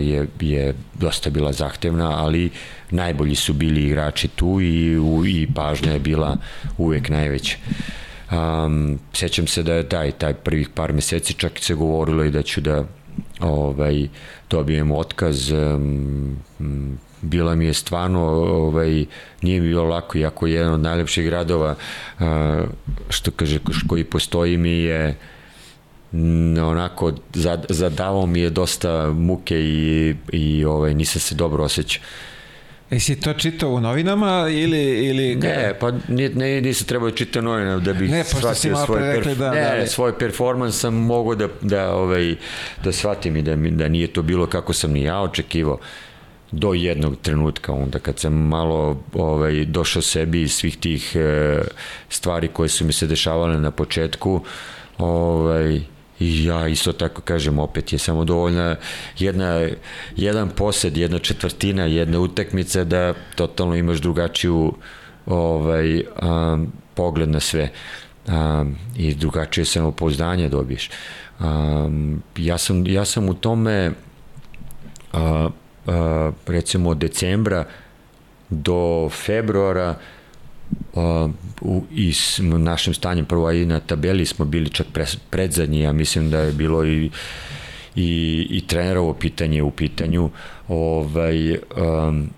[0.00, 2.50] je, je dosta bila zahtevna, ali
[2.90, 6.36] najbolji su bili igrači tu i, u, i pažnja je bila
[6.78, 7.56] uvek najveća.
[8.32, 12.42] Um, sećam se da je taj, taj prvih par meseci čak se govorilo i da
[12.42, 12.84] ću da
[13.40, 14.08] ovaj,
[14.50, 16.36] dobijem otkaz um,
[17.22, 19.04] bila mi je stvarno ovaj,
[19.42, 21.74] nije mi bilo lako iako je jedan od najlepših gradova
[22.18, 22.26] uh,
[23.08, 23.58] što kaže
[23.88, 25.16] koji postoji mi je
[26.62, 27.12] onako
[27.68, 32.02] zadavao mi je dosta muke i, i ovaj, nisam se dobro osjećao.
[32.92, 35.06] Jesi to čitao u novinama ili...
[35.08, 35.36] ili...
[35.36, 39.38] Ne, pa ne, ne, nisam trebao da čitao novinama da bih ne, shvatio svoj, perf...
[39.38, 42.36] da, ne, da, svoj performans sam mogao da, da, ovaj,
[42.84, 45.78] da shvatim i da, da nije to bilo kako sam ni ja očekivao
[46.50, 51.58] do jednog trenutka onda kad sam malo ovaj, došao sebi iz svih tih e,
[52.08, 54.40] stvari koje su mi se dešavale na početku
[54.98, 55.80] ovaj,
[56.22, 58.76] Ja isto tako kažem, opet je samo dovoljna
[59.18, 59.68] jedna,
[60.16, 64.74] jedan posed, jedna četvrtina, jedna utakmica da totalno imaš drugačiju
[65.26, 67.70] ovaj, um, pogled na sve
[68.28, 70.90] um, i drugačije samopouzdanje dobiješ.
[71.40, 73.92] Um, ja, sam, ja sam u tome
[75.12, 77.64] uh, uh, recimo od decembra
[78.50, 80.21] do februara uh,
[81.60, 85.92] u, i s našim stanjem prvo i na tabeli smo bili čak pre, predzadnji, ja
[85.92, 87.10] mislim da je bilo i
[87.96, 90.30] i, i trenerovo pitanje u pitanju.
[90.68, 92.30] Ovaj, um,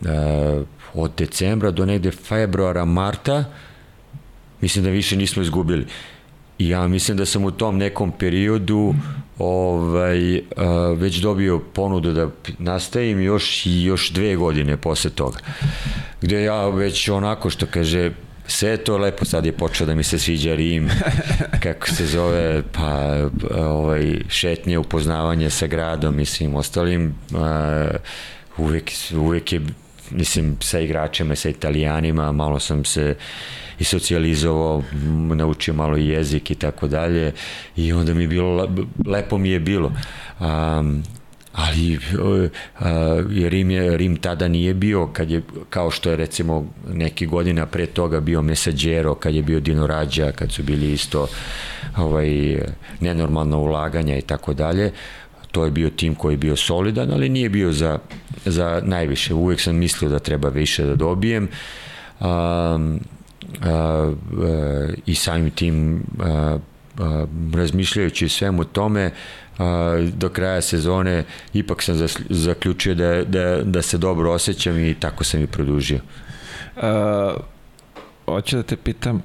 [0.00, 3.44] uh, od decembra do negde februara, marta
[4.60, 5.86] mislim da više nismo izgubili.
[6.58, 8.94] I ja mislim da sam u tom nekom periodu
[9.38, 12.28] ovaj, a, već dobio ponudu da
[12.58, 15.38] nastavim još i još dve godine posle toga.
[16.20, 18.10] Gde ja već onako što kaže,
[18.46, 20.90] sve to lepo, sad je počeo da mi se sviđa Rim,
[21.62, 23.16] kako se zove, pa
[23.56, 27.90] ovaj, šetnje, upoznavanje sa gradom, mislim, ostalim, a,
[28.56, 29.60] uvek, uvek je,
[30.10, 33.16] mislim, sa igračima, sa italijanima, malo sam se
[33.78, 34.82] i socijalizovao,
[35.34, 37.32] naučio malo i jezik i tako dalje
[37.76, 38.68] i onda mi je bilo,
[39.06, 39.92] lepo mi je bilo.
[40.40, 41.02] Um,
[41.52, 41.98] ali
[42.78, 47.66] a, Rim, je, Rim tada nije bio kad je, kao što je recimo neki godina
[47.66, 51.26] pre toga bio Mesađero, kad je bio Dino Rađa, kad su bili isto
[51.96, 52.58] ovaj,
[53.00, 54.92] nenormalna ulaganja i tako dalje
[55.52, 57.98] to je bio tim koji je bio solidan, ali nije bio za,
[58.44, 59.34] za najviše.
[59.34, 61.48] Uvek sam mislio da treba više da dobijem.
[62.20, 63.00] Um,
[63.62, 64.12] a,
[65.06, 66.58] i samim tim a,
[66.98, 69.10] a, razmišljajući o svemu tome
[69.58, 71.24] a, do kraja sezone
[71.54, 76.00] ipak sam zaključio da, da, da se dobro osjećam i tako sam i produžio.
[76.76, 77.34] A,
[78.24, 79.22] hoću da te pitam,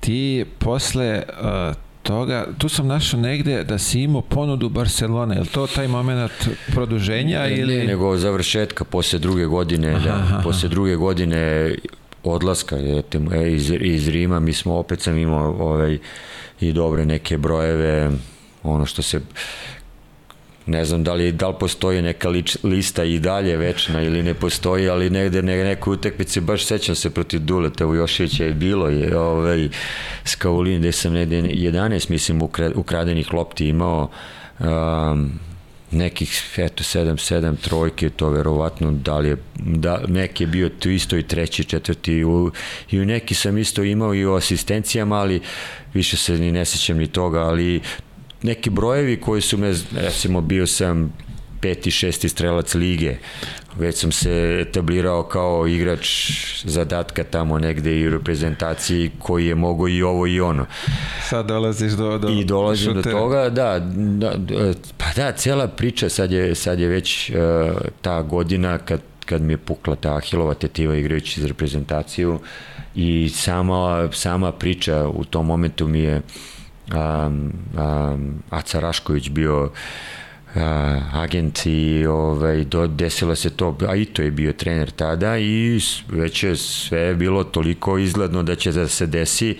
[0.00, 5.46] ti posle a, toga, tu sam našao negde da si imao ponudu Barcelone, je li
[5.46, 7.76] to taj moment produženja ne, ili...
[7.76, 10.40] Ne, nego završetka posle druge godine, aha, da, aha.
[10.44, 11.74] posle druge godine
[12.24, 13.02] odlaska je,
[13.54, 15.98] iz, iz Rima, mi smo opet sam imao ovaj,
[16.60, 18.10] i dobre neke brojeve,
[18.62, 19.20] ono što se
[20.70, 24.34] ne znam da li, da li postoji neka lič, lista i dalje večna ili ne
[24.34, 28.88] postoji, ali negde ne, nekoj utekmici, baš sećam se protiv Duleta u Jošića je bilo
[28.88, 29.68] je ovaj,
[30.24, 32.42] s Kaulin gde sam negde 11 mislim
[32.74, 34.10] ukradenih lopti imao
[34.60, 35.30] um,
[35.90, 40.90] nekih eto 7 7 trojke to verovatno da li je da neki je bio tu
[40.90, 42.50] isto i treći četvrti u,
[42.90, 45.40] i u neki sam isto imao i u asistencijama ali
[45.94, 47.80] više se ni ne sećam ni toga ali
[48.42, 51.12] neki brojevi koji su me recimo bio sam
[51.60, 53.16] peti, šesti strelac lige.
[53.78, 56.32] Već sam se etablirao kao igrač
[56.64, 60.66] zadatka tamo negde i u reprezentaciji koji je mogo i ovo i ono.
[61.28, 64.32] Sad dolaziš do, do I dolazim do toga, da, da,
[64.96, 67.36] pa da, cela priča sad je, sad je već uh,
[68.00, 72.38] ta godina kad, kad mi je pukla ta Ahilova tetiva igrajući za reprezentaciju
[72.94, 76.22] i sama, sama priča u tom momentu mi je
[76.94, 79.72] um, um, Aca Rašković bio uh,
[81.12, 85.80] agent i ovaj, do, desilo se to, a i to je bio trener tada i
[86.08, 89.56] već je sve bilo toliko izgledno da će da se desi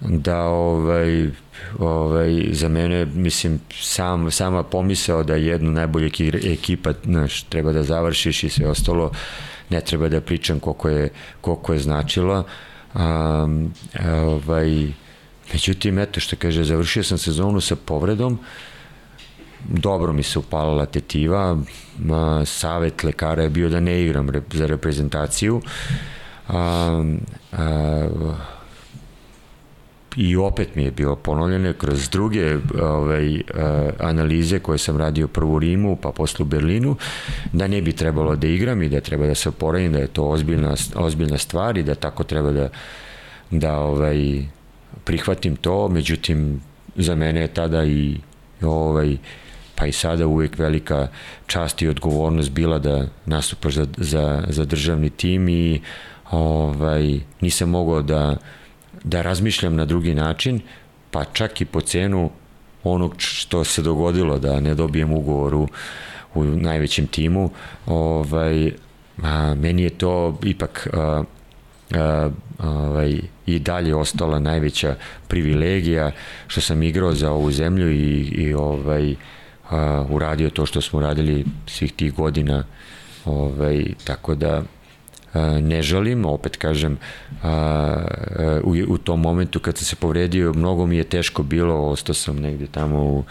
[0.00, 1.30] da ovaj,
[1.78, 6.10] ovaj, za mene, mislim, sam, sama pomisao da jednu najbolju
[6.44, 9.12] ekipa znaš, treba da završiš i sve ostalo,
[9.70, 11.08] ne treba da pričam koliko je,
[11.40, 12.44] koliko je značilo.
[12.94, 13.72] Um,
[14.24, 14.92] ovaj,
[15.52, 18.38] međutim, eto što kaže, završio sam sezonu sa povredom,
[19.68, 21.58] dobro mi se upalala tetiva,
[22.44, 25.60] savet lekara je bio da ne igram za reprezentaciju.
[26.48, 27.04] A,
[27.52, 28.08] a,
[30.16, 33.42] i opet mi je bilo ponovljeno kroz druge ovaj,
[33.98, 36.96] analize koje sam radio prvo u Rimu, pa posle u Berlinu,
[37.52, 40.24] da ne bi trebalo da igram i da treba da se oporavim, da je to
[40.24, 42.68] ozbiljna, ozbiljna stvar i da tako treba da,
[43.50, 44.44] da ovaj,
[45.04, 46.60] prihvatim to, međutim
[46.96, 48.16] za mene je tada i
[48.62, 49.16] ovaj,
[49.74, 51.08] pa i sada uvijek velika
[51.46, 55.80] čast i odgovornost bila da nastupaš za, za, za državni tim i
[56.30, 58.36] ovaj, nisam mogao da,
[59.04, 60.60] da razmišljam na drugi način,
[61.10, 62.30] pa čak i po cenu
[62.84, 65.68] onog što se dogodilo da ne dobijem ugovor u,
[66.34, 67.50] u najvećem timu,
[67.86, 68.72] ovaj,
[69.22, 71.22] a, meni je to ipak a,
[72.58, 74.94] ovaj, i dalje ostala najveća
[75.28, 76.10] privilegija
[76.46, 79.14] što sam igrao za ovu zemlju i, i ovaj,
[79.70, 82.64] a, uradio to što smo radili svih tih godina
[83.24, 84.62] ovaj, tako da
[85.32, 86.98] a, ne žalim, opet kažem
[87.42, 88.04] a,
[88.64, 92.36] u, u tom momentu kad sam se povredio mnogo mi je teško bilo, ostao sam
[92.36, 93.24] negde tamo u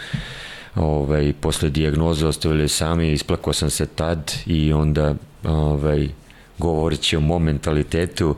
[0.76, 6.10] ovaj, posle dijagnoze ostavili sami, isplakao sam se tad i onda ovaj,
[6.60, 8.36] govoreći o mom mentalitetu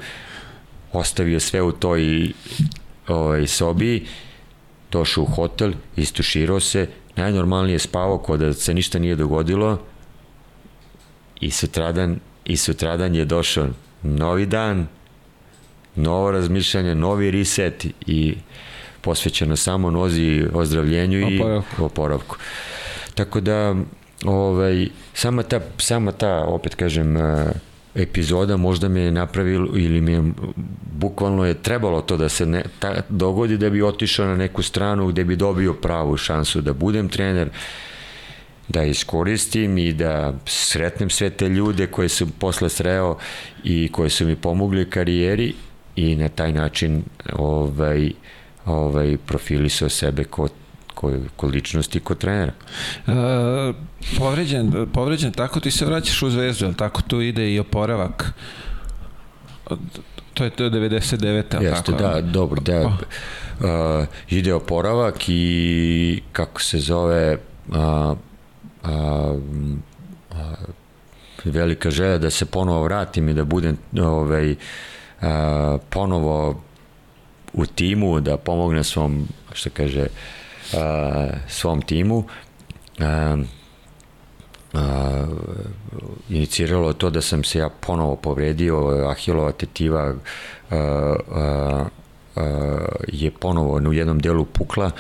[0.94, 2.32] ostavio sve u toj
[3.08, 4.06] ovaj, sobi
[4.92, 9.80] došao u hotel, istuširao se najnormalnije spavao kod da se ništa nije dogodilo
[11.42, 13.68] i sutradan, i sutradan je došao
[14.04, 14.88] novi dan,
[15.96, 18.36] novo razmišljanje, novi reset i
[19.02, 21.42] posvećeno samo nozi ozdravljenju i
[21.80, 22.38] oporavku.
[23.16, 23.76] Tako da
[24.26, 27.18] ovaj, sama ta, sama ta opet kažem,
[27.96, 30.24] epizoda možda me je napravilo ili mi je
[30.94, 35.08] bukvalno je trebalo to da se ne, ta, dogodi da bi otišao na neku stranu
[35.08, 37.50] gde bi dobio pravu šansu da budem trener
[38.68, 43.18] da iskoristim i da sretnem sve te ljude koje sam posle sreo
[43.64, 45.54] i koje su mi pomogli karijeri
[45.96, 48.12] i na taj način ovaj,
[48.66, 50.48] ovaj, profilisao sebe kao
[51.02, 52.54] ko, ko ličnosti, ko trenera.
[53.08, 53.14] E,
[54.18, 58.34] povređen, povređen, tako ti se vraćaš u zvezdu, ali tako tu ide i oporavak.
[60.34, 61.62] To je to 99.
[61.62, 61.92] Jeste, tako?
[61.92, 62.86] da, dobro, da.
[62.86, 67.38] Uh, ide oporavak i kako se zove
[67.70, 68.90] uh, uh,
[70.32, 70.38] uh,
[71.44, 75.28] velika želja da se ponovo vratim i da budem ovaj, uh,
[75.90, 76.62] ponovo
[77.54, 80.08] u timu, da pomognem svom, što kaže, uh,
[81.48, 82.24] svom timu
[83.00, 83.38] a,
[86.30, 90.14] iniciralo to da sam se ja ponovo povredio, Ahilova tetiva
[90.70, 90.76] a,
[91.32, 91.86] a,
[92.36, 94.92] a, je ponovo u jednom delu pukla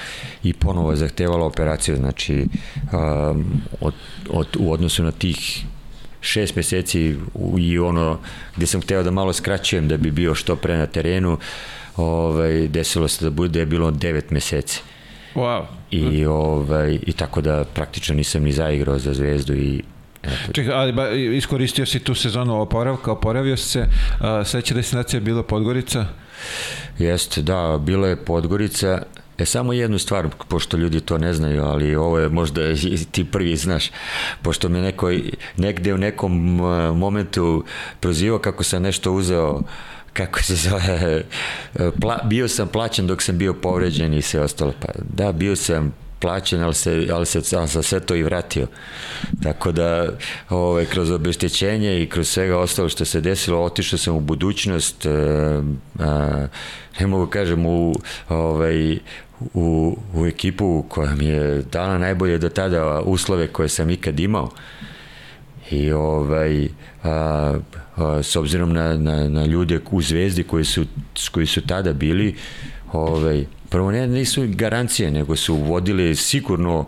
[0.43, 2.47] i ponovo zahtevala operaciju, znači
[2.91, 3.33] a,
[3.81, 3.93] od,
[4.29, 5.65] od, u odnosu na tih
[6.21, 7.15] šest meseci
[7.57, 8.19] i ono
[8.55, 11.37] gde sam hteo da malo skraćujem da bi bio što pre na terenu,
[11.97, 14.81] ovaj, desilo se da bude je bilo devet meseci.
[15.35, 15.63] Wow.
[15.91, 19.83] I, ovaj, I tako da praktično nisam ni zaigrao za zvezdu i
[20.23, 20.53] Eto.
[20.53, 23.87] Čekaj, ali ba, iskoristio si tu sezonu oporavka, oporavio si se,
[24.19, 26.05] a, sledeća destinacija je bila Podgorica?
[26.99, 29.01] Jeste, da, bila je Podgorica,
[29.37, 32.61] E, samo jednu stvar, pošto ljudi to ne znaju, ali ovo je možda
[33.11, 33.91] ti prvi znaš,
[34.41, 35.11] pošto me neko
[35.57, 36.55] negde u nekom
[36.95, 37.63] momentu
[37.99, 39.61] prozivao kako sam nešto uzeo uh,
[40.13, 41.23] kako se zove,
[42.01, 44.73] pla, bio sam plaćen dok sam bio povređen i sve ostalo.
[44.79, 48.67] Pa, da, bio sam plaćen, ali se, ali se, ali se sve to i vratio.
[49.43, 50.09] Tako da,
[50.49, 55.61] ovaj, kroz obeštećenje i kroz svega ostalo što se desilo, otišao sam u budućnost, a,
[55.99, 56.47] a,
[56.99, 57.95] ne mogu kažem, u,
[58.29, 58.97] ovaj,
[59.53, 64.49] u, u ekipu koja mi je dala najbolje do tada uslove koje sam ikad imao.
[65.71, 66.67] I ovaj,
[67.03, 67.53] a,
[68.23, 70.85] s obzirom na, na, na ljude u Zvezdi koji su,
[71.31, 72.35] koji su tada bili,
[72.91, 76.85] ovaj, prvo ne, nisu garancije, nego su vodili sigurno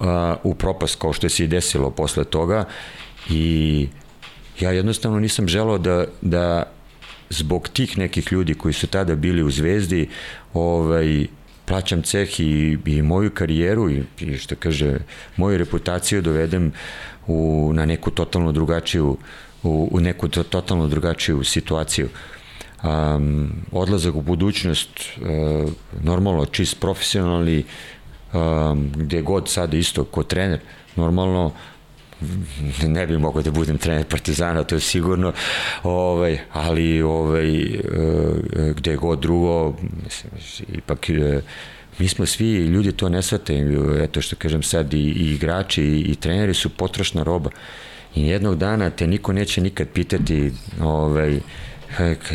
[0.00, 2.64] a, u propast kao što se i desilo posle toga.
[3.30, 3.88] I
[4.60, 6.62] ja jednostavno nisam želao da, da
[7.30, 10.08] zbog tih nekih ljudi koji su tada bili u Zvezdi
[10.54, 11.26] ovaj,
[11.64, 14.98] plaćam ceh i, i moju karijeru i, i što kaže
[15.36, 16.72] moju reputaciju dovedem
[17.26, 19.16] u, na neku totalno drugačiju
[19.62, 22.08] u, u neku to, totalno drugačiju situaciju
[22.82, 27.64] um, odlazak u budućnost uh, normalno čist profesionalni
[28.32, 30.60] um, gde god sad isto ko trener
[30.96, 31.52] normalno
[32.86, 35.32] ne bi mogao da budem trener Partizana, to je sigurno,
[35.82, 37.78] ovaj, ali ovaj, e,
[38.76, 40.32] gde god drugo, mislim,
[40.74, 41.40] ipak e,
[41.98, 43.66] mi smo svi, ljudi to ne svate,
[44.02, 47.50] eto što kažem sad, i, i igrači i, i treneri su potrošna roba.
[48.14, 51.40] I jednog dana te niko neće nikad pitati ovaj,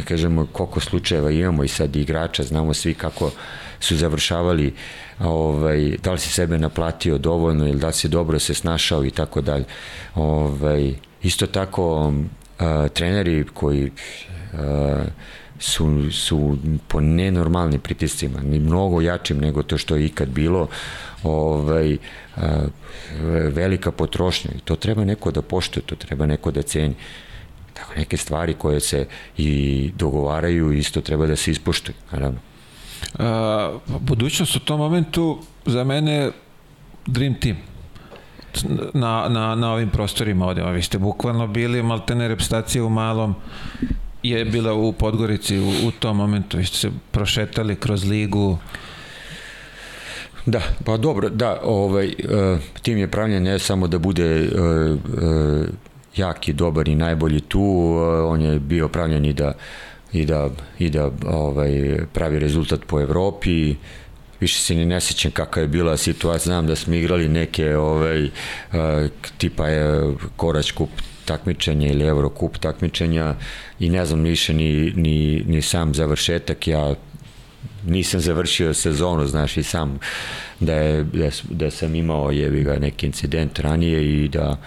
[0.08, 3.32] kažemo koliko slučajeva imamo i sad igrača, znamo svi kako
[3.80, 4.74] su završavali
[5.20, 9.12] ovaj, da li si sebe naplatio dovoljno ili da li si dobro se snašao i
[9.12, 9.66] tako dalje.
[10.16, 12.14] Ovaj, isto tako
[12.60, 13.92] a, treneri koji
[14.54, 15.04] a,
[15.60, 16.58] su, su
[16.88, 20.68] po nenormalnim pritiscima, mnogo jačim nego to što je ikad bilo,
[21.26, 21.98] ovaj,
[23.52, 26.96] velika potrošnja i to treba neko da poštuje, to treba neko da ceni.
[27.74, 29.08] Tako neke stvari koje se
[29.38, 32.40] i dogovaraju isto treba da se ispoštuju, naravno.
[33.20, 36.32] A, budućnost u tom momentu za mene
[37.06, 37.58] Dream Team
[38.94, 40.64] na, na, na ovim prostorima ovde.
[40.64, 43.36] Vi ste bukvalno bili maltene repstacije u malom
[44.24, 46.58] je bila u Podgorici u, u tom momentu.
[46.58, 48.58] Vi ste se prošetali kroz ligu.
[50.46, 55.66] Da, pa dobro, da, ovaj, uh, tim je pravljen ne samo da bude uh, uh,
[56.16, 59.54] jak i dobar i najbolji tu, on je bio pravljen i da
[60.14, 63.76] i da, i da ovaj, pravi rezultat po Evropi.
[64.40, 68.30] Više se ni ne sećam kakva je bila situacija, znam da smo igrali neke ovaj,
[69.38, 70.90] tipa je Korać kup
[71.26, 73.36] takmičenja ili Eurokup takmičenja
[73.80, 76.96] i ne znam više ni, ni, ni sam završetak, ja
[77.86, 80.00] nisam završio sezonu, znaš i sam
[80.60, 84.58] da, je, da, da sam imao jebi ga neki incident ranije i da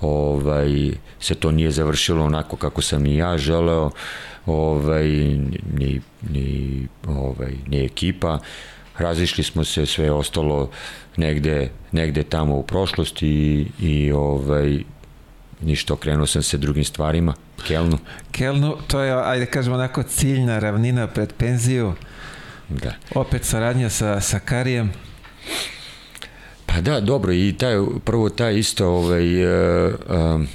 [0.00, 0.90] ovaj,
[1.20, 3.90] se to nije završilo onako kako sam i ja želeo
[4.46, 5.08] ovaj,
[5.78, 6.00] ni,
[6.30, 8.38] ni, ovaj, ni ekipa
[8.98, 10.70] razišli smo se sve ostalo
[11.16, 14.78] negde, negde tamo u prošlosti i, i ovaj,
[15.62, 17.34] ništa, okrenuo sam se drugim stvarima,
[17.66, 17.98] Kelnu.
[18.32, 21.94] Kelnu, to je, ajde kažemo, onako ciljna ravnina pred penziju.
[22.70, 22.94] Da.
[23.14, 24.92] Opet saradnja sa, sa Karijem.
[26.66, 30.48] Pa da, dobro, i taj, prvo taj isto, ovaj, uh, um,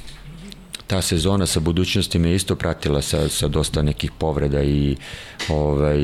[0.88, 4.96] ta sezona sa budućnosti me isto pratila sa, sa dosta nekih povreda i
[5.50, 6.00] ovaj,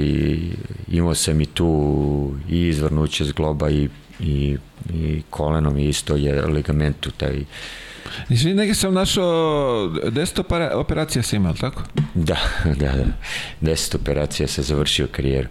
[0.87, 3.89] imao sam i tu i izvrnuće zgloba i,
[4.19, 4.57] i,
[4.93, 7.43] i kolenom isto je ligamentu taj
[8.29, 10.39] Nisi neki sam našao, deset
[10.73, 11.83] operacija si imao, tako?
[12.13, 12.37] Da,
[12.81, 13.05] da, da.
[13.61, 15.47] Deset operacija se završio karijeru.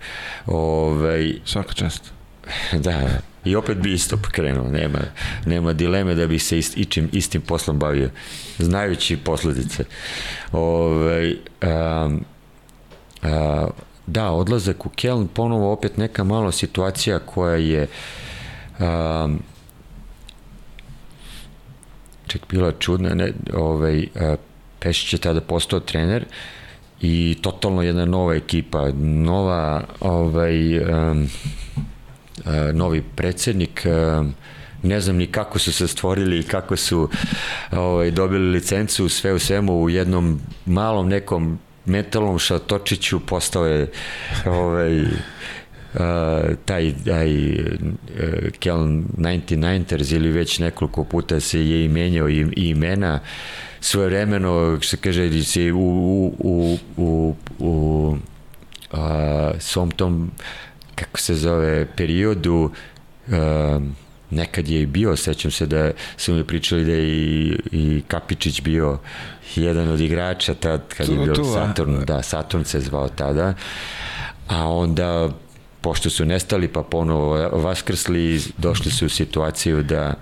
[0.46, 2.12] Ovaj, Svaka čast.
[2.84, 3.08] Da,
[3.44, 4.98] i opet bi isto krenuo, nema,
[5.46, 8.10] nema dileme da bi se ist, ičim, istim poslom bavio,
[8.58, 9.84] znajući posledice.
[10.52, 12.24] Ove, um,
[13.22, 13.68] a,
[14.06, 17.86] da, odlazak u Keln, ponovo opet neka malo situacija koja je
[18.78, 19.42] um,
[22.30, 24.06] ček bila čudna, ne, ovaj,
[24.80, 26.24] Pešić je tada postao trener
[27.00, 31.28] i totalno jedna nova ekipa, nova ovaj, um,
[32.72, 34.34] novi predsednik, um,
[34.82, 37.08] ne znam ni kako su se stvorili i kako su
[37.72, 43.90] ovaj, dobili licencu, sve u svemu u jednom malom nekom metalnom šatočiću postao je
[44.46, 45.04] ovaj,
[45.94, 46.00] uh,
[46.64, 47.68] taj, taj uh,
[48.58, 53.20] Keln 99ers ili već nekoliko puta se je imenjao i, i imena
[53.80, 58.16] svoje vremeno, što kaže, se u, u, u, u, u
[58.92, 58.98] uh,
[59.58, 60.30] svom tom
[60.94, 62.70] kako se zove, periodu
[63.28, 63.82] uh,
[64.30, 68.62] nekad je i bio, sećam se da su mi pričali da je i, i Kapičić
[68.62, 68.98] bio
[69.56, 72.04] jedan od igrača tad kad tu, je bio tu, Saturn, a?
[72.04, 73.54] da, Saturn se zvao tada,
[74.48, 75.30] a onda
[75.80, 80.14] pošto su nestali pa ponovo vaskrsli, došli su u situaciju da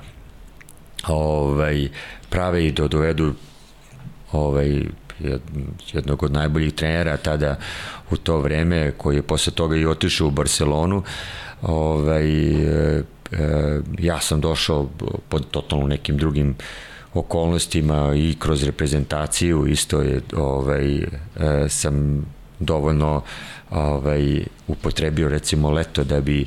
[1.09, 1.89] ovaj,
[2.31, 3.35] prave i do, dovedu
[4.33, 4.83] ovaj,
[5.93, 7.57] jednog od najboljih trenera tada
[8.11, 11.03] u to vreme, koji je posle toga i otišao u Barcelonu.
[11.63, 13.03] Ovaj, e,
[13.33, 14.89] e, ja sam došao
[15.29, 16.57] pod totalno nekim drugim
[17.15, 21.07] okolnostima i kroz reprezentaciju isto je ovaj, e,
[21.69, 22.27] sam
[22.61, 23.23] dovoljno
[23.71, 26.47] ovaj, upotrebio recimo leto da bi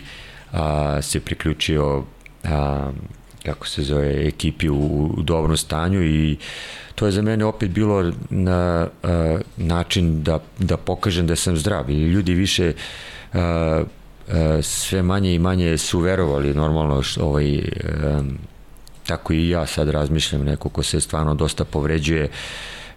[0.51, 2.03] a, se priključio
[2.43, 2.91] a,
[3.45, 6.37] kako se zove, ekipi u, u dobrom stanju i
[6.95, 11.89] to je za mene opet bilo na a, način da, da pokažem da sam zdrav
[11.89, 12.73] i ljudi više
[13.33, 13.83] a,
[14.29, 18.21] a, sve manje i manje su verovali normalno što, ovaj, a,
[19.07, 22.29] tako i ja sad razmišljam neko ko se stvarno dosta povređuje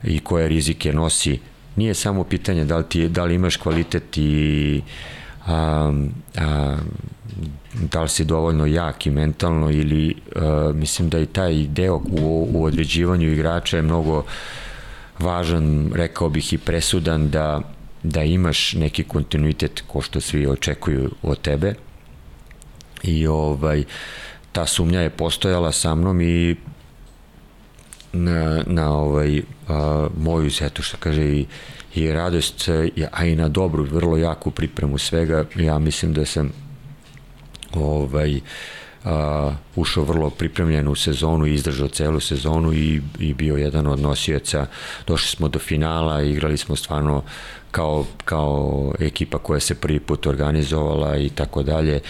[0.02, 1.38] i koje rizike nosi
[1.76, 4.82] nije samo pitanje da li, ti, da li imaš kvalitet i
[5.46, 5.92] a,
[6.36, 6.76] a,
[7.92, 12.48] da li si dovoljno jak i mentalno ili a, mislim da i taj deo u,
[12.52, 14.24] u određivanju igrača je mnogo
[15.18, 17.60] važan, rekao bih i presudan da,
[18.02, 21.74] da imaš neki kontinuitet ko što svi očekuju od tebe.
[23.02, 23.84] I ovaj
[24.52, 26.56] ta sumnja je postojala sa mnom i
[28.14, 31.46] na, na ovaj, a, moju, eto što kaže, i,
[31.94, 32.68] i radost,
[33.12, 36.52] a i na dobru, vrlo jaku pripremu svega, ja mislim da sam
[37.74, 38.40] ovaj,
[39.04, 44.66] a, ušao vrlo pripremljen u sezonu izdržao celu sezonu i, i bio jedan od nosioca.
[45.06, 47.22] Došli smo do finala, igrali smo stvarno
[47.70, 52.00] kao, kao ekipa koja se prvi put organizovala i tako dalje.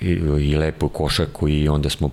[0.00, 0.10] i,
[0.40, 2.10] i lepu košaku i onda smo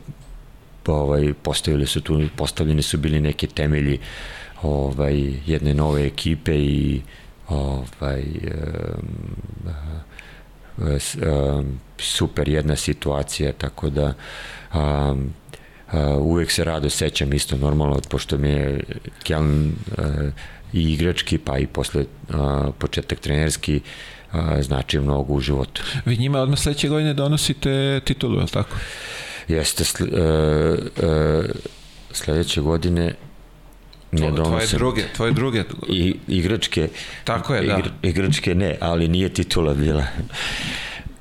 [0.88, 4.00] ovaj, postavili su tu, postavljeni su bili neki temelji
[4.62, 7.02] ovaj, jedne nove ekipe i
[7.50, 8.24] ovaj,
[8.82, 9.36] um,
[10.78, 14.14] um, super jedna situacija, tako da
[14.74, 15.34] um,
[15.94, 18.84] uh, uvek se rado sećam isto normalno, pošto mi je
[19.24, 20.06] Kjeln uh,
[20.74, 23.82] i igrački, pa i posle uh, početak trenerski
[24.34, 25.82] uh, znači mnogo u životu.
[26.06, 28.76] Vi njima odmah sledeće godine donosite titulu, je li tako?
[29.48, 31.46] Jeste, sl, uh, uh,
[32.12, 33.16] sledeće godine
[34.12, 34.46] ne donosim.
[34.46, 35.64] Tvoje druge, tvoje druge.
[35.90, 36.90] I, igračke.
[37.24, 37.82] Tako je, da.
[38.02, 40.04] Igračke ne, ali nije titula bila.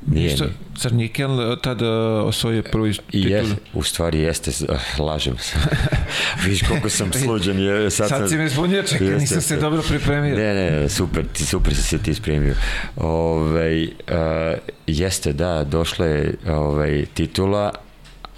[0.06, 0.44] Nije, Ništa,
[0.78, 1.90] Crnikel tada
[2.22, 3.34] osvojio prvi titulu.
[3.34, 3.44] Je,
[3.74, 5.56] u stvari jeste, ah, lažem se.
[6.46, 7.58] Viš koliko sam sluđen.
[7.58, 10.36] Je, sad, sad si me zbunio, čekaj, jeste, nisam se dobro pripremio.
[10.36, 12.54] Ne, ne, super, ti, super si se ti spremio.
[12.96, 17.72] Ove, uh, jeste, da, došla je ovaj, titula,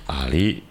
[0.07, 0.63] ali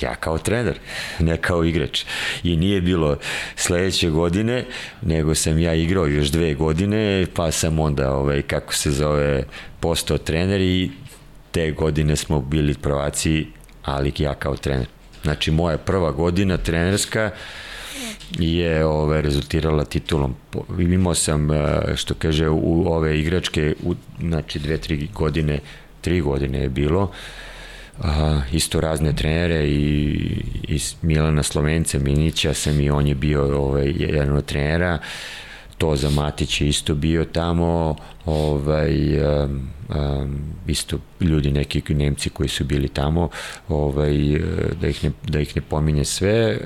[0.00, 0.78] ja kao trener,
[1.18, 2.04] ne kao igrač.
[2.42, 3.16] I nije bilo
[3.56, 4.64] sledeće godine,
[5.02, 9.44] nego sam ja igrao još dve godine, pa sam onda, ovaj, kako se zove,
[9.80, 10.90] postao trener i
[11.50, 13.46] te godine smo bili prvaci,
[13.82, 14.86] ali ja kao trener.
[15.22, 17.30] Znači, moja prva godina trenerska
[18.38, 20.34] je ove, rezultirala titulom.
[20.78, 21.48] Imao sam,
[21.96, 25.60] što kaže, u ove igračke, u, znači dve, tri godine,
[26.00, 27.10] tri godine je bilo, uh,
[28.00, 30.16] a, isto razne trenere i
[30.68, 34.98] iz Milana Slovence, Minića sam i on je bio ovaj, jedan od trenera.
[35.78, 42.48] To za Matić je isto bio tamo ovaj, um, um, isto ljudi neki Nemci koji
[42.48, 43.28] su bili tamo
[43.68, 44.12] ovaj,
[44.80, 46.58] da, ih ne, da ih ne pominje sve.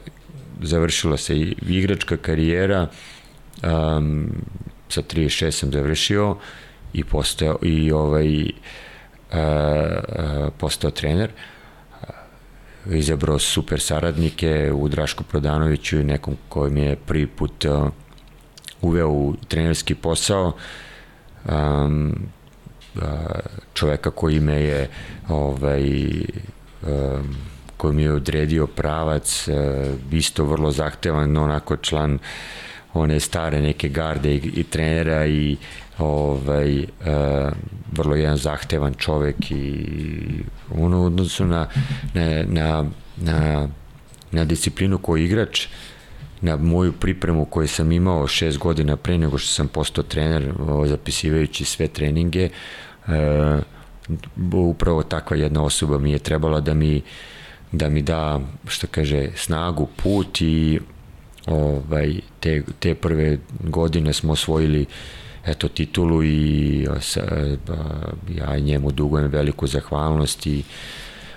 [0.63, 2.87] Završila se i igračka karijera
[3.63, 4.33] um,
[4.89, 6.37] sa 36 sam završio
[6.93, 8.45] i postao i ovaj
[10.59, 11.31] postao trener
[12.87, 17.65] izabrao super saradnike u Draško Prodanoviću i nekom koji mi je prvi put
[18.81, 20.53] uveo u trenerski posao.
[21.49, 22.17] Um,
[23.75, 24.89] čoveka koji me je
[25.29, 25.83] ovaj,
[26.83, 27.37] um,
[27.77, 29.49] koji mi je odredio pravac
[30.13, 32.19] isto vrlo zahtevan onako član
[32.95, 35.57] one stare neke garde i, i trenera i
[36.01, 36.87] ovaj, uh,
[37.93, 39.87] vrlo jedan zahtevan čovek i
[40.75, 41.67] ono u odnosu na,
[42.15, 42.85] na, na,
[43.17, 43.69] na,
[44.31, 45.67] na disciplinu koji igrač,
[46.41, 50.53] na moju pripremu koju sam imao šest godina pre nego što sam postao trener,
[50.87, 52.49] zapisivajući sve treninge,
[53.07, 53.13] uh,
[54.53, 57.03] upravo takva jedna osoba mi je trebala da mi
[57.73, 60.81] da mi da, što kaže, snagu, put i
[61.47, 64.89] ovaj, te, te prve godine smo osvojili uh,
[65.51, 67.21] eto titulu i sa,
[68.29, 70.63] ja njemu dugujem veliku zahvalnost i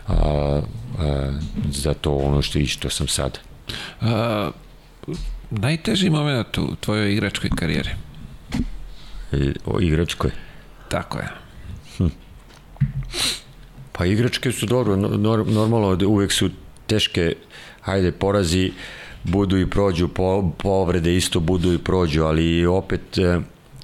[0.07, 0.61] a,
[0.99, 1.31] a,
[1.71, 3.39] za to ono što i što sam sad.
[4.01, 4.51] A,
[5.51, 7.89] najteži moment u tvojoj igračkoj karijeri?
[9.31, 10.31] E, o igračkoj?
[10.89, 11.27] Tako je.
[13.91, 16.49] Pa igračke su dobro, nor, normalno uvek su
[16.87, 17.35] teške,
[17.81, 18.71] hajde, porazi
[19.23, 23.39] budu i prođu, po, povrede isto budu i prođu, ali opet e,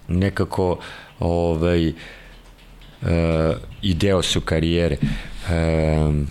[0.10, 0.80] nekako
[1.20, 1.94] ovaj, e,
[3.82, 4.98] i deo su karijere.
[5.50, 6.24] E,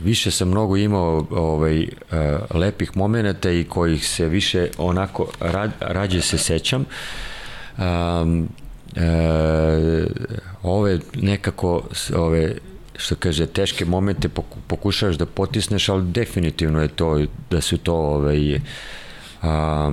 [0.00, 1.86] više sam mnogo imao ovaj
[2.54, 6.84] lepih momenata i kojih se više onako rad, rađe se sećam.
[7.78, 8.48] Um,
[8.96, 10.06] e,
[10.62, 11.82] ove nekako
[12.16, 12.54] ove
[12.96, 14.28] što kaže teške momente
[14.66, 18.60] pokušavaš da potisneš ali definitivno je to da su to ovaj
[19.42, 19.92] a,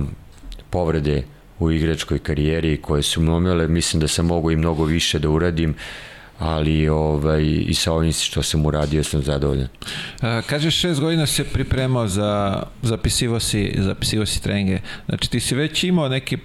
[0.70, 1.22] povrede
[1.62, 5.74] u igračkoj karijeri koje su momele mislim da sam mogu i mnogo više da uradim
[6.38, 9.68] ali ovaj, i sa ovim što sam uradio sam zadovoljan.
[10.20, 14.80] A, kažeš šest godina se pripremao za zapisivo si, zapisivo si treninge.
[15.08, 16.38] Znači ti si već imao neki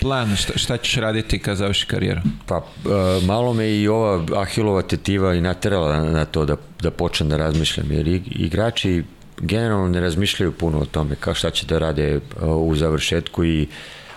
[0.00, 2.20] plan šta, šta ćeš raditi kad završi karijeru?
[2.46, 7.28] Pa uh, malo me i ova Ahilova tetiva i naterala na, to da, da počnem
[7.28, 9.04] da razmišljam, jer igrači
[9.38, 12.22] generalno ne razmišljaju puno o tome kao šta će da rade uh,
[12.68, 13.66] u završetku i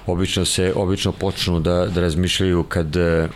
[0.08, 3.30] obično se obično počnu da, da razmišljaju kad uh,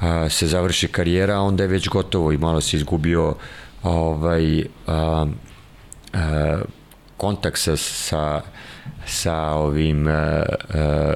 [0.00, 3.34] a, se završi karijera, a onda je već gotovo i malo se izgubio
[3.82, 5.26] ovaj a,
[6.12, 6.60] a,
[7.16, 8.42] kontakt sa, sa
[9.06, 11.14] sa ovim uh, uh,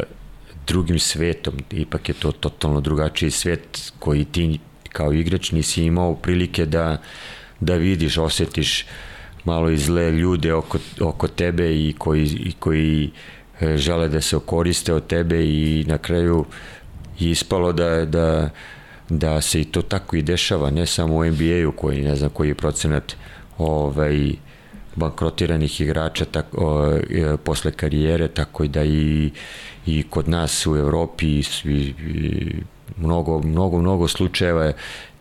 [0.67, 4.59] drugim svetom, ipak je to totalno drugačiji svet koji ti
[4.93, 6.99] kao igrač nisi imao prilike da,
[7.61, 8.87] da vidiš, osetiš
[9.45, 13.11] malo i zle ljude oko, oko tebe i koji, i koji e,
[13.61, 16.45] žele da se okoriste od tebe i na kraju
[17.19, 18.51] je ispalo da, da,
[19.09, 22.49] da se i to tako i dešava, ne samo u NBA-u koji ne znam koji
[22.49, 23.17] je procenat
[23.59, 24.33] ovaj,
[24.97, 29.31] bankrotiranih igrača tako, o, e, posle karijere, tako da i,
[29.87, 32.53] i kod nas u Evropi i, i
[32.97, 34.73] mnogo, mnogo, mnogo slučajeva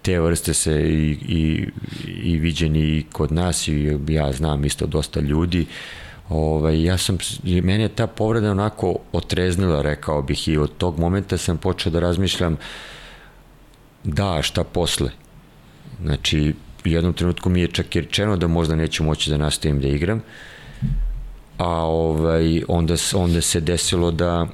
[0.02, 1.68] te vrste se i, i,
[2.24, 5.66] i viđeni i kod nas i ja znam isto dosta ljudi
[6.30, 11.38] ovaj, ja sam, meni je ta povreda onako otreznila, rekao bih i od tog momenta
[11.38, 12.58] sam počeo da razmišljam
[14.04, 15.10] da, šta posle?
[16.04, 16.54] Znači
[16.86, 19.88] u jednom trenutku mi je čak i rečeno da možda neću moći da nastavim da
[19.88, 20.22] igram,
[21.58, 24.48] a ovaj, onda, onda se desilo da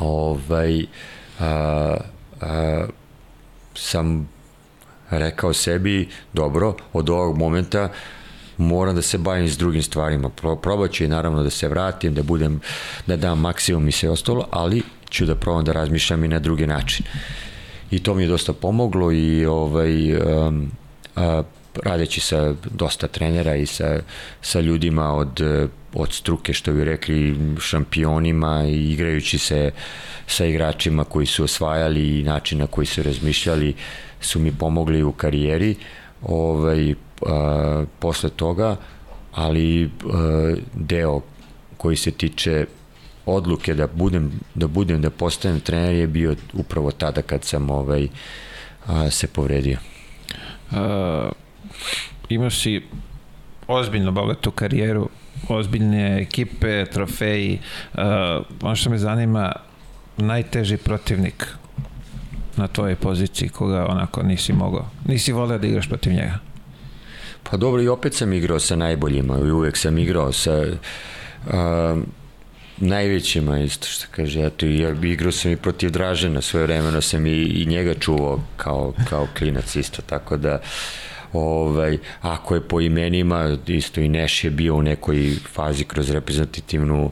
[0.00, 0.86] ovaj,
[1.40, 1.96] a,
[2.40, 2.86] a,
[3.74, 4.28] sam
[5.10, 7.88] rekao sebi, dobro, od ovog momenta
[8.58, 10.28] moram da se bavim s drugim stvarima.
[10.28, 12.60] Pro, probat ću i naravno da se vratim, da budem,
[13.06, 16.66] da dam maksimum i sve ostalo, ali ću da probam da razmišljam i na drugi
[16.66, 17.06] način.
[17.90, 20.70] I to mi je dosta pomoglo i ovaj, um,
[21.82, 24.00] radeći sa dosta trenera i sa,
[24.42, 25.40] sa ljudima od,
[25.94, 29.70] od struke, što bi rekli, šampionima i igrajući se
[30.26, 33.74] sa igračima koji su osvajali i način na koji su razmišljali
[34.20, 35.76] su mi pomogli u karijeri
[36.22, 36.94] ovaj,
[37.26, 38.76] a, posle toga,
[39.34, 41.20] ali a, deo
[41.76, 42.66] koji se tiče
[43.26, 48.08] odluke da budem da budem da postanem trener je bio upravo tada kad sam ovaj
[48.86, 49.78] a, se povredio
[50.70, 51.32] uh,
[52.28, 52.82] imaš si
[53.68, 55.08] ozbiljno bogatu karijeru,
[55.48, 57.58] ozbiljne ekipe, trofeji.
[57.94, 58.00] Uh,
[58.62, 59.52] ono što me zanima,
[60.16, 61.46] najteži protivnik
[62.56, 66.38] na tvojoj poziciji koga onako nisi mogao, nisi voleo da igraš protiv njega?
[67.50, 70.62] Pa dobro, i opet sam igrao sa najboljima i uvek sam igrao sa
[71.46, 71.52] uh,
[72.76, 77.30] najvećima isto što kaže, eto, ja igrao sam i protiv Dražena, svoje vremeno sam i,
[77.30, 80.60] i njega čuvao kao, kao klinac isto, tako da
[81.32, 87.10] ovaj, ako je po imenima, isto i Neš je bio u nekoj fazi kroz reprezentativnu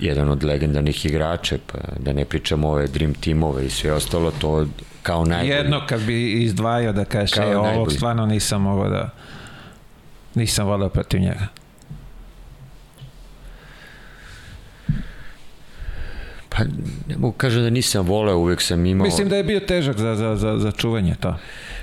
[0.00, 4.66] jedan od legendarnih igrača, pa da ne pričamo ove Dream Teamove i sve ostalo, to
[5.02, 5.50] kao najbolji.
[5.50, 9.10] Jedno kad bi izdvajao da kažeš, e, ovog stvarno nisam mogao da
[10.34, 11.46] nisam volao protiv njega.
[16.48, 16.64] Pa
[17.08, 19.04] ne mogu kažem da nisam voleo, uvek sam imao...
[19.04, 21.36] Mislim da je bio težak za, za, za, za čuvanje to.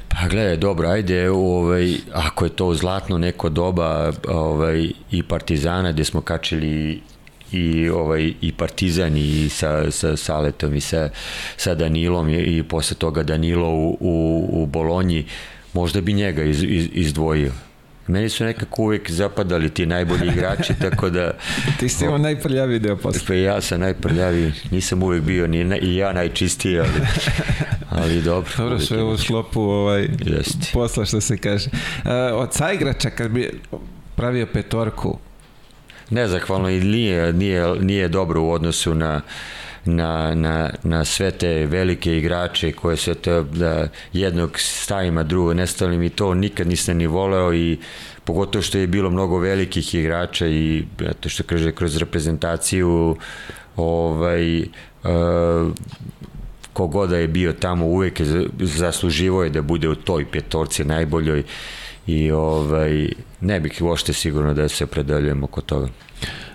[0.10, 6.04] Pa gledaj, dobro, ajde, ovaj, ako je to zlatno neko doba ovaj, i Partizana gde
[6.04, 7.02] smo kačili
[7.52, 11.10] i ovaj i Partizan i sa sa Saletom i sa
[11.58, 15.26] sa Danilom i, i posle toga Danilo u u, u Bolonji
[15.74, 17.52] možda bi njega iz, iz, izdvojio
[18.08, 21.32] Meni su nekako uvek zapadali ti najbolji igrači, tako da...
[21.80, 23.22] Ti si imao najprljavi deo posle.
[23.28, 26.90] Pa ja sam najprljavi, nisam uvek bio ni na, i ja najčistiji, ali,
[28.02, 28.52] ali dobro.
[28.58, 30.68] Dobro, sve u sklopu ovaj, Jeste.
[30.74, 31.70] posla, što se kaže.
[31.70, 33.62] Uh, od saigrača, kad bi
[34.16, 35.18] pravio petorku,
[36.10, 39.22] nezahvalno i nije, nije, nije dobro u odnosu na
[39.88, 45.54] na, na, na sve te velike igrače koje se to da jednog stavim, a drugo
[45.54, 47.78] ne stavim i to nikad nisam ni voleo i
[48.24, 50.84] pogotovo što je bilo mnogo velikih igrača i
[51.20, 53.18] to što kaže kroz reprezentaciju
[53.76, 54.68] ovaj uh,
[56.74, 58.26] kogoda je bio tamo uvek je
[58.60, 61.44] zasluživo je da bude u toj petorci najboljoj
[62.08, 63.10] i ovaj
[63.42, 65.88] ne bih uopšte sigurno da se opredeljujem oko toga.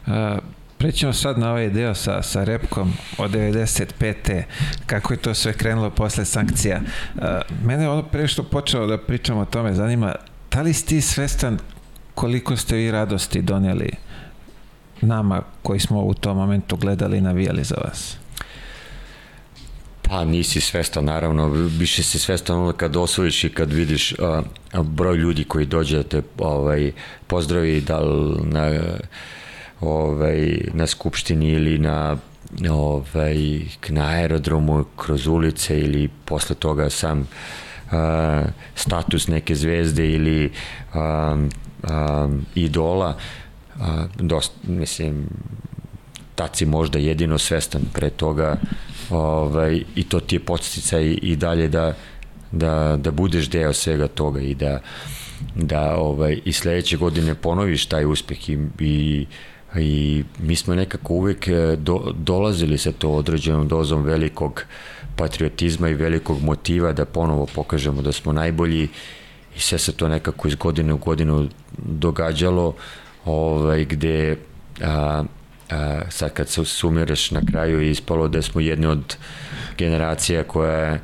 [0.06, 0.38] A,
[0.82, 4.42] Prećemo sad na ovaj deo sa, sa repkom od 95.
[4.86, 6.80] kako je to sve krenulo posle sankcija.
[7.20, 10.14] A, mene ono pre što počeo da pričam o tome zanima,
[10.50, 11.59] da li si ti svestan
[12.14, 13.90] koliko ste vi radosti doneli
[15.00, 18.16] nama koji smo u tom momentu gledali i navijali za vas?
[20.02, 24.42] Pa nisi svestan, naravno, više si svestan onda kad osvojiš i kad vidiš a,
[24.72, 26.92] a, broj ljudi koji dođe da te ovaj,
[27.26, 28.00] pozdravi da
[28.44, 28.70] na,
[29.82, 32.16] ovaj, na skupštini ili na
[32.70, 37.28] ovaj, na aerodromu kroz ulice ili posle toga sam
[37.90, 38.44] a,
[38.74, 40.52] status neke zvezde ili
[40.92, 41.36] a,
[41.82, 43.16] a, idola
[43.80, 45.26] a, dosta, mislim
[46.34, 48.56] tad si možda jedino svestan pre toga
[49.10, 51.94] ovaj, i to ti je podstica i, i dalje da,
[52.52, 54.80] da, da budeš deo svega toga i da,
[55.54, 59.26] da ovaj, i sledeće godine ponoviš taj uspeh i, i
[59.78, 64.64] i mi smo nekako uvek e, do, dolazili sa to određenom dozom velikog
[65.16, 68.88] patriotizma i velikog motiva da ponovo pokažemo da smo najbolji
[69.56, 72.74] i sve se to nekako iz godine u godinu događalo
[73.24, 74.36] ovaj, gde
[74.82, 75.24] a,
[75.70, 79.16] a, sad kad se sumiraš na kraju je ispalo da smo jedni od
[79.78, 80.98] generacija koja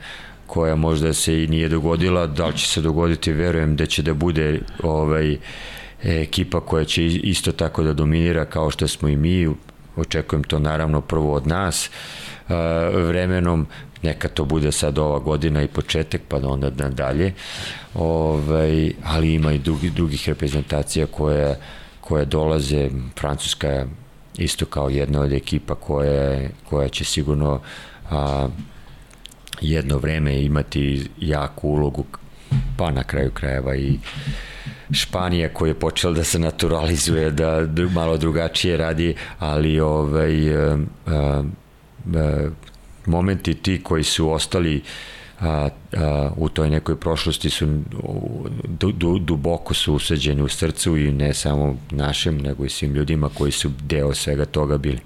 [0.49, 4.15] koja možda se i nije dogodila, da li će se dogoditi, verujem da će da
[4.15, 5.37] bude ovaj,
[6.03, 9.49] ekipa koja će isto tako da dominira kao što smo i mi,
[9.97, 11.91] očekujem to naravno prvo od nas,
[12.95, 13.67] vremenom
[14.03, 17.33] neka to bude sad ova godina i početak pa da onda nadalje
[17.95, 21.59] ovaj, ali ima i drugi, drugih reprezentacija koje,
[22.01, 22.91] koje dolaze.
[23.19, 23.87] Francuska
[24.39, 27.61] isto kao jedna od ekipa koja, koja će sigurno
[28.11, 28.49] a,
[29.61, 32.05] jedno vreme imati jaku ulogu
[32.77, 33.99] pa na kraju krajeva i
[34.91, 41.43] Španija koja je počela da se naturalizuje, da malo drugačije radi, ali ovaj, a, a,
[42.15, 42.49] a,
[43.07, 44.83] momenti ti koji su ostali
[45.41, 47.67] a, a, u toj nekoj prošlosti su
[48.65, 53.29] du, du, duboko su usađeni u srcu i ne samo našem, nego i svim ljudima
[53.29, 55.01] koji su deo svega toga bili.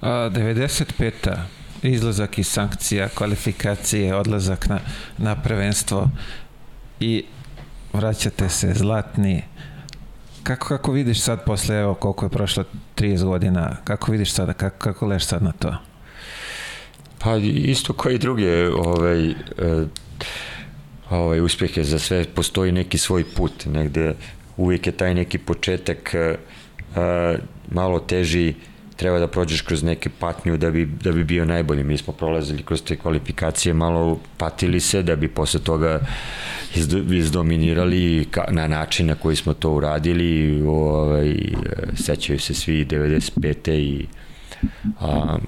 [0.00, 1.36] A, 95
[1.82, 4.78] izlazak iz sankcija, kvalifikacije, odlazak na,
[5.18, 6.10] na prvenstvo
[7.00, 7.24] i
[7.96, 9.42] vraćate se zlatni.
[10.42, 12.64] Kako, kako vidiš sad posle, evo koliko je prošlo
[12.96, 15.76] 30 godina, kako vidiš sada, kako, kako leš sad na to?
[17.18, 19.34] Pa isto kao i druge ovaj, e,
[21.10, 24.14] ovaj, uspehe za sve postoji neki svoj put, negde
[24.56, 26.36] uvijek je taj neki početak a,
[26.96, 27.38] e,
[27.70, 28.54] malo teži
[28.96, 31.84] treba da prođeš kroz neke patnju da bi, da bi bio najbolji.
[31.84, 36.00] Mi smo prolazili kroz te kvalifikacije, malo patili se da bi posle toga
[37.10, 40.62] izdominirali na način na koji smo to uradili.
[40.66, 41.36] Ovaj,
[41.94, 43.70] sećaju se svi 95.
[43.72, 44.06] i
[45.00, 45.38] a,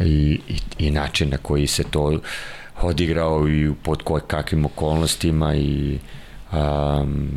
[0.00, 2.20] i, i, i način na koji se to
[2.82, 5.98] odigrao i pod kakvim okolnostima i
[6.52, 7.30] um,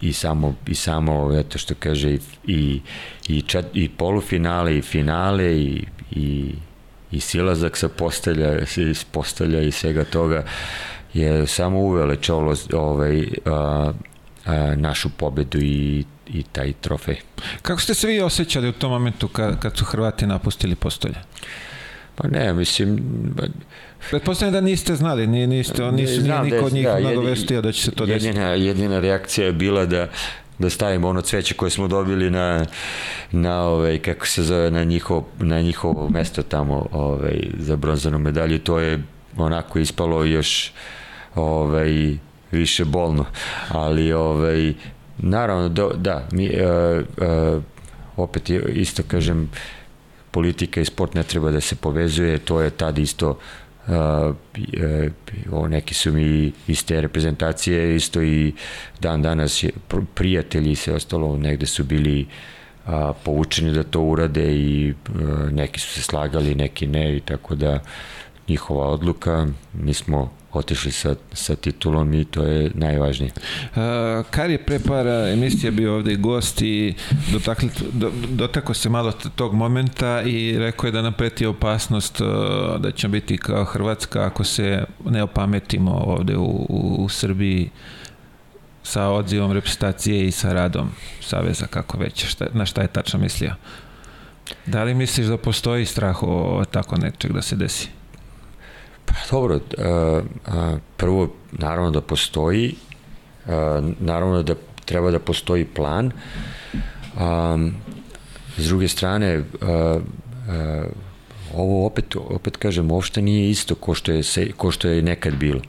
[0.00, 2.80] i samo i samo eto što kaže i i
[3.28, 6.54] i, čet, i polufinale i finale i i
[7.10, 10.44] i silazak sa postelja iz postelja i svega toga
[11.14, 13.92] je samo uvelečalo ovaj a,
[14.46, 17.16] a, našu pobedu i i taj trofej.
[17.62, 21.14] Kako ste se vi osjećali u tom momentu kad, kad su Hrvati napustili postolje?
[22.14, 23.02] Pa ne, mislim...
[24.10, 27.82] Pretpostavljam da niste znali, nije, niste, nisu, nije niko od njih da, nagovestio da će
[27.82, 28.66] se to jedina, desiti.
[28.66, 30.08] Jedina reakcija je bila da
[30.58, 32.66] da stavimo ono cveće koje smo dobili na,
[33.32, 38.58] na ovaj, kako se zove, na njihovo, na njihovo mesto tamo ovaj, za bronzanu medalju.
[38.58, 39.02] To je
[39.36, 40.72] onako ispalo još
[41.34, 42.16] ovaj,
[42.50, 43.24] više bolno.
[43.68, 44.74] Ali ovaj,
[45.18, 47.04] Naravno, do, da, mi, uh,
[47.56, 47.62] uh,
[48.16, 49.50] opet isto kažem,
[50.30, 53.38] politika i sport ne treba da se povezuje, to je tad isto
[53.88, 54.34] uh,
[55.52, 58.54] uh, neki su mi iz te reprezentacije isto i
[59.00, 59.64] dan danas
[60.14, 62.26] prijatelji i sve ostalo negde su bili
[62.86, 62.92] uh,
[63.24, 67.80] povučeni da to urade i uh, neki su se slagali, neki ne i tako da
[68.48, 73.32] njihova odluka, mi smo otišli sa, sa titulom i to je najvažnije.
[73.34, 73.80] Uh,
[74.30, 76.94] Kar je pre par emisija bio ovde i gost i
[77.32, 82.20] dotakli, do, dotako se malo tog momenta i rekao je da nam preti opasnost
[82.78, 87.70] da ćemo biti kao Hrvatska ako se ne opametimo ovde u, u, u Srbiji
[88.82, 93.54] sa odzivom reprezentacije i sa radom Saveza, kako već, šta, na šta je tačno mislio?
[94.66, 97.97] Da li misliš da postoji strah o tako nečeg da se desi?
[99.08, 99.62] Pa dobro, uh,
[100.46, 102.74] uh, prvo naravno da postoji,
[103.46, 103.52] uh,
[104.00, 104.54] naravno da
[104.84, 106.12] treba da postoji plan.
[108.56, 110.02] S druge strane, uh,
[111.54, 114.22] ovo opet, opet kažem, uopšte nije isto ko što je,
[114.56, 115.60] ko što je nekad bilo.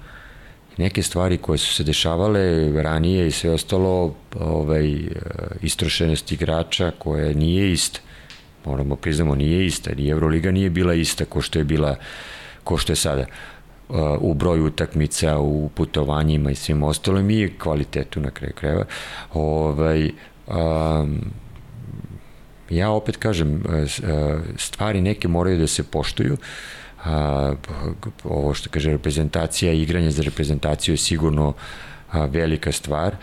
[0.78, 4.98] Neke stvari koje su se dešavale ranije i sve ostalo, ovaj,
[5.62, 8.00] istrošenost igrača koje nije ista.
[8.66, 9.92] Moramo priznamo, nije ista.
[9.96, 11.98] Ni Euroliga nije bila ista ko što je bila uh,
[12.70, 18.22] ko što je sada uh, u broju utakmica, u putovanjima i svim ostalim i kvalitetu
[18.22, 18.86] na kraju krajeva.
[19.34, 20.12] Ovaj,
[20.48, 21.22] um,
[22.70, 26.38] ja opet kažem, uh, uh, stvari neke moraju da se poštuju,
[27.06, 27.54] a,
[28.24, 31.54] ovo što kaže reprezentacija, igranje za reprezentaciju je sigurno
[32.12, 33.16] a, velika stvar.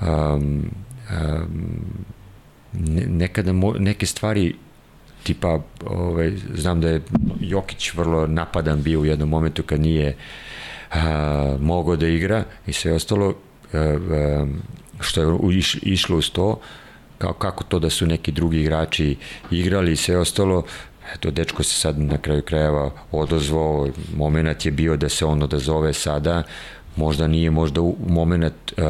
[0.00, 0.70] Um,
[1.10, 1.74] um,
[3.06, 4.54] nekada mo, neke stvari
[5.22, 7.02] tipa, ovaj, znam da je
[7.40, 10.16] Jokić vrlo napadan bio u jednom momentu kad nije
[10.90, 13.34] a, mogao da igra i sve ostalo,
[13.72, 14.46] a, a,
[15.00, 16.60] što je iš, išlo uz to,
[17.18, 19.16] kao kako to da su neki drugi igrači
[19.50, 20.64] igrali i sve ostalo,
[21.14, 25.92] eto, dečko se sad na kraju krajeva odozvao, moment je bio da se on odazove
[25.92, 26.42] sada,
[26.96, 28.84] možda nije možda u, moment uh,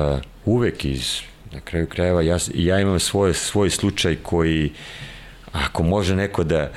[0.44, 1.20] uvek iz
[1.52, 4.72] na kraju krajeva ja, ja imam svoj, svoj slučaj koji
[5.52, 6.70] Ako može neko da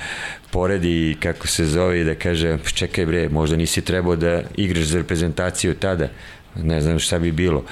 [0.52, 4.98] poredi kako se zove i da kaže čekaj bre, možda nisi trebao da igraš za
[4.98, 6.08] reprezentaciju tada,
[6.56, 7.64] ne znam šta bi bilo.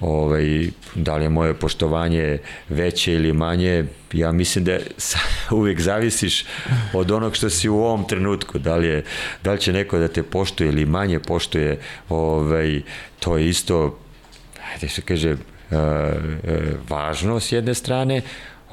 [0.00, 4.78] Ovaj, da li je moje poštovanje veće ili manje, ja mislim da
[5.58, 6.44] uvek zavisiš
[6.92, 9.04] od onog što si u ovom trenutku, da li, je,
[9.44, 11.78] da li će neko da te poštuje ili manje poštuje,
[12.08, 12.82] ovaj,
[13.20, 13.98] to je isto,
[14.74, 15.38] ajde se kaže, uh,
[15.70, 15.78] uh,
[16.88, 18.22] važno s jedne strane,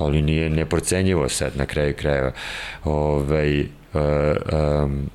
[0.03, 2.31] ali nije neprocenjivo sad na kraju krajeva.
[2.83, 5.09] Ovaj, um,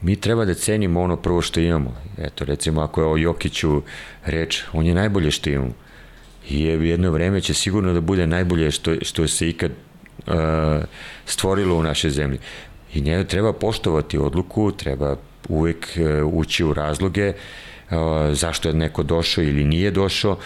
[0.00, 1.94] mi treba da cenimo ono prvo što imamo.
[2.18, 3.82] Eto, recimo, ako je o Jokiću
[4.24, 5.72] reč, on je najbolje što imamo.
[6.48, 10.34] I jedno vreme će sigurno da bude najbolje što, što se ikad uh,
[11.26, 12.38] stvorilo u našoj zemlji.
[12.94, 15.16] I njega treba poštovati odluku, treba
[15.48, 17.96] uvek uh, ući u razloge uh,
[18.32, 20.38] zašto je neko došao ili nije došao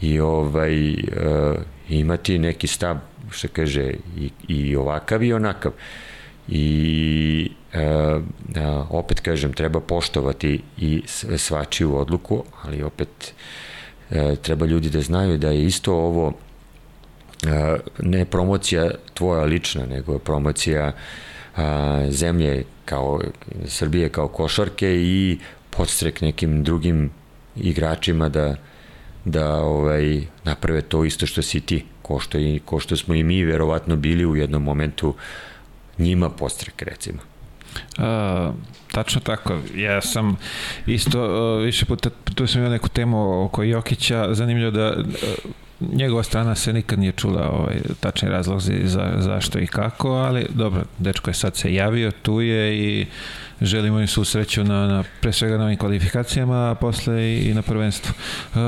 [0.00, 1.56] i ovaj, uh,
[1.88, 2.96] imati neki stav
[3.30, 5.72] što kaže, i, i ovakav i onakav.
[6.48, 7.86] I e,
[8.90, 11.02] opet kažem, treba poštovati i
[11.36, 13.34] svačiju odluku, ali opet
[14.10, 16.32] e, treba ljudi da znaju da je isto ovo
[17.98, 20.92] ne promocija tvoja lična, nego promocija
[22.08, 23.20] zemlje kao
[23.66, 25.38] Srbije kao košarke i
[25.70, 27.10] podstrek nekim drugim
[27.56, 28.56] igračima da
[29.24, 33.22] da ovaj naprave to isto što si ti ko što, i, ko što smo i
[33.22, 35.14] mi verovatno bili u jednom momentu
[35.98, 37.18] njima postrek recimo.
[37.98, 38.52] A,
[38.92, 39.58] tačno tako.
[39.74, 40.36] Ja sam
[40.86, 45.04] isto uh, više puta, tu sam imao neku temu oko Jokića, zanimljivo da uh,
[45.80, 50.82] njegova strana se nikad nije čula ovaj, tačni razlozi za, zašto i kako, ali dobro,
[50.98, 53.06] dečko je sad se javio, tu je i
[53.60, 57.54] želimo im su sreću na, na pre svega na ovim kvalifikacijama, a posle i, i
[57.54, 58.12] na prvenstvu.
[58.54, 58.60] Uh,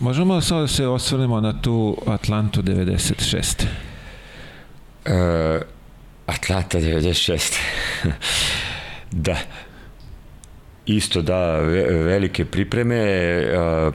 [0.00, 3.64] možemo samo da se osvrnemo na tu Atlantu 96.
[5.06, 5.62] Uh,
[6.26, 7.58] Atlanta 96.
[9.10, 9.36] da.
[10.86, 12.96] Isto da, velike pripreme,
[13.56, 13.90] a,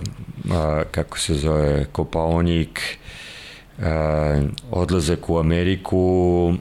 [0.52, 2.98] a, kako se zove, Kopaonik,
[3.82, 4.42] a,
[4.72, 6.54] odlazak u Ameriku,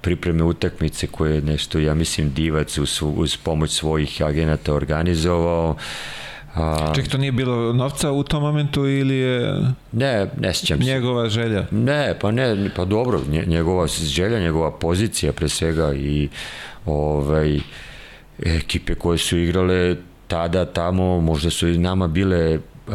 [0.00, 5.76] pripreme utakmice koje je nešto, ja mislim, divac uz, uz pomoć svojih agenata organizovao.
[6.54, 9.54] A, Ček, to nije bilo novca u tom momentu ili je
[9.92, 10.84] ne, ne sjećam se.
[10.84, 11.66] Njegova želja?
[11.70, 16.28] Ne, pa ne, pa dobro, njegova želja, njegova pozicija pre svega i
[16.86, 17.60] ovaj,
[18.38, 19.96] ekipe koje su igrale
[20.28, 22.94] tada tamo, možda su i nama bile uh,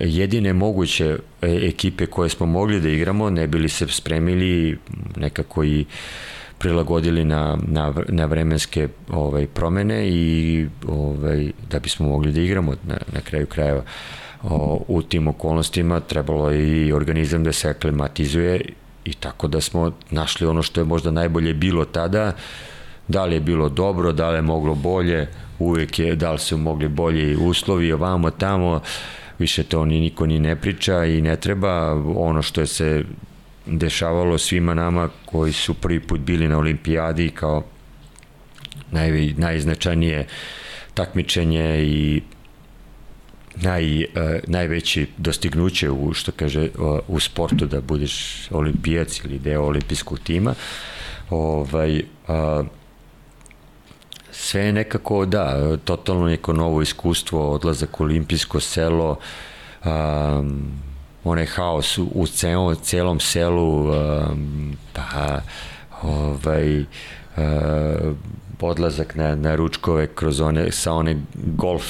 [0.00, 4.78] jedine moguće e, ekipe koje smo mogli da igramo, ne bili se spremili
[5.16, 5.84] nekako i
[6.58, 12.96] prilagodili na, na, na vremenske ovaj, promene i ovaj, da bismo mogli da igramo na,
[13.12, 13.82] na kraju krajeva.
[14.42, 18.60] O, u tim okolnostima trebalo je i organizam da se aklimatizuje
[19.04, 22.32] i tako da smo našli ono što je možda najbolje bilo tada,
[23.08, 25.28] da li je bilo dobro, da li je moglo bolje,
[25.58, 28.80] uvek je, da li su mogli bolji uslovi, ovamo, tamo,
[29.38, 32.02] više to ni niko ni ne priča i ne treba.
[32.16, 33.04] Ono što je se
[33.66, 37.62] dešavalo svima nama koji su prvi put bili na olimpijadi kao
[38.90, 40.26] naj, najznačajnije
[40.94, 42.22] takmičenje i
[43.56, 44.08] naj, uh,
[44.46, 50.54] najveći dostignuće u što kaže uh, u sportu da budeš olimpijac ili deo olimpijskog tima.
[51.30, 52.66] Ovaj uh,
[54.30, 59.18] sve je nekako da totalno neko novo iskustvo odlazak u olimpijsko selo
[61.24, 65.40] onaj haos u celom, celom selu um, pa
[66.02, 66.86] ovaj uh,
[68.60, 71.84] odlazak na, na ručkove kroz one, sa one golf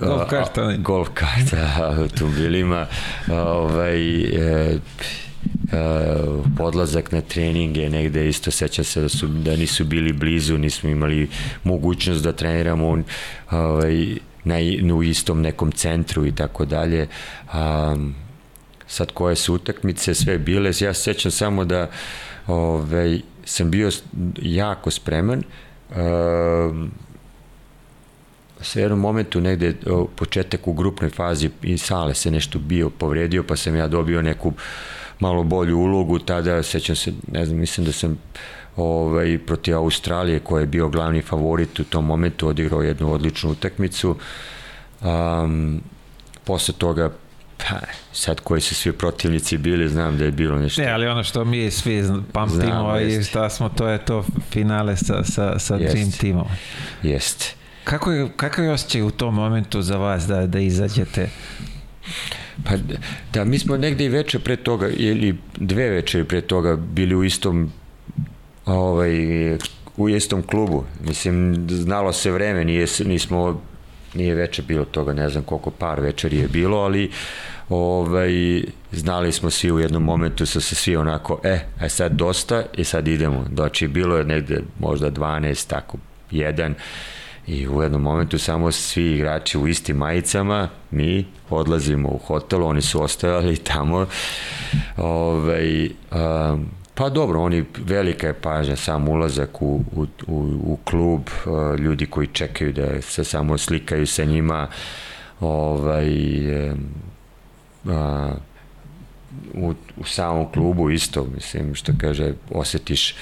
[0.00, 0.72] golf karta.
[0.78, 2.86] golf karta automobilima
[3.30, 4.78] ovaj e,
[5.72, 10.90] uh, odlazak na treninge negde isto sećam se da su da nisu bili blizu nismo
[10.90, 11.28] imali
[11.64, 13.02] mogućnost da treniramo
[13.50, 14.56] ovaj na,
[14.94, 17.08] u istom nekom centru i tako dalje.
[17.54, 18.14] Um,
[18.88, 21.90] sad koje su utakmice sve bile ja se sećam samo da
[22.46, 23.90] ovaj sam bio
[24.42, 25.42] jako spreman
[25.90, 26.90] um,
[28.60, 29.74] sa jednom momentu negde
[30.16, 34.52] početak u grupnoj fazi i Sale se nešto bio povredio pa sam ja dobio neku
[35.20, 38.18] malo bolju ulogu tada sećam se ne znam mislim da sam
[38.78, 44.16] ovaj protiv Australije koji je bio glavni favorit u tom momentu odigrao jednu odličnu utakmicu
[45.00, 45.80] um,
[46.44, 47.10] posle toga
[47.58, 47.76] Pa,
[48.12, 50.82] sad koji su svi protivnici bili, znam da je bilo nešto.
[50.82, 52.02] Ne, ali ono što mi svi
[52.32, 55.94] pamtimo znam, i šta smo, to je to finale sa, sa, sa jest.
[55.94, 56.46] Dream Teamom.
[57.02, 57.54] Jeste.
[57.84, 61.30] Kako je, kakav je osjećaj u tom momentu za vas da, da izađete?
[62.64, 62.72] Pa
[63.32, 67.24] da, mi smo negde i veče pre toga, ili dve veče pre toga bili u
[67.24, 67.72] istom
[68.68, 69.12] ovaj,
[69.96, 70.84] u istom klubu.
[71.00, 73.60] Mislim, znalo se vreme, nije, nismo,
[74.14, 77.10] nije veče bilo toga, ne znam koliko par večeri je bilo, ali
[77.68, 78.62] ovaj,
[78.92, 82.84] znali smo svi u jednom momentu su se svi onako, e, a sad dosta i
[82.84, 83.44] sad idemo.
[83.54, 85.98] Znači, bilo je negde možda 12, tako,
[86.30, 86.74] jedan,
[87.48, 92.82] I u jednom momentu samo svi igrači u istim majicama, mi odlazimo u hotel, oni
[92.82, 94.06] su ostajali tamo.
[94.96, 96.66] Ovaj, um,
[96.98, 102.06] pa dobro, oni, velika je pažnja, sam ulazak u, u, u, u klub, uh, ljudi
[102.06, 104.68] koji čekaju da se samo slikaju sa njima,
[105.40, 106.08] ovaj,
[106.64, 106.76] uh,
[109.54, 113.14] u, u samom klubu isto, mislim, što kaže, osetiš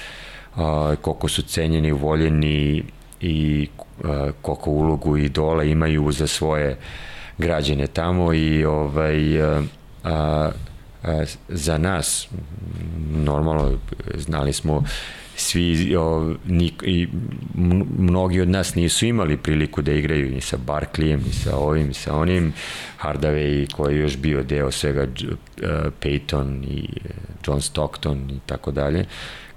[0.55, 0.61] uh,
[1.01, 2.83] koliko su cenjeni, voljeni
[3.21, 3.67] i
[4.41, 6.77] koliko ulogu idola imaju za svoje
[7.37, 9.61] građane tamo i ovaj a,
[10.03, 10.51] a,
[11.47, 12.27] za nas
[13.11, 13.77] normalno
[14.15, 14.83] znali smo
[15.37, 17.07] svi o, nik, i
[17.97, 21.93] mnogi od nas nisu imali priliku da igraju ni sa Barklijem, ni sa ovim, ni
[21.93, 22.53] sa onim.
[23.01, 25.29] Hardaway koji je još bio deo svega uh,
[26.01, 26.89] Peyton i
[27.47, 29.05] John Stockton i tako dalje.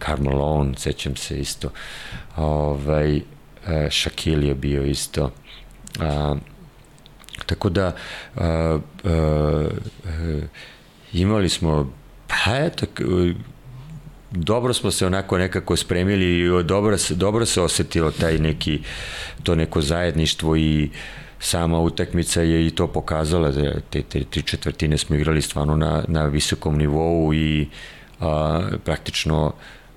[0.06, 1.70] Carmelo, sećam se isto.
[2.36, 3.22] Ovaj, e,
[3.90, 5.30] Shaquille je bio isto.
[6.00, 6.34] A,
[7.46, 7.96] tako da
[8.36, 9.68] a, a,
[11.12, 11.92] imali smo
[12.26, 12.86] pa eto
[14.30, 18.80] dobro smo se onako nekako spremili i dobro se, dobro se osetilo taj neki
[19.42, 20.90] to neko zajedništvo i
[21.40, 26.04] sama utakmica je i to pokazala da te, te tri četvrtine smo igrali stvarno na,
[26.08, 27.68] na visokom nivou i
[28.20, 29.52] a, praktično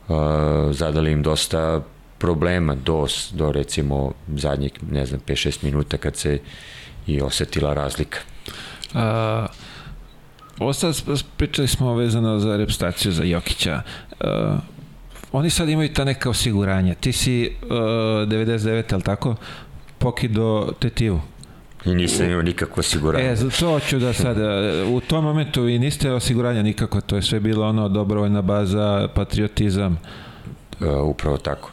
[0.09, 1.81] a, zadali im dosta
[2.17, 6.39] problema do, do recimo zadnjih, ne znam, 5-6 minuta kad se
[7.07, 8.19] i osetila razlika.
[8.93, 9.47] A,
[10.73, 10.95] sad
[11.37, 13.81] pričali smo vezano za repstaciju za Jokića.
[14.19, 14.57] A,
[15.31, 16.93] oni sad imaju ta neka osiguranja.
[16.93, 19.35] Ti si uh, 99, ali tako,
[19.97, 21.21] pokido tetivu.
[21.85, 23.25] I nisam imao nikakvo osiguranje.
[23.25, 24.37] E, to ću da sad,
[24.87, 29.99] u tom momentu i niste osiguranja nikako, to je sve bilo ono dobrovoljna baza, patriotizam.
[30.79, 31.71] Uh, upravo tako.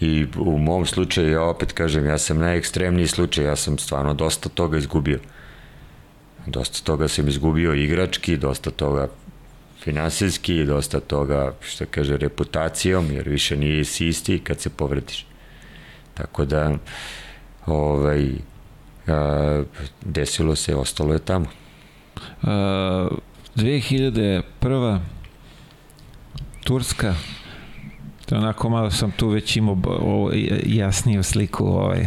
[0.00, 4.48] I u mom slučaju, ja opet kažem, ja sam najekstremniji slučaj, ja sam stvarno dosta
[4.48, 5.18] toga izgubio.
[6.46, 9.08] Dosta toga sam izgubio igrački, dosta toga
[9.80, 15.26] finansijski, dosta toga, što kaže, reputacijom, jer više nije si isti kad se povrediš.
[16.14, 16.72] Tako da,
[17.66, 18.28] ovaj,
[19.06, 19.62] a,
[20.04, 21.46] desilo se, ostalo je tamo.
[22.42, 23.08] A,
[23.56, 24.98] 2001.
[26.64, 27.14] Turska,
[28.26, 30.30] To onako malo sam tu već imao
[30.66, 32.06] jasniju sliku ovaj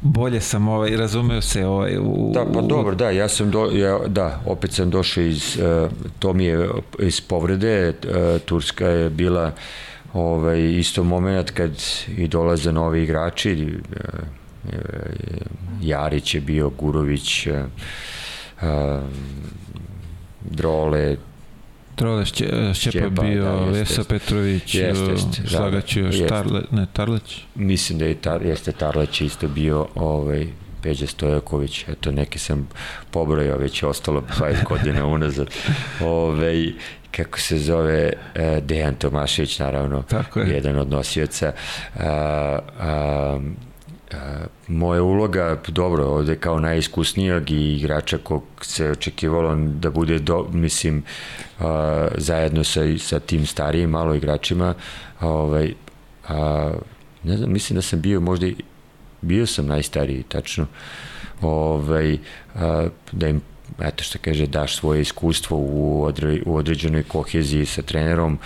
[0.00, 3.98] bolje sam ovaj razumeo se ovaj u Da, pa dobro, da, ja sam do, ja,
[4.06, 6.68] da, opet sam došao iz uh, to mi je
[6.98, 9.52] iz povrede uh, Turska je bila
[10.12, 11.70] ovaj, isto moment kad
[12.16, 13.74] i dolaze novi igrači,
[15.82, 17.48] Jarić je bio, Gurović,
[20.40, 21.16] Drole,
[21.94, 27.44] Trole Šće, Šćepa bio, da, Vesa Petrović, jest, jest, Slagaću, da, Tarle, ne, Tarleć?
[27.54, 30.46] Mislim da je tar, jeste Tarleć isto bio ovaj,
[30.82, 32.68] Peđa Stojaković, eto neki sam
[33.10, 35.46] pobrojao, već je ostalo 20 godina unazad.
[36.00, 36.72] Ove, ovaj,
[37.10, 40.54] kako se zove e, Dejan Tomašević, naravno, Tako je.
[40.54, 41.52] jedan od nosioca.
[41.98, 43.40] A, a,
[44.68, 51.02] moja uloga, dobro, ovde kao najiskusnijeg i igrača kog se očekivalo da bude, do, mislim,
[51.60, 54.74] a, zajedno sa, sa tim starijim malo igračima,
[55.18, 55.74] a, ovaj,
[56.28, 56.72] a,
[57.22, 58.46] ne znam, mislim da sam bio možda,
[59.20, 60.66] bio sam najstariji, tačno,
[61.40, 62.18] ovaj,
[62.54, 63.40] a, da im
[63.80, 68.38] eto što kaže, daš svoje iskustvo u, odre, u određenoj koheziji sa trenerom,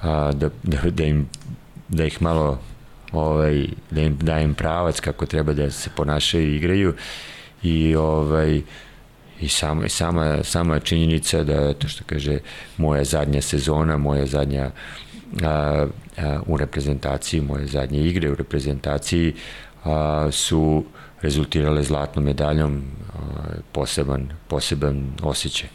[0.00, 1.28] a, da, da, da, im,
[1.88, 2.58] da ih malo
[3.12, 6.94] ovaj, da im dajem pravac kako treba da se ponašaju i igraju
[7.62, 8.62] i ovaj
[9.40, 12.38] i sama, sama, sama činjenica da to što kaže
[12.76, 14.70] moja zadnja sezona, moja zadnja
[15.42, 15.86] a,
[16.18, 19.34] a, u reprezentaciji, moje zadnje igre u reprezentaciji
[19.84, 20.84] a, su
[21.22, 23.18] rezultirale zlatnom medaljom a,
[23.72, 25.68] poseban, poseban osjećaj.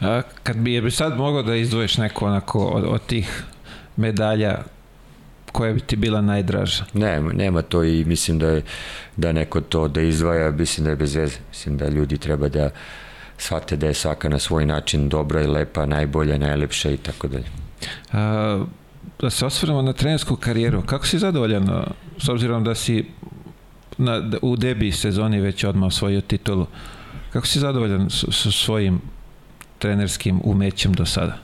[0.00, 3.42] A, kad bi je bi sad mogao da izdvojiš neko onako od, od tih
[3.96, 4.62] medalja
[5.58, 6.84] koja bi ti bila najdraža?
[6.92, 8.62] Nema, nema to i mislim da je
[9.16, 11.36] da neko to da izdvaja, mislim da je bez veze.
[11.48, 12.70] Mislim da ljudi treba da
[13.38, 17.44] shvate da je svaka na svoj način dobra i lepa, najbolja, najlepša i tako dalje.
[18.12, 18.64] A,
[19.20, 21.84] da se osvrnemo na trenersku karijeru, kako si zadovoljan
[22.18, 23.04] s obzirom da si
[23.98, 26.66] na, u debi sezoni već odmah osvojio titulu,
[27.32, 29.00] kako si zadovoljan sa svojim
[29.78, 31.38] trenerskim umećem do sada?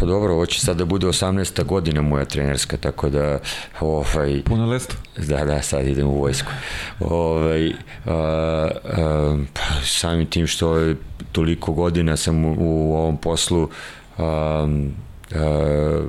[0.00, 1.64] Pa dobro, ovo će sad da bude 18.
[1.64, 3.38] godina moja trenerska, tako da
[3.80, 4.42] ovaj...
[4.44, 4.94] Puno lesto?
[5.16, 6.50] Da, da, sad idem u vojsku.
[7.00, 8.12] Ovaj, a,
[8.84, 10.96] a, pa, samim tim što je
[11.32, 13.68] toliko godina sam u, u ovom poslu
[14.18, 14.24] a,
[15.34, 16.02] a,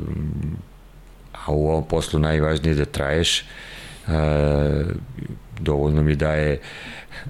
[1.46, 3.44] a u ovom poslu najvažnije da traješ
[4.08, 4.84] a,
[5.60, 6.60] dovoljno mi daje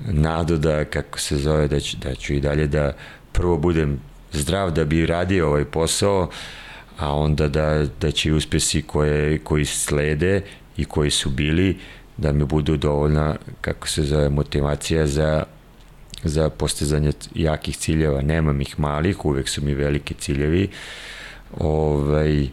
[0.05, 2.93] nadu da, kako se zove, da ću, da ću i dalje da
[3.31, 6.29] prvo budem zdrav da bi radio ovaj posao,
[6.99, 10.41] a onda da, da će uspesi koje, koji slede
[10.77, 11.77] i koji su bili
[12.17, 15.43] da mi budu dovoljna, kako se zove, motivacija za
[16.23, 18.21] za postizanje jakih ciljeva.
[18.21, 20.69] Nemam ih malih, uvek su mi veliki ciljevi.
[21.57, 22.49] Ovaj, uh,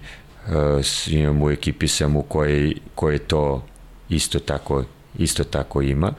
[1.06, 3.66] imam u ekipi sam u kojoj, koje to
[4.08, 4.84] isto tako,
[5.18, 6.12] isto tako ima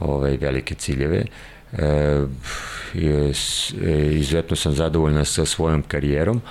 [0.00, 1.18] ovaj, velike ciljeve.
[1.18, 1.26] E,
[1.72, 2.24] e,
[4.10, 6.42] izuzetno sam zadovoljna sa svojom karijerom.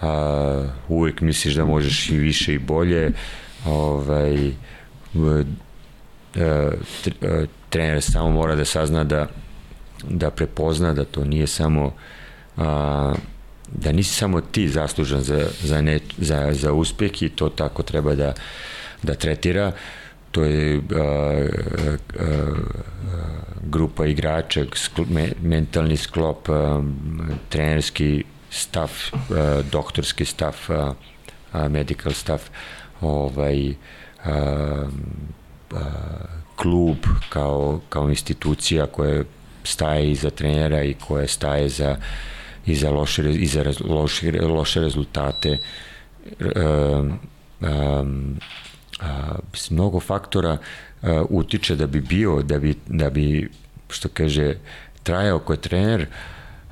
[0.00, 3.12] A, uvek misliš da možeš i više i bolje.
[3.66, 4.52] Ovaj, e,
[6.36, 9.26] e, trener samo mora da sazna da
[10.08, 11.94] da prepozna da to nije samo
[12.56, 13.14] a,
[13.72, 18.14] da nisi samo ti zaslužan za, za, ne, za, za uspeh i to tako treba
[18.14, 18.34] da,
[19.02, 19.72] da tretira
[20.34, 22.52] to je a, a, a,
[23.62, 26.82] grupa igrača, skl, me, mentalni sklop, a,
[27.48, 30.94] trenerski stav, a, doktorski stav, a,
[31.52, 32.42] a, medical stav,
[33.00, 33.74] ovaj,
[34.24, 34.34] a,
[35.72, 35.84] a,
[36.56, 39.22] klub kao, kao institucija koja
[39.64, 41.96] staje iza trenera i koja staje za
[42.66, 45.58] i za loše, i za loše, loše rezultate.
[46.40, 47.18] Um,
[47.60, 48.38] um,
[49.00, 49.34] a,
[49.70, 50.58] mnogo faktora
[51.02, 53.50] a, utiče da bi bio, da bi, da bi
[53.88, 54.54] što kaže,
[55.02, 56.06] trajao kao trener,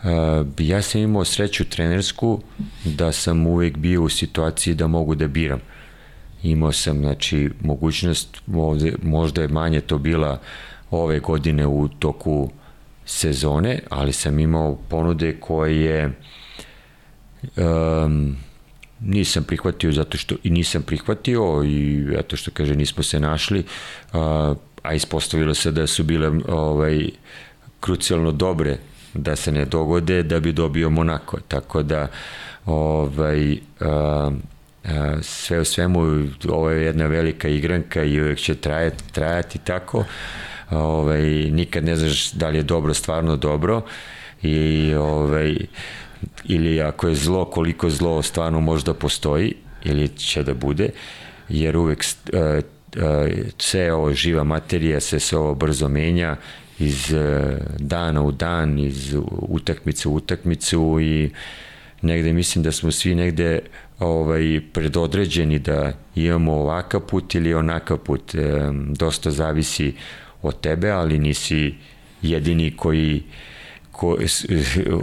[0.02, 2.40] a, ja sam imao sreću trenersku
[2.84, 5.60] da sam uvek bio u situaciji da mogu da biram.
[6.42, 10.40] Imao sam, znači, mogućnost, ovde, možda je manje to bila
[10.90, 12.50] ove godine u toku
[13.04, 16.12] sezone, ali sam imao ponude koje
[17.56, 18.36] um,
[19.04, 23.64] nisam prihvatio zato što i nisam prihvatio i eto što kaže nismo se našli
[24.12, 27.08] a, a ispostavilo se da su bile ovaj
[27.80, 28.78] krucijalno dobre
[29.14, 31.40] da se ne dogode da bi dobio Monako.
[31.48, 32.08] Tako da
[32.66, 34.30] ovaj a,
[34.84, 36.00] a, sve u svemu
[36.48, 40.04] ovo je jedna velika igranka i uvek će trajati, trajati tako.
[40.70, 43.82] Ovaj, nikad ne znaš da li je dobro stvarno dobro.
[44.42, 45.56] I ovaj,
[46.44, 49.54] ili ako je zlo, koliko zlo stvarno možda postoji
[49.84, 50.88] ili će da bude,
[51.48, 56.36] jer uvek uh, uh, sve ovo živa materija, sve se ovo brzo menja
[56.78, 57.20] iz uh,
[57.78, 59.14] dana u dan, iz
[59.48, 61.30] utakmice u utakmicu i
[62.02, 63.60] negde mislim da smo svi negde
[63.98, 68.34] ovaj, predodređeni da imamo ovakav put ili onakav put.
[68.34, 68.38] E,
[68.88, 69.94] dosta zavisi
[70.42, 71.74] od tebe, ali nisi
[72.22, 73.22] jedini koji
[74.02, 74.16] ko,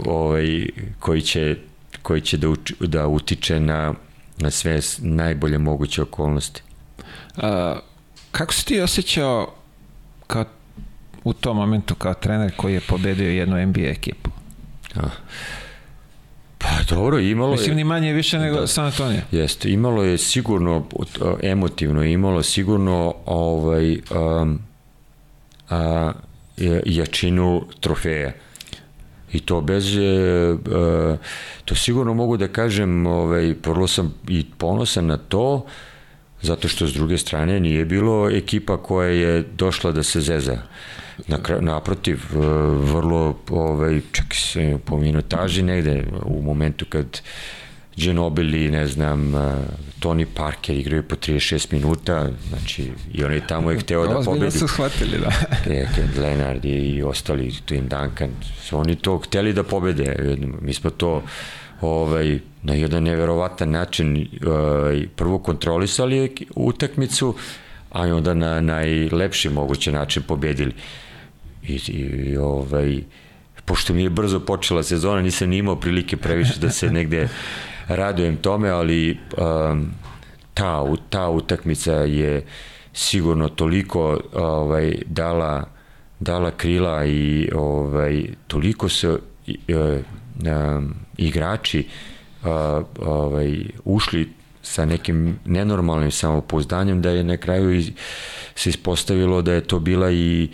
[0.06, 0.66] ovaj,
[0.98, 1.56] koji će
[2.02, 3.94] koji će da, uč, da utiče na,
[4.38, 6.62] na sve najbolje moguće okolnosti.
[7.36, 7.78] A,
[8.30, 9.54] kako si ti osjećao
[10.26, 10.44] kao
[11.24, 14.30] u tom momentu kao trener koji je pobedio jednu NBA ekipu?
[14.96, 15.08] A,
[16.58, 19.20] pa dobro, imalo Mislim, ni manje više nego da, San Antonio.
[19.32, 20.86] Jeste, imalo je sigurno,
[21.42, 24.58] emotivno imalo sigurno ovaj, um,
[25.70, 26.12] a,
[26.86, 28.32] jačinu trofeja.
[29.32, 31.16] I to bez, e, e,
[31.64, 35.66] to sigurno mogu da kažem, ovaj, prvo sam i ponosan na to,
[36.42, 40.58] zato što s druge strane nije bilo ekipa koja je došla da se zeza.
[41.26, 42.38] Na, naprotiv, e,
[42.92, 47.20] vrlo, ovaj, čak se po minutaži negde, u momentu kad
[48.00, 49.40] Ginobili, ne znam, uh,
[50.00, 54.30] Tony Parker igraju po 36 minuta, znači i on je tamo je hteo da pobedi.
[54.30, 55.32] Ozbiljno su shvatili, da.
[56.22, 58.30] Leonard i ostali, Tim Duncan,
[58.62, 60.36] su oni to hteli da pobede.
[60.62, 61.22] Mi smo to
[61.80, 67.34] ovaj, na jedan neverovatan način ovaj, prvo kontrolisali utakmicu,
[67.90, 70.72] a onda na najlepši mogući način pobedili.
[71.62, 73.02] I, i ovaj,
[73.64, 77.28] pošto mi je brzo počela sezona, nisam ni imao prilike previše da se negde
[77.90, 79.90] radujem tome, ali um,
[80.54, 82.46] ta, ta utakmica je
[82.92, 85.64] sigurno toliko ovaj, dala,
[86.20, 89.18] dala krila i ovaj, toliko su
[89.48, 91.86] um, igrači
[92.42, 92.48] uh,
[92.98, 94.28] ovaj, ušli
[94.62, 97.82] sa nekim nenormalnim samopouzdanjem da je na kraju
[98.54, 100.48] se ispostavilo da je to bila i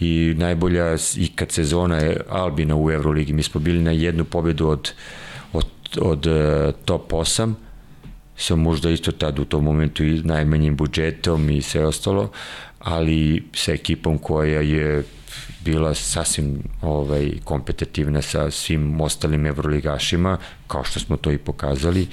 [0.00, 3.32] i najbolja i kad sezona je Albina u Euroligi.
[3.32, 4.92] Mi smo bili na jednu pobedu od
[6.00, 7.54] od uh, top 8
[8.36, 12.30] sa možda isto tad u tom momentu i najmanjim budžetom i sve ostalo,
[12.78, 15.04] ali sa ekipom koja je
[15.64, 22.06] bila sasvim ovaj, kompetitivna sa svim ostalim evroligašima, kao što smo to i pokazali.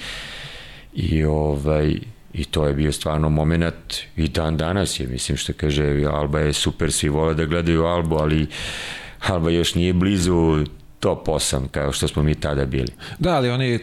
[0.93, 1.95] I ovaj,
[2.33, 6.53] i to je bio stvarno moment i dan danas je, mislim što kaže Alba je
[6.53, 8.47] super, svi vole da gledaju Albu, ali
[9.27, 10.65] Alba još nije blizu
[10.99, 12.87] top 8 kao što smo mi tada bili.
[13.19, 13.79] Da, ali oni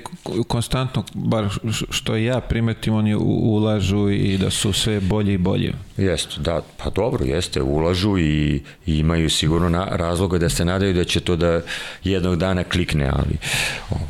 [0.49, 1.49] konstantno, bar
[1.91, 5.73] što ja primetim, oni ulažu i da su sve bolji i bolji.
[5.97, 10.95] Jeste, da, pa dobro, jeste, ulažu i, i imaju sigurno na, razloga da se nadaju
[10.95, 11.61] da će to da
[12.05, 13.37] jednog dana klikne, ali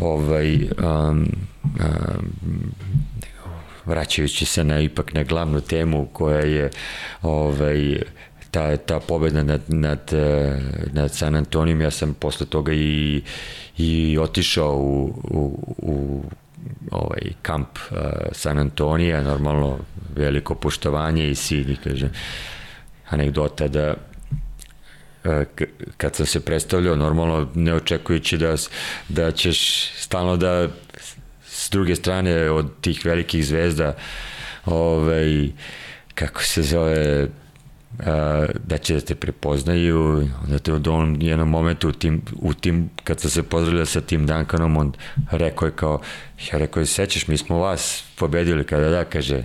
[0.01, 1.29] ovaj, um,
[1.63, 2.73] um,
[3.87, 6.71] vraćajući se na ipak na glavnu temu koja je
[7.23, 8.03] ovaj
[8.53, 10.59] ta, ta pobeda nad, nad, e,
[10.93, 13.23] nad San Antonijom, ja sam posle toga i,
[13.79, 16.25] i otišao u, u, u
[16.91, 17.99] ovaj kamp uh,
[18.33, 19.79] San Antonija, normalno
[20.17, 22.09] veliko poštovanje i svi, kaže,
[23.09, 23.95] anegdota da
[25.25, 25.31] uh,
[25.97, 28.55] kad sam se predstavljao, normalno ne očekujući da,
[29.09, 30.69] da ćeš stalno da
[31.47, 33.97] s druge strane od tih velikih zvezda
[34.65, 35.49] ovaj,
[36.15, 37.29] kako se zove
[38.65, 42.91] da će da te prepoznaju, da te u onom jednom momentu u tim, u tim
[43.05, 44.93] kad sam se pozdravljao sa tim Duncanom, on
[45.31, 46.01] rekao je kao,
[46.53, 49.45] ja rekao je, sećaš, mi smo vas pobedili kada da, kaže,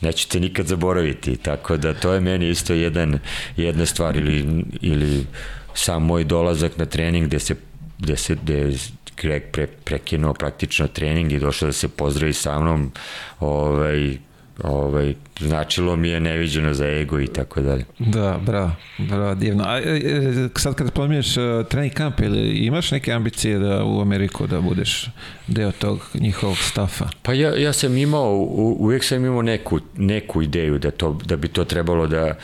[0.00, 3.18] neću te nikad zaboraviti, tako da to je meni isto jedan,
[3.56, 5.26] jedna stvar ili, ili
[5.74, 7.54] sam moj dolazak na trening gde se,
[7.98, 8.72] gde se gde
[9.16, 12.92] Greg pre, prekinuo praktično trening i došao da se pozdravi sa mnom,
[13.40, 14.18] ovaj,
[14.62, 17.84] ovaj, značilo mi je neviđeno za ego i tako dalje.
[17.98, 19.64] Da, bravo, bravo, divno.
[19.66, 24.00] A, e, e, sad kad pominješ uh, trening kamp, ili imaš neke ambicije da u
[24.00, 25.10] Ameriku da budeš
[25.46, 27.08] deo tog njihovog stafa?
[27.22, 31.36] Pa ja, ja sam imao, u, uvijek sam imao neku, neku ideju da, to, da
[31.36, 32.34] bi to trebalo da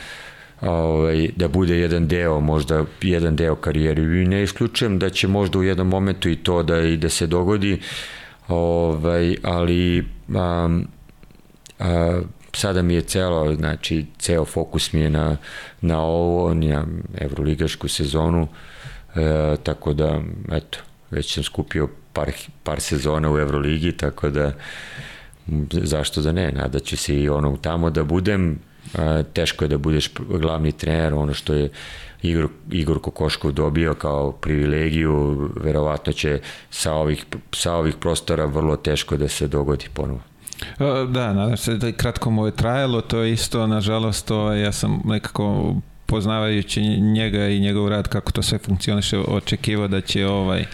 [0.61, 5.59] ovaj, da bude jedan deo, možda jedan deo karijere i ne isključujem da će možda
[5.59, 7.79] u jednom momentu i to da, i da se dogodi,
[8.47, 10.87] ovaj, ali um,
[11.81, 12.21] a,
[12.53, 15.37] sada mi je celo, znači, ceo fokus mi je na,
[15.81, 16.85] na ovo, na
[17.17, 18.47] evroligašku sezonu,
[19.15, 20.21] e, tako da,
[20.51, 20.77] eto,
[21.11, 22.31] već sam skupio par,
[22.63, 24.51] par sezona u Evroligi, tako da
[25.71, 28.59] zašto da ne, nadaću se i ono tamo da budem,
[28.93, 31.69] e, teško je da budeš glavni trener, ono što je
[32.21, 36.39] Igor, Igor Kokoškov dobio kao privilegiju, verovatno će
[36.69, 40.30] sa ovih, sa ovih prostora vrlo teško da se dogodi ponovo.
[41.09, 45.01] Da, nadam se da kratko mu je trajalo, to je isto, nažalost, to, ja sam
[45.05, 45.75] nekako
[46.05, 50.65] poznavajući njega i njegov rad kako to sve funkcioniše očekivao da će ovaj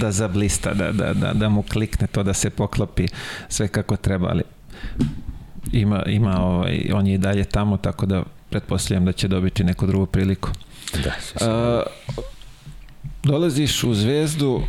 [0.00, 3.06] da zablista, da, da, da, da mu klikne to da se poklopi
[3.48, 4.42] sve kako treba, ali
[5.72, 9.86] ima, ima ovaj, on je i dalje tamo, tako da pretpostavljam da će dobiti neku
[9.86, 10.50] drugu priliku.
[11.04, 11.12] Da,
[11.46, 11.82] A,
[13.22, 14.62] dolaziš u Zvezdu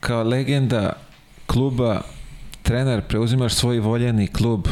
[0.00, 0.92] kao legenda
[1.46, 2.00] kluba,
[2.66, 4.68] trener, preuzimaš svoj voljeni klub,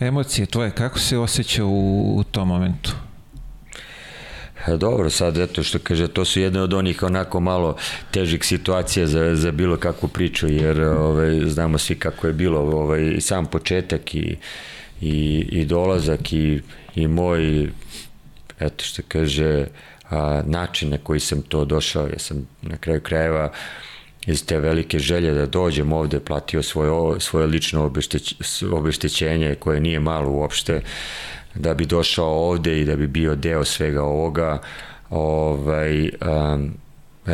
[0.00, 2.92] emocije tvoje, kako se osjeća u, u tom momentu?
[4.78, 7.76] Dobro, sad eto što kaže, to su jedne od onih onako malo
[8.10, 13.20] težih situacija za, za bilo kakvu priču, jer ovaj, znamo svi kako je bilo ovaj,
[13.20, 14.36] sam početak i,
[15.00, 16.60] i, i dolazak i,
[16.94, 17.70] i moj,
[18.60, 19.66] eto što kaže,
[20.10, 23.52] a, način na koji sam to došao, ja sam na kraju krajeva
[24.26, 28.34] iz te velike želje da dođem ovde, platio svoje, svoje lično obešteć,
[28.72, 30.82] obeštećenje koje nije malo uopšte,
[31.54, 34.58] da bi došao ovde i da bi bio deo svega ovoga,
[35.10, 36.74] ovaj, um,
[37.26, 37.32] uh,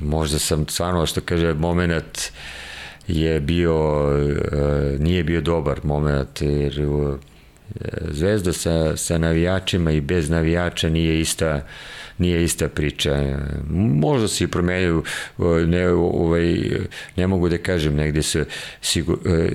[0.00, 2.32] možda sam stvarno, što kaže, moment
[3.08, 6.86] je bio, uh, nije bio dobar moment, jer
[8.10, 11.62] Zvezda sa, sa navijačima i bez navijača nije ista
[12.18, 13.38] nije ista priča.
[13.70, 15.04] Možda se i promenjaju,
[15.66, 16.56] ne, ovaj,
[17.16, 18.44] ne mogu da kažem, negde se
[18.80, 19.50] sigur, e,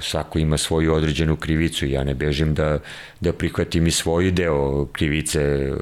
[0.00, 2.78] svako ima svoju određenu krivicu, ja ne bežim da,
[3.20, 5.72] da prihvatim i svoj deo krivice, e,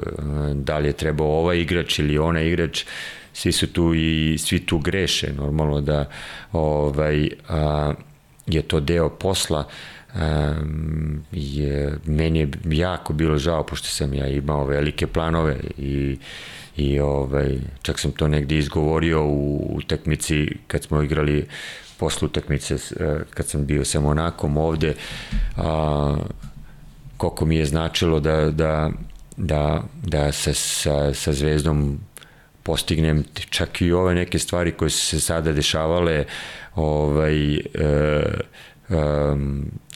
[0.54, 2.84] da li je trebao ovaj igrač ili onaj igrač,
[3.32, 6.10] svi su tu i svi tu greše, normalno da
[6.52, 7.92] ovaj, a,
[8.46, 9.68] je to deo posla,
[11.32, 16.18] je, meni je jako bilo žao, pošto sam ja imao velike planove i,
[16.76, 21.46] i ovaj, čak sam to negde izgovorio u utakmici kad smo igrali
[21.98, 22.78] posle utakmice e,
[23.34, 24.94] kad sam bio sa Monakom ovde.
[25.56, 26.16] A,
[27.16, 28.90] koliko mi je značilo da, da,
[29.36, 31.98] da, da sa, sa, sa Zvezdom
[32.62, 36.24] postignem čak i ove neke stvari koje su se sada dešavale
[36.74, 37.60] ovaj, e,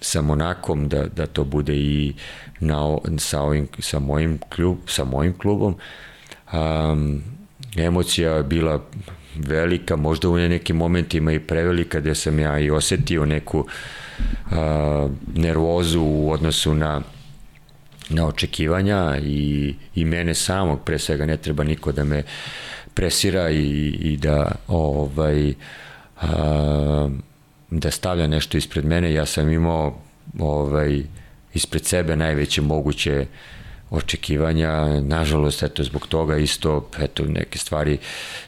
[0.04, 2.14] sa Monakom da, da to bude i
[2.60, 5.76] na, sa, ovim, sa, mojim klub, sa mojim klubom.
[6.52, 7.22] Um,
[7.76, 8.82] emocija je bila
[9.34, 16.02] velika, možda u nekim momentima i prevelika, gde sam ja i osetio neku uh, nervozu
[16.02, 17.02] u odnosu na
[18.10, 22.22] na očekivanja i, i mene samog, pre svega ne treba niko da me
[22.94, 25.54] presira i, i da ovaj,
[26.20, 27.08] a,
[27.70, 29.98] da stavlja nešto ispred mene, ja sam imao
[30.38, 31.02] ovaj,
[31.54, 33.26] ispred sebe najveće moguće
[33.90, 37.98] očekivanja, nažalost, eto, zbog toga isto, eto, neke stvari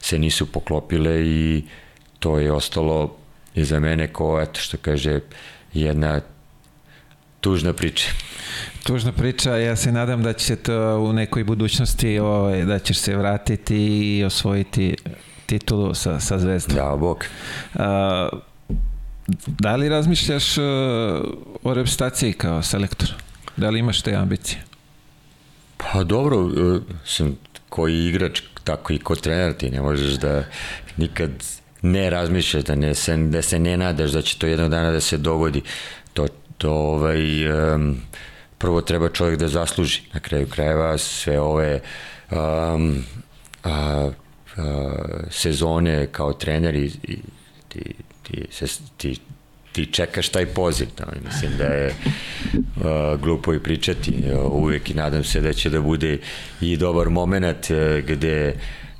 [0.01, 1.63] se nisu poklopile i
[2.19, 3.15] to je ostalo
[3.55, 5.19] iza mene ko, eto, što kaže,
[5.73, 6.21] jedna
[7.41, 8.09] tužna priča.
[8.83, 13.15] Tužna priča, ja se nadam da će to u nekoj budućnosti, ovaj, da ćeš se
[13.15, 13.77] vratiti
[14.17, 14.95] i osvojiti
[15.45, 16.75] titulu sa, sa zvezdom.
[16.75, 17.25] Da, bok.
[17.73, 17.81] Uh,
[19.47, 20.63] Da li razmišljaš uh,
[21.63, 23.13] o reprezentaciji kao selektor?
[23.57, 24.63] Da li imaš te ambicije?
[25.77, 27.37] Pa dobro, uh, sam
[27.69, 30.43] koji igrač, tako i ko trener, ti ne možeš da
[30.97, 31.31] nikad
[31.81, 35.01] ne razmišljaš, da, ne se, da se ne nadaš da će to jednog dana da
[35.01, 35.61] se dogodi.
[36.13, 36.27] To,
[36.57, 38.01] to ovaj, um,
[38.57, 41.79] prvo treba čovjek da zasluži na kraju krajeva sve ove
[42.31, 43.03] um,
[43.63, 44.09] a,
[44.55, 44.95] a,
[45.29, 47.19] sezone kao trener i, i
[47.69, 47.93] ti
[48.27, 48.65] ti, se,
[48.97, 49.17] ti,
[49.71, 50.87] ti čekaš taj poziv.
[50.97, 51.95] Da, mislim da je
[52.53, 54.13] uh, glupo i pričati.
[54.51, 56.17] Uvijek i nadam se da će da bude
[56.61, 58.53] i dobar moment uh, gde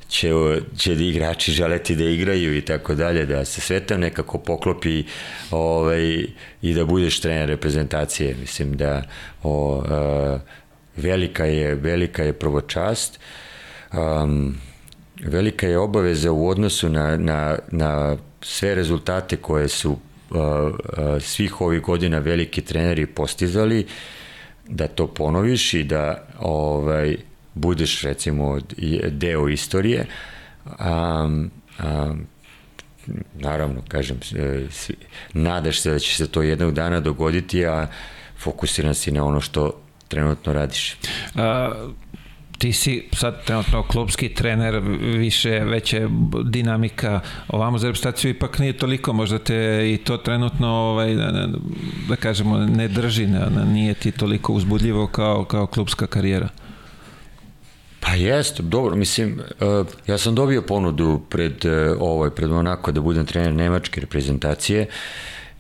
[0.10, 0.32] će,
[0.78, 5.04] će da igrači želeti da igraju i tako dalje, da se sve to nekako poklopi
[5.52, 6.26] ovaj,
[6.62, 8.36] i da budeš trener reprezentacije.
[8.40, 9.04] Mislim da
[9.44, 10.42] o, uh,
[10.96, 13.20] velika je velika je prvo čast
[13.94, 14.58] um,
[15.24, 19.98] velika je obaveza u odnosu na, na, na sve rezultate koje su uh,
[20.40, 23.86] uh, svih ovih godina veliki treneri postizali,
[24.68, 27.18] da to ponoviš i da ovaj,
[27.54, 28.60] budeš recimo
[29.12, 30.06] deo istorije.
[30.66, 31.52] Um,
[31.84, 32.26] um,
[33.34, 34.20] naravno, kažem,
[35.34, 37.88] nadaš se da će se to jednog dana dogoditi, a
[38.38, 40.98] fokusiran si na ono što trenutno radiš.
[41.36, 41.72] A,
[42.58, 46.08] ti si sad trenutno klubski trener, više, veće
[46.44, 51.48] dinamika, ovamo za reprezentaciju ipak nije toliko, možda te i to trenutno, ovaj, da,
[52.10, 56.50] da kažemo, ne drži, ne, nije ti toliko uzbudljivo kao, kao klubska karijera.
[58.00, 63.02] Pa jeste, dobro, mislim, uh, ja sam dobio ponudu pred uh, ovaj, pred onako da
[63.02, 64.88] budem trener nemačke reprezentacije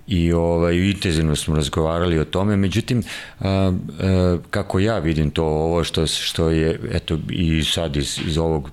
[0.07, 3.03] i ovaj, intenzivno smo razgovarali o tome, međutim,
[3.39, 8.37] a, a, kako ja vidim to, ovo što, što je, eto, i sad iz, iz
[8.37, 8.71] ovog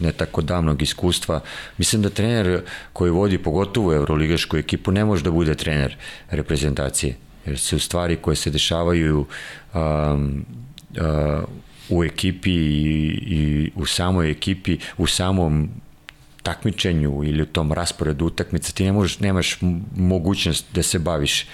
[0.00, 1.40] ne tako davnog iskustva,
[1.78, 2.62] mislim da trener
[2.92, 5.96] koji vodi pogotovo Euroligašku ekipu ne može da bude trener
[6.30, 7.16] reprezentacije,
[7.46, 9.26] jer se u stvari koje se dešavaju
[9.74, 10.44] um,
[10.90, 11.44] uh,
[11.88, 15.68] u ekipi i, i u samoj ekipi, u samom
[16.50, 19.58] takmičenju ili u tom rasporedu utakmica ti ne možeš, nemaš
[19.96, 21.46] mogućnost da se baviš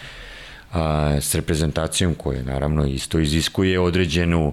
[0.72, 4.52] a, s reprezentacijom koja naravno isto iziskuje određenu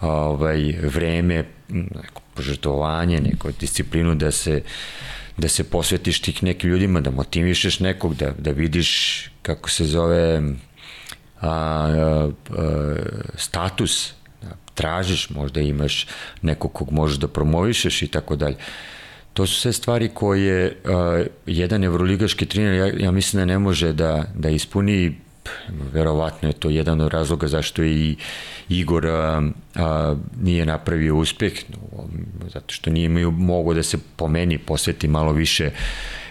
[0.00, 4.62] ovaj, vreme, neko požrtovanje, neko disciplinu da se
[5.36, 10.42] da se posvetiš tih nekim ljudima, da motivišeš nekog, da, da vidiš kako se zove
[11.40, 12.96] a, a, a,
[13.36, 16.06] status, da tražiš, možda imaš
[16.42, 18.56] nekog kog možeš da promovišeš i tako dalje.
[19.36, 23.92] To su sve stvari koje a, jedan evroligaški trener, ja, ja mislim da ne može
[23.92, 25.14] da, da ispuni
[25.92, 28.16] verovatno je to jedan od razloga zašto je i
[28.68, 29.42] Igor a,
[29.74, 31.52] a, nije napravio uspeh,
[32.52, 35.70] zato što nije imaju mogo da se pomeni, posveti malo više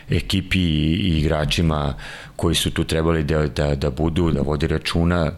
[0.10, 1.94] ekipi i igračima
[2.36, 5.32] koji su tu trebali da, da, da budu, da vodi računa,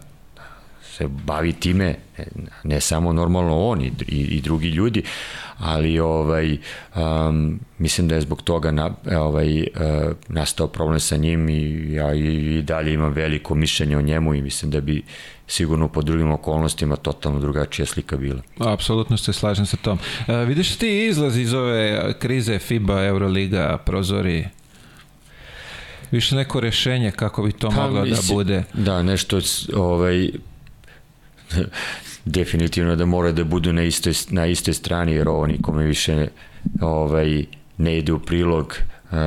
[0.97, 1.95] se bavi time,
[2.63, 5.03] ne samo normalno on i, i, i drugi ljudi,
[5.57, 6.57] ali ovaj
[6.95, 9.67] um, mislim da je zbog toga na, ovaj uh,
[10.27, 14.41] nastao problem sa njim i ja i, i dalje imam veliko mišljenje o njemu i
[14.41, 15.03] mislim da bi
[15.47, 18.41] sigurno po drugim okolnostima totalno drugačija slika bila.
[18.59, 19.99] Apsolutno se slažem sa tom.
[20.27, 24.47] Uh, vidiš ti izlaz iz ove krize FIBA, Euroliga, prozori
[26.11, 28.63] Više neko rešenje kako bi to pa, moglo da bude.
[28.73, 29.39] Da, nešto
[29.75, 30.29] ovaj
[32.25, 36.27] definitivno da mora da budu na istoj, na istoj strani, jer ovo nikome više
[36.81, 37.45] ovaj,
[37.77, 38.77] ne ide u prilog
[39.11, 39.17] uh,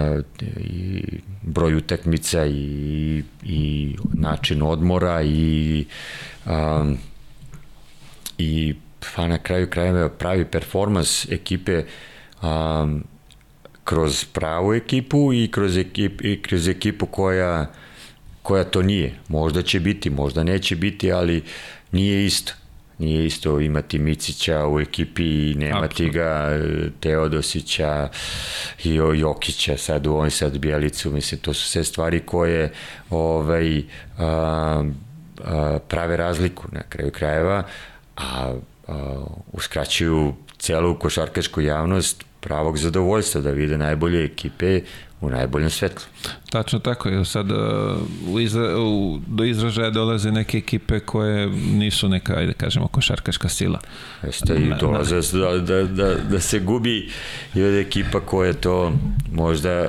[0.57, 1.03] i
[1.43, 5.85] broj utakmica i, i način odmora i
[6.47, 6.99] um,
[8.39, 8.75] i
[9.17, 11.85] pa na kraju krajeva pravi performans ekipe
[12.43, 13.05] um,
[13.85, 17.67] kroz pravu ekipu i kroz, ekip, i kroz ekipu koja
[18.43, 19.15] koja to nije.
[19.29, 21.43] Možda će biti, možda neće biti, ali
[21.93, 22.53] nije isto.
[22.99, 26.13] Nije isto imati Micića u ekipi i nemati Absolut.
[26.13, 26.59] ga
[27.01, 28.09] Teodosića
[28.85, 31.11] i Jokića sad u ovoj sad Bjelicu.
[31.11, 32.73] Mislim, to su sve stvari koje
[33.11, 33.83] ovaj,
[34.19, 34.85] a,
[35.45, 37.63] a, prave razliku na kraju krajeva,
[38.17, 38.55] a,
[38.89, 44.81] a uskraćuju celu košarkašku javnost pravog zadovoljstva da vide najbolje ekipe
[45.21, 46.07] u najboljem svetlu.
[46.51, 47.59] Tačno tako, sad uh,
[48.29, 53.81] u izra, u, do izražaja dolaze neke ekipe koje nisu neka, ajde kažemo, košarkaška sila.
[54.23, 57.11] Jeste, i dolaze da, da, da, da se gubi
[57.55, 58.93] i od ekipa koje to
[59.33, 59.89] možda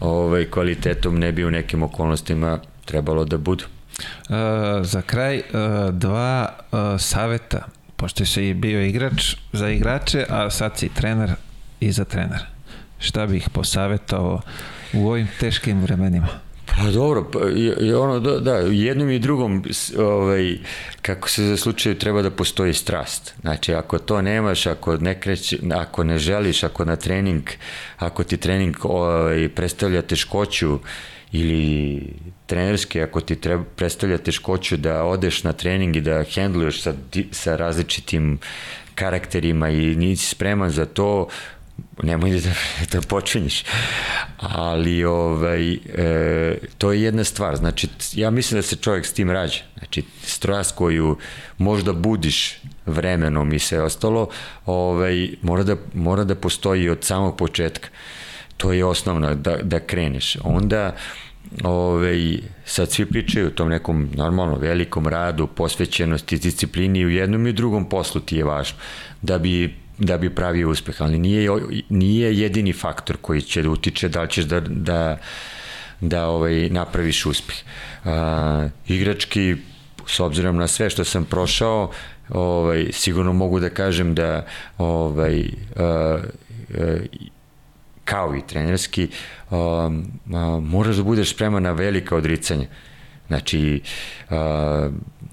[0.00, 3.64] ovaj, kvalitetom ne bi u nekim okolnostima trebalo da budu.
[3.64, 4.36] Uh,
[4.82, 7.66] za kraj, uh, dva uh, saveta,
[7.96, 11.30] pošto si bio igrač za igrače, a sad si trener
[11.80, 12.52] i za trenera
[13.02, 14.40] šta bih posavetovao
[14.92, 16.28] u ovim teškim vremenima?
[16.76, 17.38] Pa dobro, pa,
[17.80, 19.64] i, ono, da, da, jednom i drugom,
[19.98, 20.58] ovaj,
[21.02, 23.34] kako se za slučaju treba da postoji strast.
[23.40, 27.42] Znači, ako to nemaš, ako ne, kreći, ako ne želiš, ako na trening,
[27.98, 30.78] ako ti trening ovaj, predstavlja teškoću
[31.32, 32.02] ili
[32.46, 36.94] trenerski, ako ti treba, predstavlja teškoću da odeš na trening i da hendluješ sa,
[37.30, 38.38] sa različitim
[38.94, 41.28] karakterima i nisi spreman za to,
[42.02, 42.52] nemoj da,
[42.92, 43.64] da počinješ.
[44.38, 47.56] Ali ovaj, e, to je jedna stvar.
[47.56, 49.60] Znači, ja mislim da se čovjek s tim rađa.
[49.78, 51.16] Znači, strast koju
[51.58, 54.28] možda budiš vremenom i sve ostalo,
[54.66, 57.88] ovaj, mora, da, mora da postoji od samog početka.
[58.56, 60.36] To je osnovno, da, da kreneš.
[60.44, 60.94] Onda,
[61.64, 67.52] ovaj, sad svi pričaju o tom nekom normalno velikom radu, posvećenosti, disciplini u jednom i
[67.52, 68.78] drugom poslu ti je važno.
[69.22, 71.50] Da bi da bi pravio uspeh, ali nije,
[71.88, 75.18] nije jedini faktor koji će da utiče da li ćeš da, da,
[76.00, 77.56] da ovaj, napraviš uspeh.
[78.04, 79.56] A, igrački,
[80.06, 81.90] s obzirom na sve što sam prošao,
[82.28, 84.46] ovaj, sigurno mogu da kažem da
[84.78, 85.44] ovaj,
[85.76, 86.98] a, a,
[88.04, 89.08] kao i trenerski,
[89.50, 89.90] a,
[90.34, 92.66] a, moraš da budeš spreman na velika odricanja.
[93.32, 93.80] Znači,
[94.30, 94.88] a,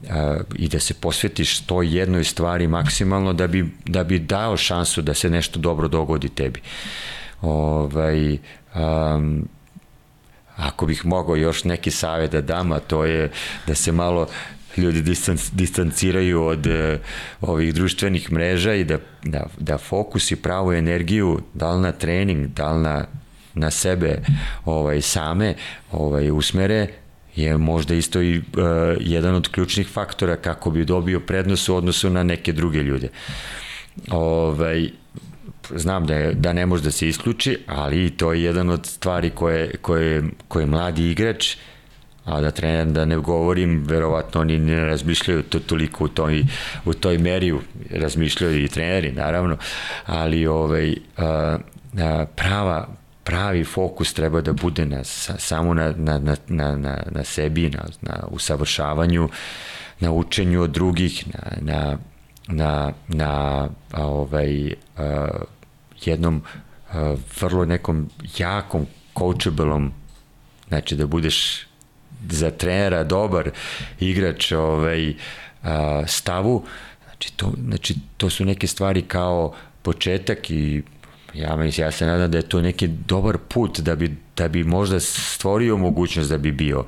[0.10, 5.02] a, i da se posvetiš to jednoj stvari maksimalno da bi, da bi dao šansu
[5.02, 6.62] da se nešto dobro dogodi tebi.
[7.42, 8.38] Ovaj,
[8.76, 9.48] um,
[10.56, 13.32] ako bih mogao još neki savjet da dam, a to je
[13.68, 14.28] da se malo
[14.78, 17.00] ljudi distanc, distanciraju od uh,
[17.42, 22.48] ovih društvenih mreža i da, da, da fokus i pravu energiju da li na trening,
[22.48, 23.06] da li na
[23.54, 24.22] na sebe
[24.66, 25.56] ovaj same
[25.92, 26.88] ovaj usmere
[27.36, 28.44] je možda isto i uh,
[29.00, 33.10] jedan od ključnih faktora kako bi dobio prednost u odnosu na neke druge ljude.
[34.12, 34.90] Ovaj,
[35.76, 39.30] znam da, je, da ne može da se isključi, ali to je jedan od stvari
[39.30, 41.56] koje, koje, koje mladi igrač
[42.30, 46.44] a da trener, da ne govorim, verovatno oni ne razmišljaju to toliko u toj,
[46.86, 47.54] u toj meri,
[47.92, 49.58] razmišljaju i treneri, naravno,
[50.06, 51.58] ali ovaj, a,
[52.36, 52.88] prava,
[53.30, 58.24] pravi fokus treba da bude na, samo na, na, na, na, na, sebi, na, na
[58.32, 59.30] usavršavanju,
[60.00, 61.98] na učenju od drugih, na, na,
[62.48, 65.28] na, na ovaj, a,
[66.06, 66.42] jednom
[66.92, 68.88] a, vrlo nekom jakom
[69.18, 69.92] coachablom
[70.68, 71.68] znači da budeš
[72.30, 73.52] za trenera dobar
[74.00, 75.14] igrač ovaj,
[75.64, 76.64] a, stavu,
[77.06, 80.84] znači to, znači to su neke stvari kao početak i
[81.34, 84.64] ja, mislim, ja se nadam da je to neki dobar put da bi, da bi
[84.64, 86.86] možda stvorio mogućnost da bi bio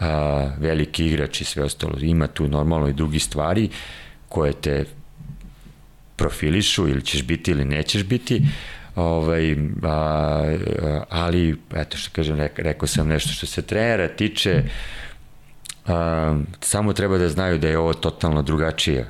[0.00, 1.98] a, veliki igrač i sve ostalo.
[2.00, 3.68] Ima tu normalno i drugi stvari
[4.28, 4.84] koje te
[6.16, 8.42] profilišu ili ćeš biti ili nećeš biti,
[8.96, 10.56] ovaj, a,
[11.08, 14.62] ali eto što kažem, rekao sam nešto što se trenera tiče,
[15.86, 19.06] a, samo treba da znaju da je ovo totalno drugačije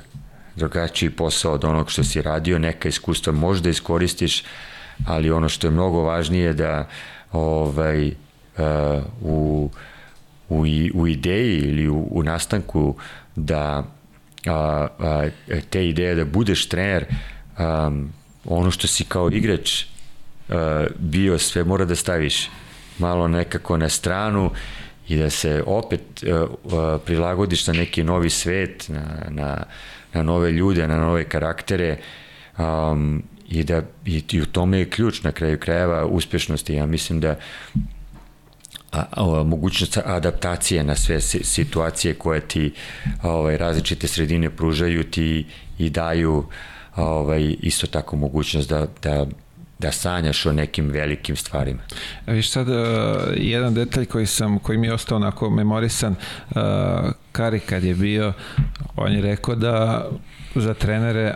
[0.55, 4.43] drugačiji posao od onog što si radio, neka iskustva možda iskoristiš,
[5.07, 6.87] ali ono što je mnogo važnije da
[7.31, 8.13] ovaj, uh,
[9.21, 9.69] u,
[10.49, 12.95] u, u ideji ili u, u nastanku
[13.35, 13.83] da
[14.45, 15.27] a, a,
[15.69, 17.05] te ideje da budeš trener
[17.59, 18.13] um,
[18.45, 20.55] ono što si kao igrač uh,
[20.99, 22.49] bio sve mora da staviš
[22.97, 24.51] malo nekako na stranu
[25.07, 29.63] i da se opet uh, uh, prilagodiš na neki novi svet, na, na,
[30.15, 31.97] na nove ljude, na nove karaktere
[32.57, 36.73] um, i da i, i u tome je ključ na kraju krajeva uspešnosti.
[36.73, 37.35] Ja mislim da
[38.91, 42.73] a, a, mogućnost adaptacije na sve situacije koje ti
[43.23, 45.45] ovaj, različite sredine pružaju ti
[45.77, 46.45] i daju
[46.95, 49.25] ovaj, isto tako mogućnost da, da
[49.79, 51.81] da sanjaš o nekim velikim stvarima.
[52.25, 52.75] A viš sad, uh,
[53.35, 56.15] jedan detalj koji, sam, koji mi je ostao onako memorisan,
[56.49, 56.61] uh,
[57.31, 58.33] Kari kad je bio,
[58.95, 60.07] on je rekao da
[60.55, 61.35] za trenere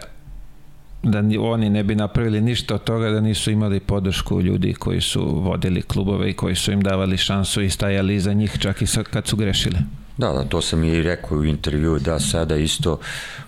[1.03, 5.01] da ni, oni ne bi napravili ništa od toga da nisu imali podršku ljudi koji
[5.01, 8.87] su vodili klubove i koji su im davali šansu i stajali iza njih čak i
[8.87, 9.77] sa, kad su grešili.
[10.17, 12.99] Da, da, to sam i rekao u intervju, da sada isto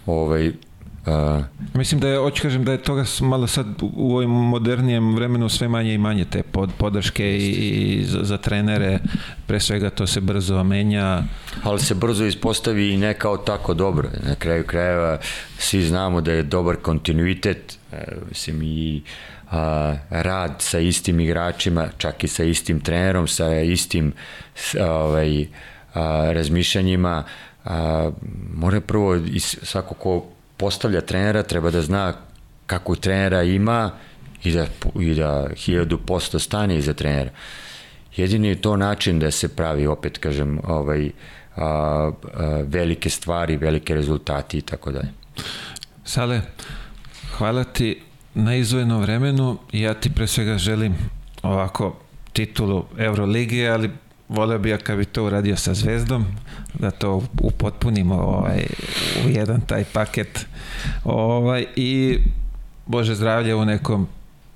[0.06, 0.52] ovaj,
[1.06, 5.50] Uh, Mislim da je, hoću kažem da je toga malo sad u ovom modernijem vremenu
[5.50, 9.00] sve manje i manje te pod, podrške i, i za, za trenere,
[9.48, 11.24] pre svega to se brzo menja.
[11.64, 14.10] Ali se brzo ispostavi i ne kao tako dobro.
[14.28, 15.18] Na kraju krajeva
[15.58, 19.02] svi znamo da je dobar kontinuitet, e, mislim i
[19.52, 24.14] a, rad sa istim igračima, čak i sa istim trenerom, sa istim
[24.82, 25.46] ovaj,
[25.94, 27.24] a, razmišljanjima,
[27.66, 28.12] a,
[28.54, 30.26] mora prvo i svako ko
[30.62, 32.14] postavlja trenera treba da zna
[32.66, 33.92] kako trenera ima
[34.44, 34.66] i da,
[35.00, 37.32] i da hiljadu posto stane iza trenera.
[38.16, 41.10] Jedini je to način da se pravi, opet kažem, ovaj,
[41.56, 42.12] a, a,
[42.68, 45.10] velike stvari, velike rezultati i tako dalje.
[46.06, 46.42] Sale,
[47.38, 48.02] hvala ti
[48.34, 49.58] na izvojeno vremenu.
[49.72, 50.96] Ja ti pre svega želim
[51.44, 51.96] ovako
[52.34, 53.90] titulu Euroligije, ali
[54.32, 56.26] voleo bi ja kad bi to uradio sa Zvezdom,
[56.74, 58.66] da to upotpunimo ovaj,
[59.26, 60.46] u jedan taj paket.
[61.04, 62.20] Ovaj, i
[62.86, 64.08] Bože zdravlje u nekom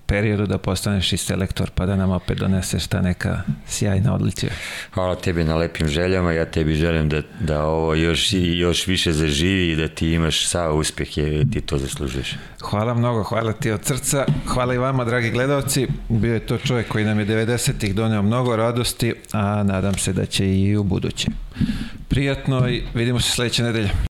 [0.06, 4.52] periodu da postaneš i selektor pa da nam opet doneseš ta neka sjajna odličija.
[4.94, 9.72] Hvala tebi na lepim željama, ja tebi želim da, da ovo još, još više zaživi
[9.72, 12.36] i da ti imaš sav uspeh jer ti to zaslužuješ.
[12.62, 16.88] Hvala mnogo, hvala ti od srca, hvala i vama dragi gledalci, bio je to čovjek
[16.88, 21.28] koji nam je 90-ih doneo mnogo radosti, a nadam se da će i u buduće.
[22.08, 24.15] Prijatno i vidimo se sledeće nedelje.